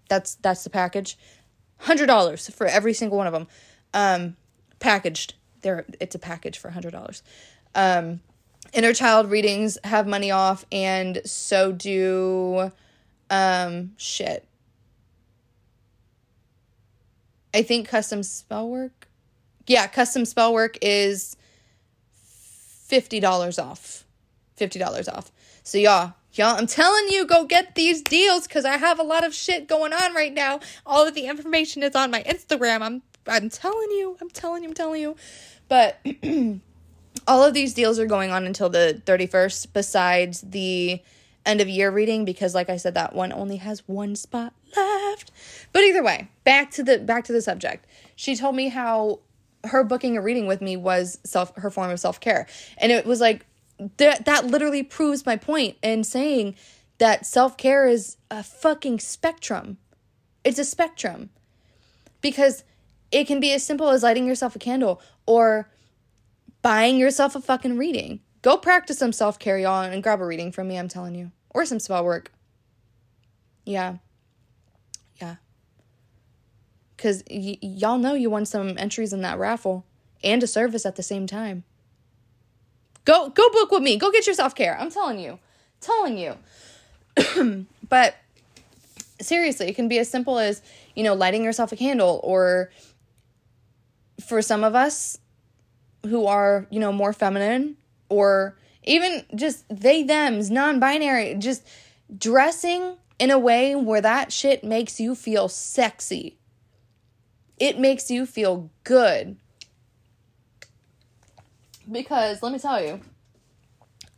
That's 0.09 0.37
that's 0.37 0.65
the 0.65 0.71
package. 0.71 1.19
Hundred 1.79 2.07
dollars 2.07 2.49
for 2.51 2.67
every 2.67 2.93
single 2.93 3.19
one 3.19 3.27
of 3.27 3.33
them. 3.33 3.47
Um, 3.95 4.37
packaged. 4.81 5.35
There 5.63 5.87
it's 6.01 6.15
a 6.15 6.21
package 6.21 6.57
for 6.57 6.71
$100 6.71 7.21
um, 7.75 8.21
inner 8.73 8.93
child 8.93 9.31
readings 9.31 9.79
have 9.85 10.07
money 10.07 10.31
off 10.31 10.65
and 10.71 11.21
so 11.25 11.73
do 11.73 12.73
um 13.31 13.93
shit. 13.97 14.45
I 17.55 17.63
think 17.63 17.89
custom 17.89 18.23
spell 18.23 18.69
work 18.69 19.09
yeah 19.67 19.87
custom 19.87 20.25
spell 20.25 20.53
work 20.53 20.77
is 20.83 21.37
$50 22.91 23.63
off. 23.63 24.05
$50 24.59 25.13
off. 25.13 25.31
So 25.63 25.79
yeah 25.79 26.13
y'all 26.39 26.57
i'm 26.57 26.67
telling 26.67 27.09
you 27.09 27.27
go 27.27 27.45
get 27.45 27.75
these 27.75 28.01
deals 28.03 28.47
because 28.47 28.65
i 28.65 28.77
have 28.77 28.99
a 28.99 29.03
lot 29.03 29.25
of 29.25 29.35
shit 29.35 29.67
going 29.67 29.93
on 29.93 30.15
right 30.15 30.33
now 30.33 30.61
all 30.87 31.07
of 31.07 31.15
the 31.15 31.27
information 31.27 31.83
is 31.83 31.95
on 31.95 32.11
my 32.11 32.23
instagram 32.23 32.81
i'm 32.81 33.03
i'm 33.27 33.51
telling 33.51 33.91
you 33.91 34.17
i'm 34.21 34.31
telling 34.31 34.63
you 34.63 34.69
i'm 34.69 34.75
telling 34.75 35.01
you 35.01 35.17
but 35.69 35.99
all 37.27 37.45
of 37.45 37.55
these 37.55 37.75
deals 37.75 37.99
are 37.99 38.07
going 38.07 38.31
on 38.31 38.47
until 38.47 38.69
the 38.69 39.01
31st, 39.05 39.69
besides 39.73 40.41
the 40.41 41.01
end 41.47 41.61
of 41.61 41.69
year 41.69 41.91
reading 41.91 42.25
because 42.25 42.55
like 42.55 42.69
I 42.69 42.77
said 42.77 42.95
that 42.95 43.15
one 43.15 43.33
only 43.33 43.57
has 43.57 43.87
one 43.87 44.17
spot 44.17 44.53
left. 44.77 45.31
But 45.73 45.83
either 45.83 46.03
way, 46.03 46.29
back 46.45 46.71
to 46.73 46.83
the 46.83 46.99
back 46.99 47.25
to 47.25 47.33
the 47.33 47.41
subject. 47.41 47.87
She 48.17 48.37
told 48.37 48.55
me 48.57 48.69
how 48.69 49.21
her 49.65 49.83
booking 49.83 50.17
a 50.17 50.23
reading 50.23 50.47
with 50.47 50.61
me 50.61 50.77
was 50.77 51.19
self 51.25 51.55
her 51.57 51.71
form 51.71 51.91
of 51.91 52.01
self-care. 52.01 52.47
And 52.79 52.93
it 52.93 53.07
was 53.07 53.21
like 53.21 53.47
that 53.97 54.25
that 54.25 54.47
literally 54.47 54.83
proves 54.83 55.25
my 55.25 55.37
point 55.37 55.77
in 55.83 56.05
saying 56.05 56.57
that 56.99 57.27
self-care 57.27 57.87
is 57.87 58.17
a 58.31 58.43
fucking 58.43 58.99
spectrum. 59.01 59.79
It's 60.45 60.59
a 60.59 60.65
spectrum. 60.65 61.31
Because 62.21 62.65
it 63.13 63.27
can 63.27 63.41
be 63.41 63.53
as 63.53 63.65
simple 63.65 63.89
as 63.91 64.03
lighting 64.03 64.27
yourself 64.27 64.57
a 64.57 64.59
candle 64.59 65.01
or 65.27 65.71
buying 66.63 66.99
yourself 66.99 67.37
a 67.37 67.41
fucking 67.41 67.79
reading. 67.79 68.21
Go 68.43 68.57
practice 68.57 68.99
some 68.99 69.13
self 69.13 69.39
care, 69.39 69.59
y'all, 69.59 69.83
and 69.83 70.03
grab 70.03 70.21
a 70.21 70.27
reading 70.27 70.53
from 70.53 70.69
me, 70.69 70.79
I'm 70.79 70.89
telling 70.89 71.15
you. 71.15 71.31
Or 71.51 71.65
some 71.65 71.81
spell 71.81 72.05
work. 72.05 72.33
Yeah. 73.65 73.97
Yeah. 75.21 75.37
Because 76.97 77.23
y- 77.31 77.59
y'all 77.61 77.99
know 77.99 78.15
you 78.15 78.31
won 78.31 78.47
some 78.47 78.77
entries 78.79 79.13
in 79.13 79.23
that 79.23 79.39
raffle 79.39 79.85
and 80.23 80.43
a 80.43 80.47
service 80.47 80.85
at 80.85 80.97
the 80.97 81.03
same 81.03 81.27
time. 81.27 81.65
Go 83.09 83.31
go 83.31 83.49
book 83.49 83.71
with 83.71 83.83
me. 83.83 83.97
Go 83.97 84.13
get 84.13 84.27
your 84.27 84.35
self 84.35 84.55
care. 84.55 84.77
I'm 84.79 84.91
telling 84.91 85.19
you. 85.19 85.39
Telling 85.81 86.19
you. 86.19 86.37
but 87.89 88.17
seriously, 89.19 89.67
it 89.69 89.77
can 89.77 89.89
be 89.89 89.99
as 89.99 90.11
simple 90.11 90.39
as, 90.39 90.61
you 90.95 91.03
know, 91.03 91.15
lighting 91.15 91.43
yourself 91.43 91.73
a 91.73 91.77
candle 91.77 92.21
or 92.23 92.71
for 94.27 94.43
some 94.43 94.63
of 94.63 94.75
us 94.75 95.17
who 96.05 96.27
are, 96.27 96.67
you 96.69 96.79
know, 96.79 96.93
more 96.93 97.15
feminine 97.15 97.79
or 98.11 98.59
even 98.85 99.25
just 99.35 99.65
they 99.71 100.03
thems, 100.03 100.51
non-binary, 100.51 101.37
just 101.37 101.67
dressing 102.15 102.99
in 103.19 103.31
a 103.31 103.39
way 103.39 103.75
where 103.75 104.03
that 104.03 104.35
shit 104.35 104.63
makes 104.63 105.01
you 105.01 105.15
feel 105.15 105.49
sexy. 105.49 106.37
It 107.57 107.79
makes 107.79 108.11
you 108.11 108.27
feel 108.27 108.69
good. 108.85 109.39
Because 111.91 112.43
let 112.43 112.53
me 112.53 112.59
tell 112.59 112.83
you, 112.83 113.01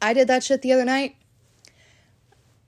I 0.03 0.13
did 0.13 0.29
that 0.29 0.43
shit 0.43 0.63
the 0.63 0.73
other 0.73 0.85
night. 0.85 1.17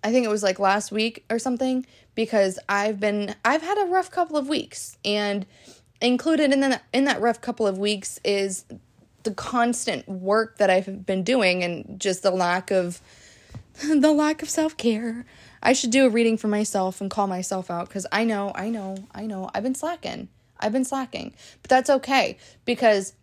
I 0.05 0.11
think 0.11 0.25
it 0.25 0.29
was 0.29 0.43
like 0.43 0.59
last 0.59 0.91
week 0.91 1.25
or 1.31 1.39
something 1.39 1.87
because 2.15 2.59
I've 2.69 2.99
been 3.01 3.35
I've 3.45 3.63
had 3.63 3.79
a 3.79 3.87
rough 3.87 4.11
couple 4.11 4.37
of 4.37 4.49
weeks 4.49 4.99
and 5.05 5.47
included 6.01 6.53
in 6.53 6.61
that 6.61 6.83
in 6.93 7.05
that 7.05 7.21
rough 7.21 7.41
couple 7.41 7.67
of 7.67 7.79
weeks 7.79 8.19
is 8.25 8.65
the 9.23 9.31
constant 9.31 10.09
work 10.09 10.59
that 10.59 10.69
I've 10.69 11.07
been 11.07 11.23
doing 11.23 11.63
and 11.63 12.01
just 12.01 12.23
the 12.23 12.33
lack 12.33 12.71
of 12.71 13.01
the 13.85 14.13
lack 14.13 14.43
of 14.43 14.51
self-care. 14.51 15.25
I 15.63 15.73
should 15.73 15.91
do 15.91 16.07
a 16.07 16.11
reading 16.11 16.37
for 16.37 16.49
myself 16.49 17.01
and 17.01 17.09
call 17.09 17.29
myself 17.29 17.71
out 17.71 17.89
cuz 17.89 18.05
I 18.11 18.25
know, 18.25 18.51
I 18.55 18.69
know, 18.69 18.97
I 19.15 19.27
know 19.27 19.49
I've 19.55 19.63
been 19.63 19.77
slacking. 19.77 20.29
I've 20.59 20.73
been 20.73 20.85
slacking. 20.85 21.33
But 21.63 21.71
that's 21.71 21.91
okay 21.91 22.39
because 22.65 23.15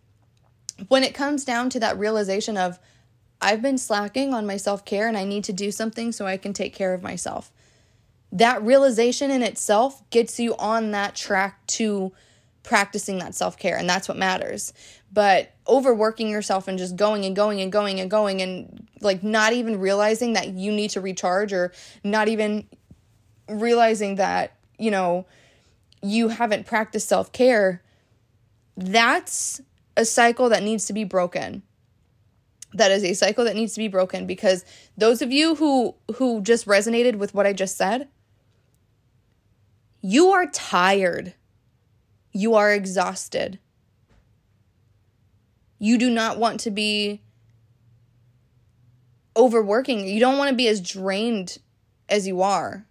when 0.88 1.02
it 1.04 1.14
comes 1.14 1.44
down 1.44 1.70
to 1.70 1.80
that 1.80 1.98
realization 1.98 2.56
of 2.56 2.78
I've 3.40 3.62
been 3.62 3.78
slacking 3.78 4.34
on 4.34 4.46
my 4.46 4.56
self-care 4.56 5.08
and 5.08 5.16
I 5.16 5.24
need 5.24 5.44
to 5.44 5.52
do 5.52 5.70
something 5.70 6.12
so 6.12 6.26
I 6.26 6.36
can 6.36 6.52
take 6.52 6.74
care 6.74 6.92
of 6.92 7.02
myself. 7.02 7.50
That 8.32 8.62
realization 8.62 9.30
in 9.30 9.42
itself 9.42 10.08
gets 10.10 10.38
you 10.38 10.54
on 10.56 10.90
that 10.90 11.16
track 11.16 11.66
to 11.68 12.12
practicing 12.62 13.18
that 13.18 13.34
self 13.34 13.58
care, 13.58 13.76
and 13.76 13.88
that's 13.88 14.06
what 14.08 14.16
matters. 14.16 14.72
But 15.12 15.52
overworking 15.66 16.28
yourself 16.28 16.68
and 16.68 16.78
just 16.78 16.96
going 16.96 17.24
and 17.24 17.34
going 17.34 17.60
and 17.60 17.72
going 17.72 17.98
and 17.98 18.10
going 18.10 18.42
and 18.42 18.86
like 19.00 19.22
not 19.22 19.52
even 19.52 19.80
realizing 19.80 20.34
that 20.34 20.48
you 20.48 20.70
need 20.70 20.90
to 20.90 21.00
recharge 21.00 21.52
or 21.52 21.72
not 22.04 22.28
even 22.28 22.68
realizing 23.48 24.16
that, 24.16 24.56
you 24.78 24.90
know, 24.90 25.26
you 26.02 26.28
haven't 26.28 26.66
practiced 26.66 27.08
self 27.08 27.32
care, 27.32 27.82
that's 28.76 29.60
a 30.00 30.04
cycle 30.04 30.48
that 30.48 30.62
needs 30.62 30.86
to 30.86 30.92
be 30.92 31.04
broken 31.04 31.62
that 32.72 32.90
is 32.92 33.02
a 33.02 33.14
cycle 33.14 33.44
that 33.44 33.56
needs 33.56 33.74
to 33.74 33.80
be 33.80 33.88
broken 33.88 34.26
because 34.26 34.64
those 34.96 35.22
of 35.22 35.32
you 35.32 35.56
who 35.56 35.94
who 36.16 36.40
just 36.40 36.66
resonated 36.66 37.16
with 37.16 37.34
what 37.34 37.46
I 37.46 37.52
just 37.52 37.76
said 37.76 38.08
you 40.00 40.30
are 40.30 40.46
tired 40.46 41.34
you 42.32 42.54
are 42.54 42.72
exhausted. 42.72 43.58
You 45.78 45.98
do 45.98 46.10
not 46.10 46.38
want 46.38 46.60
to 46.60 46.70
be 46.70 47.22
overworking. 49.36 50.06
You 50.06 50.20
don't 50.20 50.38
want 50.38 50.50
to 50.50 50.56
be 50.56 50.68
as 50.68 50.80
drained 50.80 51.58
as 52.08 52.26
you 52.26 52.42
are. 52.42 52.86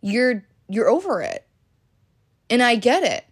You're 0.00 0.44
you're 0.68 0.88
over 0.88 1.20
it. 1.20 1.46
And 2.48 2.62
I 2.62 2.76
get 2.76 3.02
it. 3.02 3.24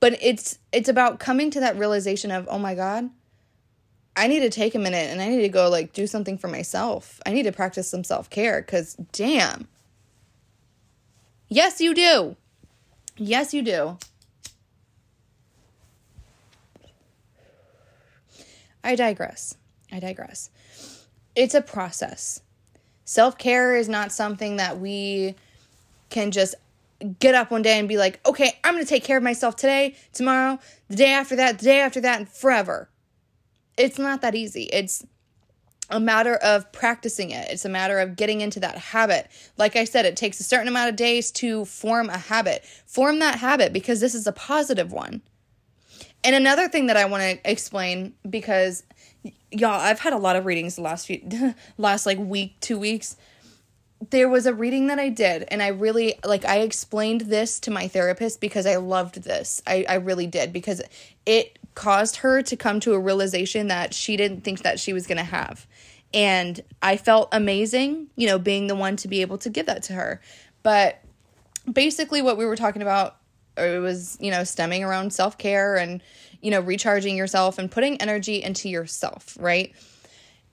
But 0.00 0.18
it's 0.22 0.58
it's 0.72 0.88
about 0.88 1.18
coming 1.18 1.50
to 1.50 1.60
that 1.60 1.76
realization 1.76 2.30
of, 2.30 2.46
"Oh 2.50 2.58
my 2.58 2.74
god, 2.74 3.10
I 4.16 4.26
need 4.26 4.40
to 4.40 4.50
take 4.50 4.74
a 4.74 4.78
minute 4.78 5.10
and 5.10 5.22
I 5.22 5.28
need 5.28 5.42
to 5.42 5.48
go 5.48 5.68
like 5.68 5.92
do 5.92 6.06
something 6.06 6.38
for 6.38 6.48
myself. 6.48 7.20
I 7.24 7.32
need 7.32 7.44
to 7.44 7.52
practice 7.52 7.88
some 7.88 8.04
self-care 8.04 8.62
cuz 8.62 8.94
damn. 9.12 9.68
Yes, 11.48 11.80
you 11.80 11.94
do. 11.94 12.36
Yes, 13.16 13.54
you 13.54 13.62
do. 13.62 13.96
I 18.84 18.94
digress. 18.94 19.56
I 19.92 20.00
digress. 20.00 20.50
It's 21.34 21.54
a 21.54 21.62
process. 21.62 22.42
Self 23.04 23.38
care 23.38 23.76
is 23.76 23.88
not 23.88 24.12
something 24.12 24.56
that 24.56 24.78
we 24.80 25.34
can 26.10 26.30
just 26.30 26.54
get 27.18 27.34
up 27.34 27.50
one 27.50 27.62
day 27.62 27.78
and 27.78 27.88
be 27.88 27.96
like, 27.96 28.20
okay, 28.26 28.58
I'm 28.64 28.74
going 28.74 28.84
to 28.84 28.88
take 28.88 29.04
care 29.04 29.16
of 29.16 29.22
myself 29.22 29.56
today, 29.56 29.94
tomorrow, 30.12 30.58
the 30.88 30.96
day 30.96 31.12
after 31.12 31.36
that, 31.36 31.58
the 31.58 31.64
day 31.64 31.80
after 31.80 32.00
that, 32.00 32.18
and 32.18 32.28
forever. 32.28 32.88
It's 33.76 33.98
not 33.98 34.22
that 34.22 34.34
easy. 34.34 34.64
It's 34.64 35.04
a 35.90 36.00
matter 36.00 36.34
of 36.36 36.70
practicing 36.72 37.30
it. 37.30 37.48
It's 37.50 37.64
a 37.64 37.68
matter 37.68 37.98
of 37.98 38.16
getting 38.16 38.40
into 38.40 38.60
that 38.60 38.76
habit. 38.76 39.28
Like 39.56 39.76
I 39.76 39.84
said, 39.84 40.04
it 40.04 40.16
takes 40.16 40.40
a 40.40 40.42
certain 40.42 40.68
amount 40.68 40.90
of 40.90 40.96
days 40.96 41.30
to 41.32 41.64
form 41.64 42.10
a 42.10 42.18
habit. 42.18 42.64
Form 42.86 43.20
that 43.20 43.38
habit 43.38 43.72
because 43.72 44.00
this 44.00 44.14
is 44.14 44.26
a 44.26 44.32
positive 44.32 44.92
one. 44.92 45.22
And 46.24 46.34
another 46.34 46.68
thing 46.68 46.86
that 46.86 46.96
I 46.96 47.04
want 47.04 47.22
to 47.22 47.50
explain 47.50 48.12
because 48.28 48.82
y'all, 49.50 49.80
I've 49.80 50.00
had 50.00 50.12
a 50.12 50.18
lot 50.18 50.36
of 50.36 50.46
readings 50.46 50.76
the 50.76 50.82
last 50.82 51.06
few 51.06 51.54
last 51.78 52.06
like 52.06 52.18
week, 52.18 52.58
2 52.60 52.78
weeks. 52.78 53.16
There 54.10 54.28
was 54.28 54.46
a 54.46 54.54
reading 54.54 54.86
that 54.86 54.98
I 54.98 55.08
did 55.08 55.44
and 55.48 55.62
I 55.62 55.68
really 55.68 56.18
like 56.24 56.44
I 56.44 56.58
explained 56.58 57.22
this 57.22 57.60
to 57.60 57.70
my 57.70 57.88
therapist 57.88 58.40
because 58.40 58.66
I 58.66 58.76
loved 58.76 59.22
this. 59.24 59.62
I 59.66 59.84
I 59.88 59.94
really 59.94 60.26
did 60.26 60.52
because 60.52 60.80
it 61.26 61.58
caused 61.74 62.16
her 62.16 62.42
to 62.42 62.56
come 62.56 62.80
to 62.80 62.94
a 62.94 62.98
realization 62.98 63.68
that 63.68 63.94
she 63.94 64.16
didn't 64.16 64.42
think 64.42 64.62
that 64.62 64.80
she 64.80 64.92
was 64.92 65.06
to 65.06 65.16
have. 65.22 65.66
And 66.14 66.60
I 66.82 66.96
felt 66.96 67.28
amazing, 67.32 68.08
you 68.16 68.26
know, 68.26 68.38
being 68.38 68.66
the 68.66 68.74
one 68.74 68.96
to 68.96 69.08
be 69.08 69.20
able 69.20 69.38
to 69.38 69.50
give 69.50 69.66
that 69.66 69.82
to 69.84 69.92
her. 69.92 70.20
But 70.62 71.02
basically 71.70 72.22
what 72.22 72.38
we 72.38 72.46
were 72.46 72.56
talking 72.56 72.82
about 72.82 73.16
uh, 73.58 73.62
it 73.62 73.78
was, 73.80 74.16
you 74.20 74.30
know, 74.30 74.44
stemming 74.44 74.84
around 74.84 75.12
self-care 75.12 75.76
and 75.76 76.00
you 76.40 76.50
know, 76.50 76.60
recharging 76.60 77.16
yourself 77.16 77.58
and 77.58 77.70
putting 77.70 78.00
energy 78.00 78.42
into 78.42 78.68
yourself, 78.68 79.36
right? 79.40 79.74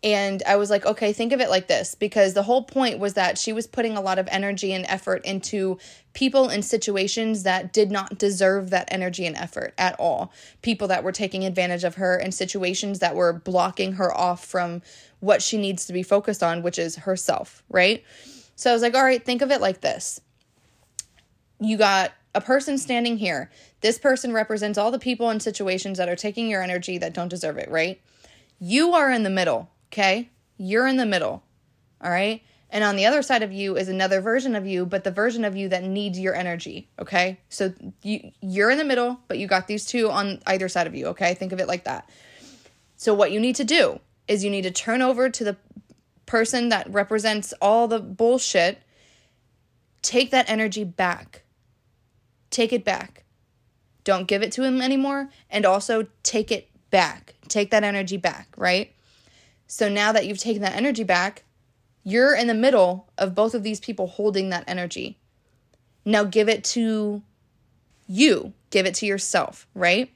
And 0.05 0.43
I 0.45 0.57
was 0.57 0.69
like, 0.69 0.85
okay, 0.85 1.13
think 1.13 1.33
of 1.33 1.41
it 1.41 1.49
like 1.49 1.65
this 1.65 1.95
because 1.95 2.35
the 2.35 2.43
whole 2.43 2.63
point 2.63 2.99
was 2.99 3.15
that 3.15 3.39
she 3.39 3.51
was 3.51 3.65
putting 3.65 3.97
a 3.97 4.01
lot 4.01 4.19
of 4.19 4.27
energy 4.29 4.71
and 4.71 4.85
effort 4.87 5.25
into 5.25 5.79
people 6.13 6.47
and 6.47 6.63
situations 6.63 7.41
that 7.41 7.73
did 7.73 7.89
not 7.89 8.19
deserve 8.19 8.69
that 8.69 8.87
energy 8.91 9.25
and 9.25 9.35
effort 9.35 9.73
at 9.79 9.99
all. 9.99 10.31
People 10.61 10.87
that 10.89 11.03
were 11.03 11.11
taking 11.11 11.43
advantage 11.43 11.83
of 11.83 11.95
her 11.95 12.17
and 12.17 12.35
situations 12.35 12.99
that 12.99 13.15
were 13.15 13.33
blocking 13.33 13.93
her 13.93 14.15
off 14.15 14.45
from 14.45 14.83
what 15.21 15.41
she 15.41 15.57
needs 15.57 15.87
to 15.87 15.93
be 15.93 16.03
focused 16.03 16.43
on, 16.43 16.61
which 16.61 16.77
is 16.77 16.97
herself, 16.97 17.63
right? 17.67 18.03
So 18.55 18.69
I 18.69 18.73
was 18.73 18.83
like, 18.83 18.93
all 18.93 19.03
right, 19.03 19.25
think 19.25 19.41
of 19.41 19.49
it 19.49 19.59
like 19.59 19.81
this. 19.81 20.21
You 21.59 21.77
got 21.77 22.13
a 22.35 22.41
person 22.41 22.77
standing 22.77 23.17
here. 23.17 23.49
This 23.81 23.97
person 23.97 24.33
represents 24.33 24.77
all 24.77 24.91
the 24.91 24.99
people 24.99 25.29
and 25.29 25.41
situations 25.41 25.97
that 25.97 26.09
are 26.09 26.15
taking 26.15 26.47
your 26.47 26.61
energy 26.61 26.99
that 26.99 27.13
don't 27.13 27.27
deserve 27.27 27.57
it, 27.57 27.71
right? 27.71 27.99
You 28.59 28.93
are 28.93 29.09
in 29.09 29.23
the 29.23 29.29
middle, 29.31 29.69
okay? 29.95 30.29
You're 30.57 30.87
in 30.87 30.97
the 30.97 31.05
middle, 31.05 31.43
all 32.01 32.11
right? 32.11 32.43
And 32.69 32.83
on 32.83 32.95
the 32.95 33.05
other 33.05 33.21
side 33.21 33.43
of 33.43 33.53
you 33.53 33.77
is 33.77 33.87
another 33.87 34.21
version 34.21 34.55
of 34.55 34.67
you, 34.67 34.85
but 34.85 35.03
the 35.03 35.11
version 35.11 35.45
of 35.45 35.55
you 35.55 35.69
that 35.69 35.83
needs 35.83 36.19
your 36.19 36.35
energy, 36.35 36.89
okay? 36.99 37.39
So 37.49 37.73
you 38.01 38.31
you're 38.41 38.69
in 38.69 38.77
the 38.77 38.83
middle, 38.83 39.19
but 39.27 39.37
you 39.37 39.47
got 39.47 39.67
these 39.67 39.85
two 39.85 40.09
on 40.09 40.41
either 40.47 40.67
side 40.67 40.87
of 40.87 40.95
you, 40.95 41.07
okay? 41.07 41.33
Think 41.33 41.51
of 41.53 41.59
it 41.59 41.67
like 41.67 41.85
that. 41.85 42.09
So 42.97 43.13
what 43.13 43.31
you 43.31 43.39
need 43.39 43.55
to 43.55 43.63
do 43.63 43.99
is 44.27 44.43
you 44.43 44.49
need 44.49 44.63
to 44.63 44.71
turn 44.71 45.01
over 45.01 45.29
to 45.29 45.43
the 45.43 45.57
person 46.25 46.69
that 46.69 46.91
represents 46.91 47.53
all 47.61 47.87
the 47.87 47.99
bullshit, 47.99 48.81
take 50.01 50.31
that 50.31 50.49
energy 50.49 50.83
back 50.83 51.43
take 52.55 52.71
it 52.71 52.85
back. 52.85 53.25
Don't 54.05 54.27
give 54.27 54.41
it 54.41 54.51
to 54.53 54.63
him 54.63 54.81
anymore. 54.81 55.29
And 55.49 55.65
also 55.65 56.07
take 56.23 56.51
it 56.51 56.69
back. 56.89 57.35
Take 57.49 57.71
that 57.71 57.83
energy 57.83 58.17
back, 58.17 58.47
right? 58.55 58.94
So 59.67 59.89
now 59.89 60.11
that 60.11 60.25
you've 60.25 60.37
taken 60.37 60.61
that 60.61 60.75
energy 60.75 61.03
back, 61.03 61.43
you're 62.03 62.35
in 62.35 62.47
the 62.47 62.53
middle 62.53 63.07
of 63.17 63.33
both 63.35 63.55
of 63.55 63.63
these 63.63 63.79
people 63.79 64.07
holding 64.07 64.49
that 64.49 64.63
energy. 64.67 65.17
Now 66.05 66.23
give 66.23 66.47
it 66.47 66.63
to 66.65 67.23
you, 68.07 68.53
give 68.69 68.85
it 68.85 68.93
to 68.95 69.05
yourself, 69.05 69.67
right? 69.73 70.11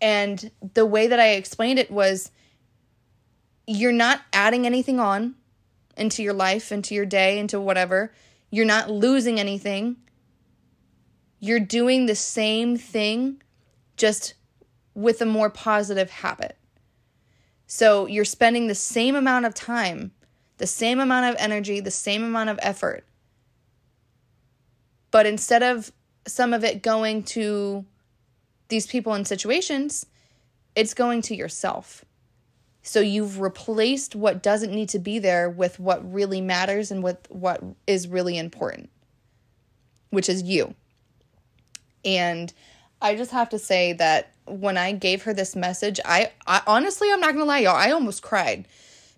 And 0.00 0.50
the 0.74 0.84
way 0.84 1.06
that 1.06 1.18
I 1.18 1.30
explained 1.30 1.78
it 1.78 1.90
was 1.90 2.30
you're 3.66 3.92
not 3.92 4.20
adding 4.32 4.66
anything 4.66 5.00
on 5.00 5.34
into 5.96 6.22
your 6.22 6.34
life, 6.34 6.70
into 6.70 6.94
your 6.94 7.06
day, 7.06 7.38
into 7.38 7.58
whatever. 7.58 8.12
You're 8.50 8.66
not 8.66 8.90
losing 8.90 9.40
anything. 9.40 9.96
You're 11.40 11.60
doing 11.60 12.06
the 12.06 12.14
same 12.14 12.76
thing 12.76 13.42
just 13.96 14.34
with 14.94 15.22
a 15.22 15.26
more 15.26 15.50
positive 15.50 16.10
habit. 16.10 16.56
So 17.76 18.06
you're 18.06 18.24
spending 18.24 18.68
the 18.68 18.74
same 18.76 19.16
amount 19.16 19.46
of 19.46 19.52
time, 19.52 20.12
the 20.58 20.66
same 20.66 21.00
amount 21.00 21.26
of 21.26 21.42
energy, 21.42 21.80
the 21.80 21.90
same 21.90 22.22
amount 22.22 22.48
of 22.48 22.60
effort. 22.62 23.04
But 25.10 25.26
instead 25.26 25.64
of 25.64 25.90
some 26.24 26.54
of 26.54 26.62
it 26.62 26.84
going 26.84 27.24
to 27.24 27.84
these 28.68 28.86
people 28.86 29.12
and 29.14 29.26
situations, 29.26 30.06
it's 30.76 30.94
going 30.94 31.20
to 31.22 31.34
yourself. 31.34 32.04
So 32.82 33.00
you've 33.00 33.40
replaced 33.40 34.14
what 34.14 34.40
doesn't 34.40 34.72
need 34.72 34.90
to 34.90 35.00
be 35.00 35.18
there 35.18 35.50
with 35.50 35.80
what 35.80 36.12
really 36.12 36.40
matters 36.40 36.92
and 36.92 37.02
with 37.02 37.26
what 37.28 37.60
is 37.88 38.06
really 38.06 38.38
important, 38.38 38.88
which 40.10 40.28
is 40.28 40.44
you. 40.44 40.76
And 42.04 42.52
I 43.04 43.16
just 43.16 43.32
have 43.32 43.50
to 43.50 43.58
say 43.58 43.92
that 43.92 44.30
when 44.46 44.78
I 44.78 44.92
gave 44.92 45.24
her 45.24 45.34
this 45.34 45.54
message, 45.54 46.00
I, 46.06 46.32
I 46.46 46.62
honestly, 46.66 47.12
I'm 47.12 47.20
not 47.20 47.34
gonna 47.34 47.44
lie, 47.44 47.58
y'all, 47.58 47.76
I 47.76 47.90
almost 47.90 48.22
cried 48.22 48.66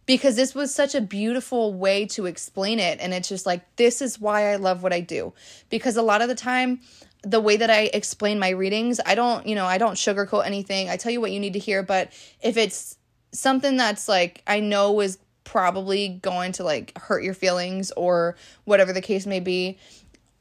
because 0.06 0.34
this 0.34 0.56
was 0.56 0.74
such 0.74 0.96
a 0.96 1.00
beautiful 1.00 1.72
way 1.72 2.04
to 2.06 2.26
explain 2.26 2.80
it. 2.80 2.98
And 3.00 3.14
it's 3.14 3.28
just 3.28 3.46
like, 3.46 3.62
this 3.76 4.02
is 4.02 4.20
why 4.20 4.52
I 4.52 4.56
love 4.56 4.82
what 4.82 4.92
I 4.92 4.98
do. 4.98 5.32
Because 5.70 5.96
a 5.96 6.02
lot 6.02 6.20
of 6.20 6.28
the 6.28 6.34
time, 6.34 6.80
the 7.22 7.38
way 7.38 7.56
that 7.56 7.70
I 7.70 7.82
explain 7.94 8.40
my 8.40 8.48
readings, 8.48 8.98
I 9.06 9.14
don't, 9.14 9.46
you 9.46 9.54
know, 9.54 9.66
I 9.66 9.78
don't 9.78 9.94
sugarcoat 9.94 10.44
anything. 10.44 10.88
I 10.88 10.96
tell 10.96 11.12
you 11.12 11.20
what 11.20 11.30
you 11.30 11.38
need 11.38 11.52
to 11.52 11.60
hear. 11.60 11.84
But 11.84 12.12
if 12.42 12.56
it's 12.56 12.98
something 13.30 13.76
that's 13.76 14.08
like, 14.08 14.42
I 14.48 14.58
know 14.58 15.00
is 15.00 15.18
probably 15.44 16.08
going 16.08 16.50
to 16.52 16.64
like 16.64 16.98
hurt 16.98 17.22
your 17.22 17.34
feelings 17.34 17.92
or 17.92 18.34
whatever 18.64 18.92
the 18.92 19.00
case 19.00 19.26
may 19.26 19.38
be, 19.38 19.78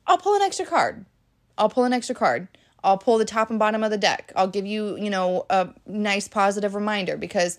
I'll 0.08 0.18
pull 0.18 0.36
an 0.36 0.42
extra 0.42 0.66
card 0.66 1.06
I'll 1.58 1.70
pull 1.70 1.86
an 1.86 1.94
extra 1.94 2.16
card. 2.16 2.48
I'll 2.86 3.00
pull 3.00 3.18
the 3.18 3.26
top 3.26 3.50
and 3.50 3.58
bottom 3.58 3.84
of 3.84 3.90
the 3.90 3.98
deck. 3.98 4.32
I'll 4.36 4.48
give 4.48 4.66
you, 4.66 4.96
you 4.96 5.10
know, 5.10 5.46
a 5.50 5.70
nice 5.88 6.28
positive 6.28 6.76
reminder 6.76 7.18
because 7.18 7.58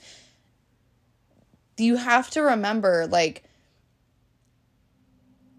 you 1.77 1.97
have 1.97 2.31
to 2.31 2.41
remember 2.41 3.07
like 3.07 3.43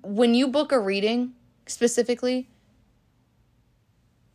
when 0.01 0.33
you 0.33 0.47
book 0.47 0.71
a 0.71 0.79
reading 0.79 1.33
specifically, 1.65 2.47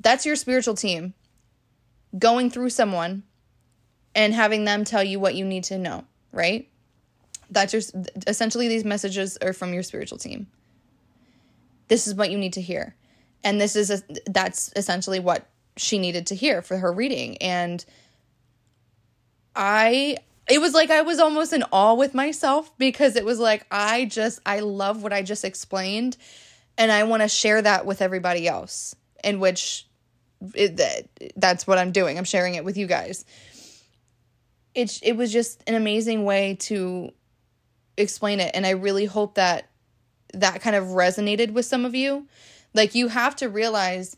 that's 0.01 0.27
your 0.27 0.37
spiritual 0.37 0.75
team 0.75 1.15
going 2.19 2.51
through 2.51 2.69
someone 2.69 3.23
and 4.15 4.35
having 4.35 4.65
them 4.65 4.85
tell 4.85 5.03
you 5.03 5.19
what 5.19 5.35
you 5.35 5.47
need 5.47 5.65
to 5.65 5.79
know, 5.79 6.05
right? 6.31 6.69
That's 7.51 7.73
your 7.73 7.83
essentially 8.27 8.69
these 8.69 8.85
messages 8.85 9.39
are 9.39 9.55
from 9.55 9.73
your 9.73 9.83
spiritual 9.83 10.19
team. 10.19 10.47
This 11.89 12.07
is 12.07 12.15
what 12.15 12.31
you 12.31 12.37
need 12.37 12.53
to 12.53 12.61
hear 12.61 12.95
and 13.45 13.61
this 13.61 13.77
is 13.77 13.91
a, 13.91 14.03
that's 14.27 14.73
essentially 14.77 15.21
what 15.21 15.47
she 15.77 15.99
needed 15.99 16.27
to 16.29 16.35
hear 16.35 16.63
for 16.63 16.77
her 16.79 16.93
reading. 16.93 17.37
And 17.39 17.85
i 19.55 20.17
it 20.49 20.61
was 20.61 20.75
like 20.75 20.91
i 20.91 21.03
was 21.03 21.19
almost 21.19 21.53
in 21.53 21.63
awe 21.73 21.95
with 21.95 22.15
myself 22.15 22.73
because 22.79 23.17
it 23.17 23.25
was 23.25 23.39
like 23.39 23.67
i 23.71 24.05
just 24.07 24.41
i 24.47 24.61
love 24.61 25.03
what 25.03 25.13
i 25.13 25.23
just 25.23 25.45
explained 25.45 26.17
and 26.79 26.91
i 26.91 27.05
want 27.05 27.23
to 27.23 27.29
share 27.29 27.61
that 27.61 27.85
with 27.85 28.01
everybody 28.01 28.49
else 28.49 28.97
in 29.23 29.41
which 29.41 29.87
it, 30.55 30.79
that, 30.79 31.09
that's 31.37 31.67
what 31.67 31.79
i'm 31.79 31.93
doing. 31.93 32.19
I'm 32.19 32.25
sharing 32.25 32.57
it 32.57 32.65
with 32.65 32.77
you 32.77 32.87
guys. 32.87 33.25
It 34.75 34.99
it 35.03 35.17
was 35.17 35.33
just 35.33 35.63
an 35.67 35.75
amazing 35.75 36.25
way 36.25 36.57
to 36.61 37.13
explain 37.97 38.41
it. 38.41 38.51
And 38.55 38.67
i 38.67 38.71
really 38.71 39.05
hope 39.05 39.37
that 39.37 39.69
that 40.35 40.63
kind 40.63 40.75
of 40.75 40.87
resonated 40.87 41.53
with 41.53 41.67
some 41.67 41.85
of 41.85 41.95
you 41.95 42.27
like, 42.75 42.95
you 42.95 43.09
have 43.09 43.37
to 43.37 43.49
realize 43.49 44.17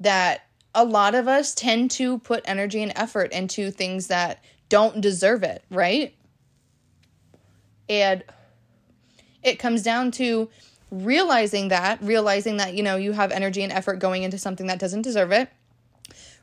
that 0.00 0.46
a 0.74 0.84
lot 0.84 1.14
of 1.14 1.28
us 1.28 1.54
tend 1.54 1.90
to 1.92 2.18
put 2.18 2.42
energy 2.44 2.82
and 2.82 2.92
effort 2.96 3.32
into 3.32 3.70
things 3.70 4.08
that 4.08 4.42
don't 4.68 5.00
deserve 5.00 5.42
it, 5.42 5.62
right? 5.70 6.14
And 7.88 8.24
it 9.42 9.58
comes 9.58 9.82
down 9.82 10.10
to 10.12 10.48
realizing 10.90 11.68
that, 11.68 12.02
realizing 12.02 12.58
that, 12.58 12.74
you 12.74 12.82
know, 12.82 12.96
you 12.96 13.12
have 13.12 13.32
energy 13.32 13.62
and 13.62 13.72
effort 13.72 13.98
going 13.98 14.22
into 14.22 14.38
something 14.38 14.66
that 14.66 14.78
doesn't 14.78 15.02
deserve 15.02 15.32
it, 15.32 15.50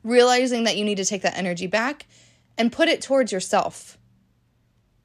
realizing 0.03 0.63
that 0.63 0.75
you 0.75 0.83
need 0.83 0.97
to 0.97 1.05
take 1.05 1.21
that 1.21 1.37
energy 1.37 1.67
back 1.67 2.07
and 2.57 2.71
put 2.71 2.89
it 2.89 3.01
towards 3.01 3.31
yourself. 3.31 3.98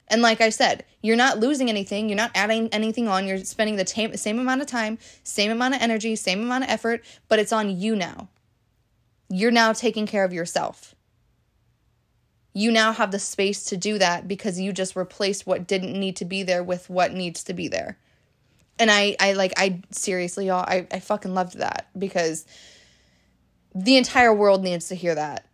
And 0.07 0.21
like 0.21 0.39
I 0.39 0.49
said, 0.49 0.85
you're 1.01 1.15
not 1.15 1.39
losing 1.39 1.69
anything, 1.69 2.09
you're 2.09 2.15
not 2.15 2.31
adding 2.35 2.69
anything 2.69 3.07
on, 3.07 3.25
you're 3.25 3.43
spending 3.43 3.75
the 3.75 3.87
same, 3.87 4.15
same 4.17 4.39
amount 4.39 4.61
of 4.61 4.67
time, 4.67 4.99
same 5.23 5.51
amount 5.51 5.75
of 5.75 5.81
energy, 5.81 6.15
same 6.15 6.43
amount 6.43 6.63
of 6.63 6.69
effort, 6.69 7.03
but 7.27 7.39
it's 7.39 7.51
on 7.51 7.79
you 7.79 7.95
now. 7.95 8.29
You're 9.29 9.51
now 9.51 9.73
taking 9.73 10.05
care 10.05 10.23
of 10.23 10.33
yourself. 10.33 10.93
You 12.53 12.71
now 12.71 12.93
have 12.93 13.11
the 13.11 13.19
space 13.19 13.65
to 13.65 13.77
do 13.77 13.97
that 13.97 14.27
because 14.27 14.59
you 14.59 14.71
just 14.71 14.95
replaced 14.95 15.47
what 15.47 15.67
didn't 15.67 15.99
need 15.99 16.15
to 16.17 16.25
be 16.25 16.43
there 16.43 16.63
with 16.63 16.89
what 16.89 17.11
needs 17.11 17.43
to 17.45 17.53
be 17.53 17.67
there. 17.67 17.97
And 18.77 18.91
I, 18.91 19.15
I 19.19 19.33
like, 19.33 19.53
I 19.57 19.81
seriously, 19.91 20.47
y'all, 20.47 20.65
I, 20.67 20.87
I 20.91 20.99
fucking 20.99 21.33
loved 21.33 21.57
that 21.57 21.87
because 21.97 22.45
the 23.73 23.97
entire 23.97 24.33
world 24.33 24.63
needs 24.63 24.87
to 24.89 24.95
hear 24.95 25.15
that 25.15 25.45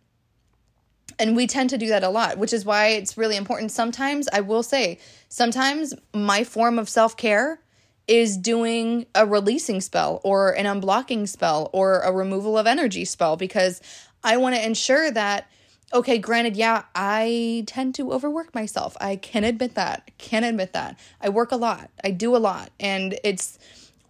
and 1.22 1.36
we 1.36 1.46
tend 1.46 1.70
to 1.70 1.78
do 1.78 1.86
that 1.86 2.02
a 2.02 2.08
lot, 2.08 2.36
which 2.36 2.52
is 2.52 2.64
why 2.64 2.88
it's 2.88 3.16
really 3.16 3.36
important. 3.36 3.70
Sometimes, 3.70 4.28
I 4.32 4.40
will 4.40 4.64
say, 4.64 4.98
sometimes 5.28 5.94
my 6.12 6.42
form 6.42 6.80
of 6.80 6.88
self 6.88 7.16
care 7.16 7.60
is 8.08 8.36
doing 8.36 9.06
a 9.14 9.24
releasing 9.24 9.80
spell 9.80 10.20
or 10.24 10.50
an 10.50 10.66
unblocking 10.66 11.28
spell 11.28 11.70
or 11.72 12.00
a 12.00 12.10
removal 12.10 12.58
of 12.58 12.66
energy 12.66 13.04
spell 13.04 13.36
because 13.36 13.80
I 14.24 14.36
want 14.36 14.56
to 14.56 14.66
ensure 14.66 15.12
that 15.12 15.48
okay, 15.94 16.16
granted, 16.16 16.56
yeah, 16.56 16.84
I 16.94 17.64
tend 17.66 17.94
to 17.96 18.12
overwork 18.12 18.54
myself. 18.54 18.96
I 18.98 19.16
can 19.16 19.44
admit 19.44 19.74
that. 19.74 20.10
Can 20.16 20.42
admit 20.42 20.72
that. 20.72 20.98
I 21.20 21.28
work 21.28 21.52
a 21.52 21.56
lot. 21.56 21.90
I 22.02 22.12
do 22.12 22.34
a 22.34 22.38
lot. 22.38 22.70
And 22.80 23.18
it's 23.22 23.58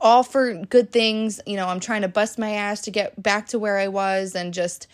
all 0.01 0.23
for 0.23 0.55
good 0.55 0.93
things. 0.93 1.41
You 1.45 1.57
know, 1.57 1.67
I'm 1.67 1.81
trying 1.81 2.03
to 2.03 2.09
bust 2.09 2.39
my 2.39 2.53
ass 2.53 2.83
to 2.83 2.93
get 2.93 3.21
back 3.21 3.49
to 3.49 3.59
where 3.59 3.79
I 3.79 3.89
was 3.89 4.37
and 4.37 4.55
just 4.55 4.87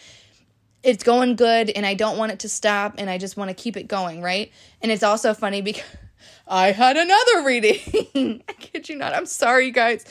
it's 0.83 1.03
going 1.03 1.37
good 1.37 1.71
and 1.71 1.85
I 1.85 1.95
don't 1.95 2.19
want 2.19 2.33
it 2.33 2.41
to 2.41 2.49
stop 2.49 2.95
and 2.99 3.11
I 3.11 3.19
just 3.19 3.37
want 3.37 3.49
to 3.51 3.55
keep 3.55 3.77
it 3.77 3.89
going, 3.89 4.23
right? 4.23 4.53
And 4.81 4.93
it's 4.93 5.03
also 5.03 5.35
funny 5.35 5.61
because 5.61 5.85
I 6.49 6.73
had 6.73 6.97
another 6.97 7.45
reading. 7.45 8.43
I 8.49 8.53
kid 8.53 8.89
you 8.89 8.97
not. 8.97 9.15
I'm 9.15 9.27
sorry, 9.27 9.71
guys. 9.71 10.05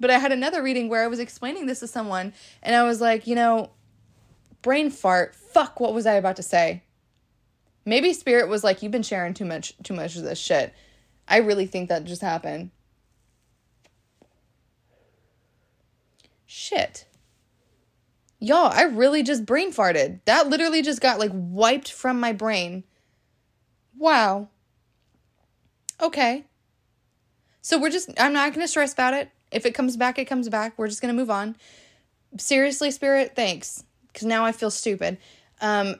But 0.00 0.10
I 0.10 0.18
had 0.18 0.32
another 0.32 0.62
reading 0.62 0.88
where 0.88 1.02
I 1.02 1.06
was 1.06 1.18
explaining 1.18 1.66
this 1.66 1.80
to 1.80 1.86
someone 1.86 2.32
and 2.62 2.74
I 2.74 2.82
was 2.84 3.00
like, 3.00 3.26
you 3.26 3.34
know, 3.34 3.70
brain 4.62 4.90
fart. 4.90 5.34
Fuck, 5.34 5.80
what 5.80 5.94
was 5.94 6.06
I 6.06 6.14
about 6.14 6.36
to 6.36 6.42
say? 6.42 6.82
Maybe 7.84 8.12
spirit 8.12 8.48
was 8.48 8.64
like, 8.64 8.82
you've 8.82 8.92
been 8.92 9.02
sharing 9.02 9.34
too 9.34 9.44
much 9.44 9.74
too 9.82 9.94
much 9.94 10.16
of 10.16 10.22
this 10.22 10.38
shit. 10.38 10.74
I 11.28 11.38
really 11.38 11.66
think 11.66 11.88
that 11.88 12.04
just 12.04 12.22
happened. 12.22 12.70
Shit. 16.46 17.06
Y'all, 18.44 18.70
I 18.70 18.82
really 18.82 19.22
just 19.22 19.46
brain 19.46 19.72
farted. 19.72 20.20
That 20.26 20.50
literally 20.50 20.82
just 20.82 21.00
got 21.00 21.18
like 21.18 21.30
wiped 21.32 21.90
from 21.90 22.20
my 22.20 22.32
brain. 22.32 22.84
Wow. 23.96 24.48
Okay. 25.98 26.44
So 27.62 27.78
we're 27.78 27.88
just, 27.88 28.10
I'm 28.18 28.34
not 28.34 28.52
going 28.52 28.62
to 28.62 28.68
stress 28.68 28.92
about 28.92 29.14
it. 29.14 29.30
If 29.50 29.64
it 29.64 29.72
comes 29.72 29.96
back, 29.96 30.18
it 30.18 30.26
comes 30.26 30.50
back. 30.50 30.74
We're 30.76 30.88
just 30.88 31.00
going 31.00 31.14
to 31.14 31.18
move 31.18 31.30
on. 31.30 31.56
Seriously, 32.36 32.90
Spirit, 32.90 33.34
thanks. 33.34 33.82
Because 34.08 34.26
now 34.26 34.44
I 34.44 34.52
feel 34.52 34.70
stupid. 34.70 35.16
Um, 35.62 35.94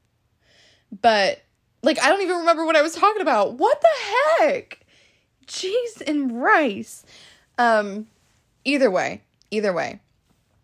but, 1.02 1.42
like, 1.82 2.02
I 2.02 2.08
don't 2.08 2.22
even 2.22 2.38
remember 2.38 2.64
what 2.64 2.76
I 2.76 2.82
was 2.82 2.94
talking 2.94 3.20
about. 3.20 3.58
What 3.58 3.82
the 3.82 4.46
heck? 4.46 4.80
Cheese 5.46 6.00
and 6.06 6.40
rice. 6.40 7.04
Um, 7.58 8.06
either 8.64 8.90
way, 8.90 9.20
either 9.50 9.74
way, 9.74 10.00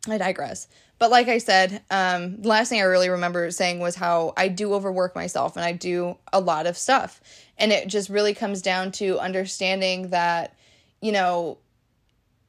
I 0.08 0.16
digress. 0.16 0.66
But 0.98 1.10
like 1.10 1.28
I 1.28 1.38
said, 1.38 1.82
um, 1.90 2.40
the 2.42 2.48
last 2.48 2.68
thing 2.68 2.80
I 2.80 2.84
really 2.84 3.08
remember 3.08 3.50
saying 3.50 3.80
was 3.80 3.96
how 3.96 4.32
I 4.36 4.48
do 4.48 4.74
overwork 4.74 5.14
myself 5.14 5.56
and 5.56 5.64
I 5.64 5.72
do 5.72 6.16
a 6.32 6.40
lot 6.40 6.66
of 6.66 6.78
stuff. 6.78 7.20
And 7.58 7.72
it 7.72 7.88
just 7.88 8.08
really 8.08 8.34
comes 8.34 8.62
down 8.62 8.92
to 8.92 9.18
understanding 9.18 10.10
that, 10.10 10.56
you 11.00 11.12
know, 11.12 11.58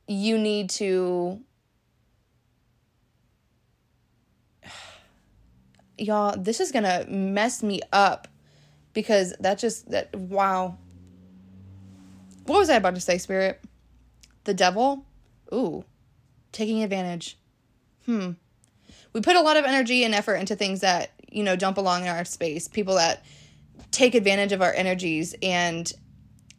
you 0.08 0.38
need 0.38 0.70
to. 0.72 1.40
Y'all, 5.98 6.38
this 6.38 6.60
is 6.60 6.72
gonna 6.72 7.06
mess 7.08 7.64
me 7.64 7.82
up 7.92 8.28
because 8.94 9.34
that 9.40 9.58
just, 9.58 9.90
that, 9.90 10.16
wow. 10.16 10.78
What 12.46 12.60
was 12.60 12.70
I 12.70 12.76
about 12.76 12.94
to 12.96 13.02
say, 13.02 13.18
Spirit? 13.18 13.64
The 14.44 14.54
devil? 14.54 15.04
Ooh, 15.52 15.84
taking 16.52 16.84
advantage. 16.84 17.40
Hmm. 18.06 18.32
We 19.14 19.22
put 19.22 19.36
a 19.36 19.42
lot 19.42 19.58
of 19.58 19.66
energy 19.66 20.04
and 20.04 20.14
effort 20.14 20.36
into 20.36 20.56
things 20.56 20.82
that 20.82 21.12
you 21.32 21.44
know 21.44 21.56
don't 21.56 21.76
belong 21.76 22.04
in 22.04 22.10
our 22.10 22.26
space 22.26 22.68
people 22.68 22.96
that 22.96 23.26
take 23.92 24.16
advantage 24.16 24.52
of 24.52 24.62
our 24.62 24.74
energies 24.74 25.36
and 25.42 25.92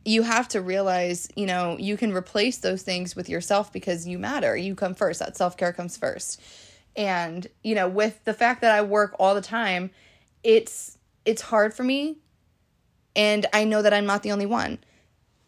you 0.05 0.23
have 0.23 0.49
to 0.49 0.61
realize 0.61 1.29
you 1.37 1.47
know 1.47 1.77
you 1.79 1.97
can 1.97 2.13
replace 2.13 2.59
those 2.59 2.83
things 2.83 3.17
with 3.17 3.29
yourself 3.29 3.73
because 3.73 4.07
you 4.07 4.19
matter. 4.19 4.57
You 4.57 4.75
come 4.75 4.95
first. 4.95 5.21
That 5.21 5.37
self-care 5.37 5.73
comes 5.73 5.97
first. 5.97 6.41
And 6.95 7.47
you 7.63 7.75
know 7.75 7.89
with 7.89 8.25
the 8.25 8.35
fact 8.35 8.61
that 8.63 8.73
i 8.73 8.83
work 8.83 9.15
all 9.19 9.35
the 9.35 9.41
time 9.41 9.91
it's 10.43 10.97
it's 11.25 11.43
hard 11.43 11.75
for 11.75 11.85
me 11.85 12.19
and 13.15 13.47
i 13.53 13.65
know 13.65 13.83
that 13.83 13.93
i'm 13.93 14.07
not 14.07 14.23
the 14.23 14.33
only 14.33 14.47
one. 14.47 14.79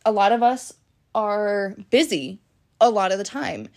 A 0.05 0.13
lot 0.13 0.33
of 0.33 0.43
us 0.43 0.75
are 1.15 1.75
busy 1.91 2.41
a 2.81 2.91
lot 2.91 3.13
of 3.13 3.19
the 3.19 3.25
time 3.25 3.69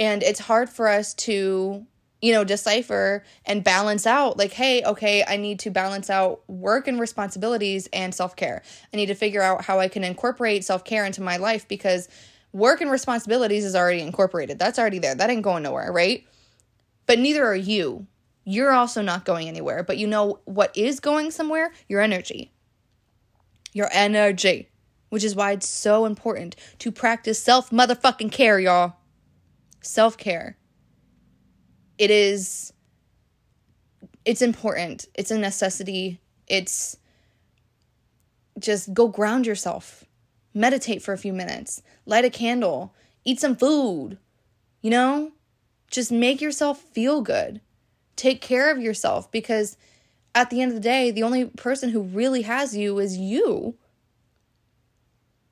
and 0.00 0.24
it's 0.24 0.40
hard 0.40 0.68
for 0.68 0.88
us 0.88 1.14
to 1.14 1.86
you 2.22 2.32
know, 2.32 2.44
decipher 2.44 3.24
and 3.46 3.64
balance 3.64 4.06
out 4.06 4.36
like, 4.36 4.52
hey, 4.52 4.82
okay, 4.84 5.24
I 5.26 5.36
need 5.36 5.58
to 5.60 5.70
balance 5.70 6.10
out 6.10 6.42
work 6.48 6.86
and 6.86 7.00
responsibilities 7.00 7.88
and 7.92 8.14
self 8.14 8.36
care. 8.36 8.62
I 8.92 8.96
need 8.96 9.06
to 9.06 9.14
figure 9.14 9.42
out 9.42 9.64
how 9.64 9.80
I 9.80 9.88
can 9.88 10.04
incorporate 10.04 10.64
self 10.64 10.84
care 10.84 11.04
into 11.04 11.22
my 11.22 11.38
life 11.38 11.66
because 11.66 12.08
work 12.52 12.80
and 12.80 12.90
responsibilities 12.90 13.64
is 13.64 13.74
already 13.74 14.02
incorporated. 14.02 14.58
That's 14.58 14.78
already 14.78 14.98
there. 14.98 15.14
That 15.14 15.30
ain't 15.30 15.42
going 15.42 15.62
nowhere, 15.62 15.92
right? 15.92 16.26
But 17.06 17.18
neither 17.18 17.44
are 17.44 17.56
you. 17.56 18.06
You're 18.44 18.72
also 18.72 19.00
not 19.00 19.24
going 19.24 19.48
anywhere. 19.48 19.82
But 19.82 19.96
you 19.96 20.06
know 20.06 20.40
what 20.44 20.76
is 20.76 21.00
going 21.00 21.30
somewhere? 21.30 21.72
Your 21.88 22.00
energy. 22.00 22.52
Your 23.72 23.88
energy. 23.92 24.68
Which 25.08 25.24
is 25.24 25.34
why 25.34 25.52
it's 25.52 25.68
so 25.68 26.04
important 26.04 26.54
to 26.80 26.92
practice 26.92 27.42
self 27.42 27.70
motherfucking 27.70 28.30
care, 28.30 28.60
y'all. 28.60 28.99
Self 29.80 30.16
care 30.16 30.56
it 32.00 32.10
is 32.10 32.72
it's 34.24 34.40
important. 34.40 35.06
It's 35.14 35.30
a 35.30 35.38
necessity. 35.38 36.18
It's 36.46 36.96
just 38.58 38.94
go 38.94 39.06
ground 39.06 39.46
yourself. 39.46 40.04
Meditate 40.54 41.02
for 41.02 41.12
a 41.12 41.18
few 41.18 41.34
minutes. 41.34 41.82
Light 42.06 42.24
a 42.24 42.30
candle. 42.30 42.94
Eat 43.24 43.38
some 43.38 43.54
food. 43.54 44.16
You 44.80 44.90
know? 44.90 45.32
Just 45.90 46.10
make 46.10 46.40
yourself 46.40 46.80
feel 46.80 47.20
good. 47.20 47.60
Take 48.16 48.40
care 48.40 48.70
of 48.70 48.80
yourself 48.80 49.30
because 49.30 49.76
at 50.34 50.48
the 50.48 50.62
end 50.62 50.70
of 50.70 50.76
the 50.76 50.80
day, 50.80 51.10
the 51.10 51.22
only 51.22 51.46
person 51.46 51.90
who 51.90 52.00
really 52.00 52.42
has 52.42 52.74
you 52.74 52.98
is 52.98 53.18
you. 53.18 53.76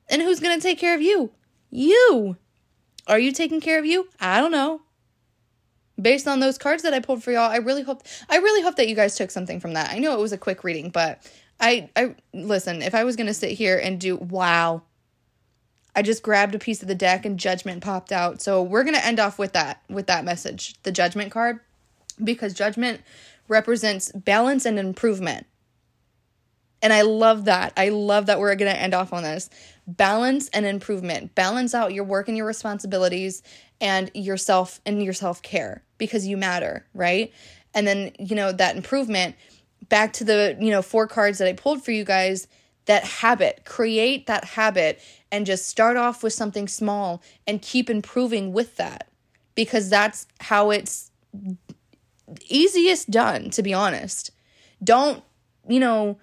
And 0.09 0.23
who's 0.23 0.41
going 0.41 0.59
to 0.59 0.63
take 0.63 0.79
care 0.79 0.95
of 0.95 1.03
you? 1.03 1.31
You. 1.71 2.39
Are 3.09 3.19
you 3.19 3.33
taking 3.33 3.61
care 3.61 3.79
of 3.79 3.87
you? 3.87 4.09
I 4.21 4.41
don't 4.41 4.53
know 4.53 4.83
based 6.01 6.29
on 6.29 6.41
those 6.41 6.59
cards 6.59 6.83
that 6.85 6.95
I 6.95 7.01
pulled 7.01 7.23
for 7.23 7.33
y'all, 7.33 7.51
I 7.51 7.57
really 7.57 7.83
hope 7.83 8.03
I 8.29 8.37
really 8.37 8.63
hope 8.63 8.77
that 8.77 8.89
you 8.89 8.95
guys 8.95 9.17
took 9.17 9.31
something 9.31 9.61
from 9.61 9.75
that. 9.75 9.91
I 9.91 9.99
know 9.99 10.15
it 10.15 10.21
was 10.21 10.33
a 10.33 10.39
quick 10.39 10.65
reading, 10.65 10.91
but 10.91 11.21
I 11.61 11.91
I 11.97 12.15
listen, 12.33 12.83
if 12.83 12.95
I 12.95 13.05
was 13.05 13.17
going 13.17 13.27
to 13.27 13.35
sit 13.35 13.53
here 13.53 13.79
and 13.79 14.01
do 14.01 14.17
wow. 14.17 14.83
I 15.97 16.03
just 16.03 16.23
grabbed 16.23 16.55
a 16.55 16.61
piece 16.61 16.81
of 16.81 16.87
the 16.87 16.95
deck 16.95 17.27
and 17.27 17.41
judgment 17.41 17.83
popped 17.83 18.13
out. 18.13 18.41
So 18.41 18.63
we're 18.63 18.85
going 18.85 18.95
to 18.95 19.05
end 19.05 19.19
off 19.19 19.39
with 19.39 19.53
that 19.55 19.83
with 19.89 20.07
that 20.07 20.25
message, 20.25 20.81
the 20.83 20.93
judgment 20.93 21.33
card 21.33 21.61
because 22.23 22.55
judgment 22.55 23.01
represents 23.49 24.13
balance 24.13 24.65
and 24.65 24.79
improvement. 24.79 25.47
And 26.81 26.93
I 26.93 27.03
love 27.03 27.47
that. 27.47 27.73
I 27.77 27.89
love 27.89 28.27
that 28.27 28.39
we're 28.39 28.55
going 28.55 28.73
to 28.73 28.81
end 28.81 28.95
off 28.95 29.13
on 29.13 29.25
this. 29.25 29.51
Balance 29.89 30.49
and 30.51 30.67
improvement. 30.67 31.35
Balance 31.35 31.75
out 31.75 31.95
your 31.95 32.05
work 32.05 32.29
and 32.29 32.37
your 32.37 32.47
responsibilities 32.47 33.43
and 33.81 34.11
yourself 34.15 34.81
and 34.85 35.03
your 35.03 35.15
self 35.15 35.41
care 35.43 35.83
because 35.97 36.27
you 36.27 36.37
matter, 36.37 36.87
right? 36.93 37.33
And 37.75 37.87
then, 37.87 38.13
you 38.19 38.37
know, 38.37 38.53
that 38.53 38.77
improvement 38.77 39.35
back 39.89 40.13
to 40.15 40.25
the, 40.25 40.57
you 40.61 40.71
know, 40.71 40.83
four 40.83 41.07
cards 41.07 41.39
that 41.39 41.49
I 41.49 41.55
pulled 41.55 41.83
for 41.83 41.93
you 41.93 42.05
guys, 42.05 42.49
that 42.85 43.05
habit, 43.05 43.63
create 43.65 44.27
that 44.27 44.45
habit 44.45 45.01
and 45.33 45.47
just 45.47 45.67
start 45.69 45.97
off 45.97 46.23
with 46.23 46.33
something 46.33 46.69
small 46.69 47.23
and 47.47 47.63
keep 47.63 47.89
improving 47.89 48.53
with 48.53 48.77
that 48.77 49.09
because 49.55 49.89
that's 49.89 50.27
how 50.41 50.71
it's 50.71 51.11
easiest 52.47 53.11
done, 53.11 53.51
to 53.51 53.63
be 53.63 53.75
honest. 53.75 54.31
Don't, 54.83 55.23
you 55.69 55.81
know, 55.81 56.19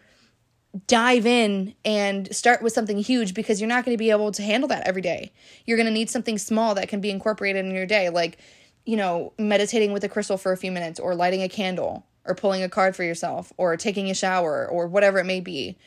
dive 0.87 1.25
in 1.25 1.73
and 1.85 2.33
start 2.35 2.61
with 2.61 2.73
something 2.73 2.97
huge 2.97 3.33
because 3.33 3.61
you're 3.61 3.67
not 3.67 3.85
going 3.85 3.95
to 3.95 4.01
be 4.01 4.11
able 4.11 4.31
to 4.31 4.41
handle 4.41 4.67
that 4.67 4.85
every 4.87 5.01
day. 5.01 5.31
You're 5.65 5.77
going 5.77 5.87
to 5.87 5.93
need 5.93 6.09
something 6.09 6.37
small 6.37 6.75
that 6.75 6.89
can 6.89 7.01
be 7.01 7.09
incorporated 7.09 7.65
in 7.65 7.73
your 7.73 7.85
day, 7.85 8.09
like, 8.09 8.37
you 8.85 8.97
know, 8.97 9.33
meditating 9.39 9.93
with 9.93 10.03
a 10.03 10.09
crystal 10.09 10.37
for 10.37 10.51
a 10.51 10.57
few 10.57 10.71
minutes, 10.71 10.99
or 10.99 11.15
lighting 11.15 11.41
a 11.41 11.49
candle, 11.49 12.05
or 12.25 12.35
pulling 12.35 12.61
a 12.61 12.69
card 12.69 12.95
for 12.95 13.03
yourself, 13.03 13.53
or 13.57 13.77
taking 13.77 14.09
a 14.09 14.13
shower, 14.13 14.67
or 14.67 14.87
whatever 14.87 15.19
it 15.19 15.25
may 15.25 15.39
be. 15.39 15.77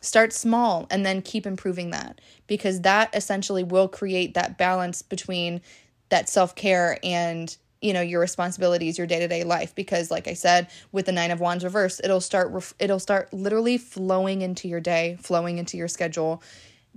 Start 0.00 0.32
small 0.34 0.86
and 0.90 1.06
then 1.06 1.22
keep 1.22 1.46
improving 1.46 1.90
that 1.90 2.20
because 2.46 2.82
that 2.82 3.14
essentially 3.14 3.64
will 3.64 3.88
create 3.88 4.34
that 4.34 4.58
balance 4.58 5.00
between 5.00 5.62
that 6.10 6.28
self 6.28 6.54
care 6.54 6.98
and 7.02 7.56
you 7.84 7.92
know 7.92 8.00
your 8.00 8.20
responsibilities 8.20 8.96
your 8.96 9.06
day-to-day 9.06 9.44
life 9.44 9.74
because 9.74 10.10
like 10.10 10.26
i 10.26 10.34
said 10.34 10.68
with 10.90 11.06
the 11.06 11.12
nine 11.12 11.30
of 11.30 11.38
wands 11.38 11.62
reverse 11.62 12.00
it'll 12.02 12.20
start 12.20 12.74
it'll 12.78 12.98
start 12.98 13.32
literally 13.32 13.76
flowing 13.76 14.42
into 14.42 14.68
your 14.68 14.80
day 14.80 15.16
flowing 15.20 15.58
into 15.58 15.76
your 15.76 15.88
schedule 15.88 16.42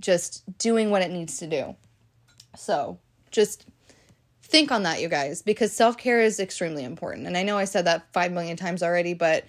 just 0.00 0.44
doing 0.58 0.90
what 0.90 1.02
it 1.02 1.10
needs 1.10 1.38
to 1.38 1.46
do. 1.46 1.76
So 2.56 2.98
just 3.30 3.66
think 4.42 4.72
on 4.72 4.84
that 4.84 5.00
you 5.00 5.08
guys 5.08 5.42
because 5.42 5.72
self-care 5.72 6.20
is 6.20 6.40
extremely 6.40 6.82
important. 6.82 7.26
And 7.26 7.36
i 7.36 7.42
know 7.42 7.58
i 7.58 7.64
said 7.64 7.84
that 7.84 8.10
5 8.12 8.32
million 8.32 8.56
times 8.56 8.82
already 8.82 9.12
but 9.12 9.44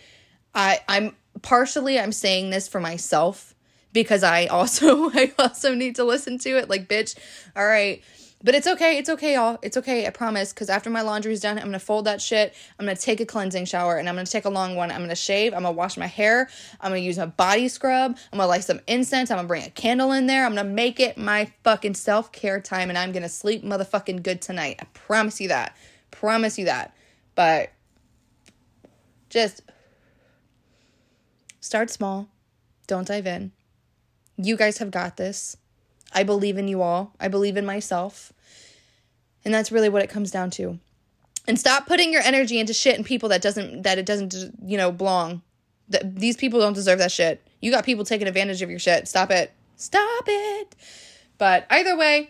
i 0.53 0.79
i'm 0.89 1.15
partially 1.41 1.97
i'm 1.97 2.11
saying 2.11 2.49
this 2.49 2.67
for 2.67 2.81
myself 2.81 3.55
because 3.93 4.23
i 4.23 4.47
also 4.47 5.09
i 5.13 5.31
also 5.39 5.73
need 5.73 5.95
to 5.95 6.03
listen 6.03 6.37
to 6.39 6.57
it. 6.57 6.69
Like 6.69 6.89
bitch 6.89 7.17
all 7.55 7.65
right 7.65 8.03
But 8.41 8.55
it's 8.55 8.67
okay. 8.67 8.97
It's 8.97 9.09
okay, 9.09 9.33
y'all. 9.33 9.59
It's 9.61 9.75
okay. 9.75 10.07
I 10.07 10.11
promise. 10.11 10.53
Because 10.53 10.69
after 10.69 10.89
my 10.89 11.01
laundry's 11.01 11.41
done, 11.41 11.57
I'm 11.57 11.65
going 11.65 11.73
to 11.73 11.79
fold 11.79 12.05
that 12.05 12.21
shit. 12.21 12.53
I'm 12.79 12.85
going 12.85 12.95
to 12.95 13.01
take 13.01 13.19
a 13.19 13.25
cleansing 13.25 13.65
shower 13.65 13.97
and 13.97 14.07
I'm 14.07 14.15
going 14.15 14.25
to 14.25 14.31
take 14.31 14.45
a 14.45 14.49
long 14.49 14.77
one. 14.77 14.91
I'm 14.91 14.99
going 14.99 15.09
to 15.09 15.15
shave. 15.15 15.53
I'm 15.53 15.63
going 15.63 15.73
to 15.73 15.77
wash 15.77 15.97
my 15.97 16.07
hair. 16.07 16.49
I'm 16.79 16.91
going 16.91 17.01
to 17.01 17.05
use 17.05 17.17
my 17.17 17.25
body 17.25 17.67
scrub. 17.67 18.11
I'm 18.31 18.37
going 18.37 18.45
to 18.45 18.49
light 18.49 18.63
some 18.63 18.79
incense. 18.87 19.29
I'm 19.29 19.35
going 19.37 19.45
to 19.45 19.47
bring 19.49 19.63
a 19.63 19.69
candle 19.69 20.13
in 20.13 20.27
there. 20.27 20.45
I'm 20.45 20.55
going 20.55 20.65
to 20.65 20.71
make 20.71 21.01
it 21.01 21.17
my 21.17 21.51
fucking 21.65 21.95
self 21.95 22.31
care 22.31 22.61
time 22.61 22.87
and 22.87 22.97
I'm 22.97 23.11
going 23.11 23.23
to 23.23 23.29
sleep 23.29 23.63
motherfucking 23.63 24.23
good 24.23 24.41
tonight. 24.41 24.77
I 24.79 24.85
promise 24.93 25.41
you 25.41 25.49
that. 25.49 25.75
Promise 26.11 26.57
you 26.57 26.65
that. 26.65 26.95
But 27.35 27.71
just 29.29 29.63
start 31.59 31.89
small. 31.89 32.29
Don't 32.87 33.07
dive 33.07 33.27
in. 33.27 33.51
You 34.37 34.55
guys 34.55 34.77
have 34.77 34.91
got 34.91 35.17
this. 35.17 35.57
I 36.13 36.23
believe 36.23 36.57
in 36.57 36.67
you 36.67 36.81
all. 36.81 37.13
I 37.19 37.27
believe 37.27 37.57
in 37.57 37.65
myself. 37.65 38.33
And 39.45 39.53
that's 39.53 39.71
really 39.71 39.89
what 39.89 40.01
it 40.01 40.09
comes 40.09 40.31
down 40.31 40.49
to. 40.51 40.79
And 41.47 41.59
stop 41.59 41.87
putting 41.87 42.11
your 42.11 42.21
energy 42.21 42.59
into 42.59 42.73
shit 42.73 42.95
and 42.95 43.05
people 43.05 43.29
that 43.29 43.41
doesn't 43.41 43.83
that 43.83 43.97
it 43.97 44.05
doesn't 44.05 44.35
you 44.63 44.77
know 44.77 44.91
belong. 44.91 45.41
That 45.89 46.15
these 46.17 46.37
people 46.37 46.59
don't 46.59 46.73
deserve 46.73 46.99
that 46.99 47.11
shit. 47.11 47.45
You 47.61 47.71
got 47.71 47.85
people 47.85 48.05
taking 48.05 48.27
advantage 48.27 48.61
of 48.61 48.69
your 48.69 48.79
shit. 48.79 49.07
Stop 49.07 49.31
it. 49.31 49.51
Stop 49.75 50.23
it. 50.27 50.75
But 51.37 51.65
either 51.69 51.97
way, 51.97 52.29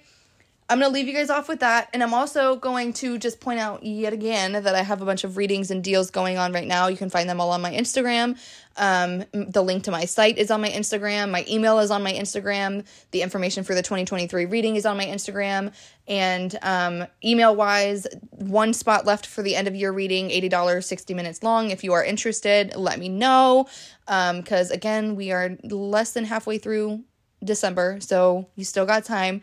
I'm 0.72 0.80
going 0.80 0.92
to 0.92 0.94
leave 0.94 1.08
you 1.08 1.16
guys 1.16 1.32
off 1.32 1.50
with 1.50 1.62
that. 1.62 1.90
And 1.94 2.04
I'm 2.04 2.14
also 2.14 2.56
going 2.56 2.94
to 2.94 3.18
just 3.18 3.40
point 3.40 3.60
out 3.60 3.84
yet 3.84 4.14
again 4.14 4.52
that 4.52 4.76
I 4.76 4.84
have 4.84 5.02
a 5.02 5.06
bunch 5.06 5.24
of 5.24 5.36
readings 5.36 5.72
and 5.72 5.84
deals 5.84 6.12
going 6.12 6.38
on 6.38 6.54
right 6.54 6.68
now. 6.68 6.88
You 6.88 6.96
can 6.96 7.10
find 7.10 7.28
them 7.28 7.42
all 7.42 7.50
on 7.50 7.60
my 7.60 7.74
Instagram. 7.74 8.38
Um, 8.78 9.26
the 9.34 9.64
link 9.64 9.86
to 9.86 9.92
my 9.92 10.06
site 10.06 10.38
is 10.38 10.52
on 10.52 10.62
my 10.62 10.70
Instagram. 10.70 11.32
My 11.32 11.44
email 11.50 11.80
is 11.80 11.90
on 11.90 12.04
my 12.04 12.14
Instagram. 12.14 12.86
The 13.10 13.24
information 13.24 13.64
for 13.64 13.74
the 13.74 13.82
2023 13.82 14.46
reading 14.46 14.76
is 14.76 14.86
on 14.86 14.96
my 14.96 15.08
Instagram. 15.08 15.74
And 16.08 16.56
um, 16.62 17.08
email 17.26 17.56
wise, 17.56 18.06
one 18.30 18.74
spot 18.74 19.08
left 19.08 19.26
for 19.26 19.42
the 19.42 19.56
end 19.56 19.68
of 19.68 19.76
year 19.76 19.92
reading, 19.92 20.30
$80, 20.30 20.84
60 20.84 21.14
minutes 21.16 21.42
long. 21.42 21.72
If 21.72 21.84
you 21.84 21.94
are 21.94 22.04
interested, 22.06 22.76
let 22.76 23.00
me 23.00 23.10
know. 23.10 23.68
Because 24.06 24.70
um, 24.70 24.76
again, 24.76 25.16
we 25.16 25.32
are 25.32 25.58
less 25.64 26.12
than 26.12 26.26
halfway 26.26 26.60
through 26.60 27.04
December, 27.44 27.98
so 28.02 28.48
you 28.56 28.64
still 28.64 28.86
got 28.86 29.04
time. 29.04 29.42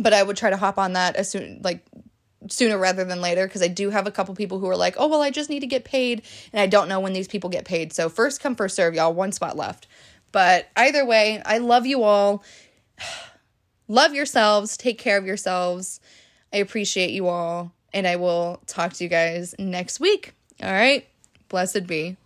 But 0.00 0.12
I 0.12 0.22
would 0.22 0.36
try 0.36 0.50
to 0.50 0.56
hop 0.56 0.78
on 0.78 0.94
that 0.94 1.16
as 1.16 1.30
soon 1.30 1.60
like 1.62 1.84
sooner 2.48 2.78
rather 2.78 3.04
than 3.04 3.20
later 3.20 3.46
because 3.46 3.62
I 3.62 3.68
do 3.68 3.90
have 3.90 4.06
a 4.06 4.10
couple 4.10 4.34
people 4.34 4.58
who 4.58 4.68
are 4.68 4.76
like, 4.76 4.94
"Oh, 4.98 5.08
well, 5.08 5.22
I 5.22 5.30
just 5.30 5.50
need 5.50 5.60
to 5.60 5.66
get 5.66 5.84
paid." 5.84 6.22
And 6.52 6.60
I 6.60 6.66
don't 6.66 6.88
know 6.88 7.00
when 7.00 7.12
these 7.12 7.28
people 7.28 7.50
get 7.50 7.64
paid. 7.64 7.92
So, 7.92 8.08
first 8.08 8.40
come 8.40 8.56
first 8.56 8.76
serve, 8.76 8.94
y'all, 8.94 9.12
one 9.12 9.32
spot 9.32 9.56
left. 9.56 9.86
But 10.32 10.68
either 10.76 11.04
way, 11.04 11.42
I 11.44 11.58
love 11.58 11.86
you 11.86 12.02
all. 12.02 12.42
love 13.88 14.14
yourselves, 14.14 14.76
take 14.76 14.98
care 14.98 15.18
of 15.18 15.26
yourselves. 15.26 16.00
I 16.52 16.58
appreciate 16.58 17.10
you 17.10 17.28
all, 17.28 17.72
and 17.92 18.06
I 18.06 18.16
will 18.16 18.60
talk 18.66 18.92
to 18.94 19.04
you 19.04 19.10
guys 19.10 19.54
next 19.58 20.00
week. 20.00 20.32
All 20.62 20.72
right? 20.72 21.06
Blessed 21.48 21.86
be. 21.86 22.16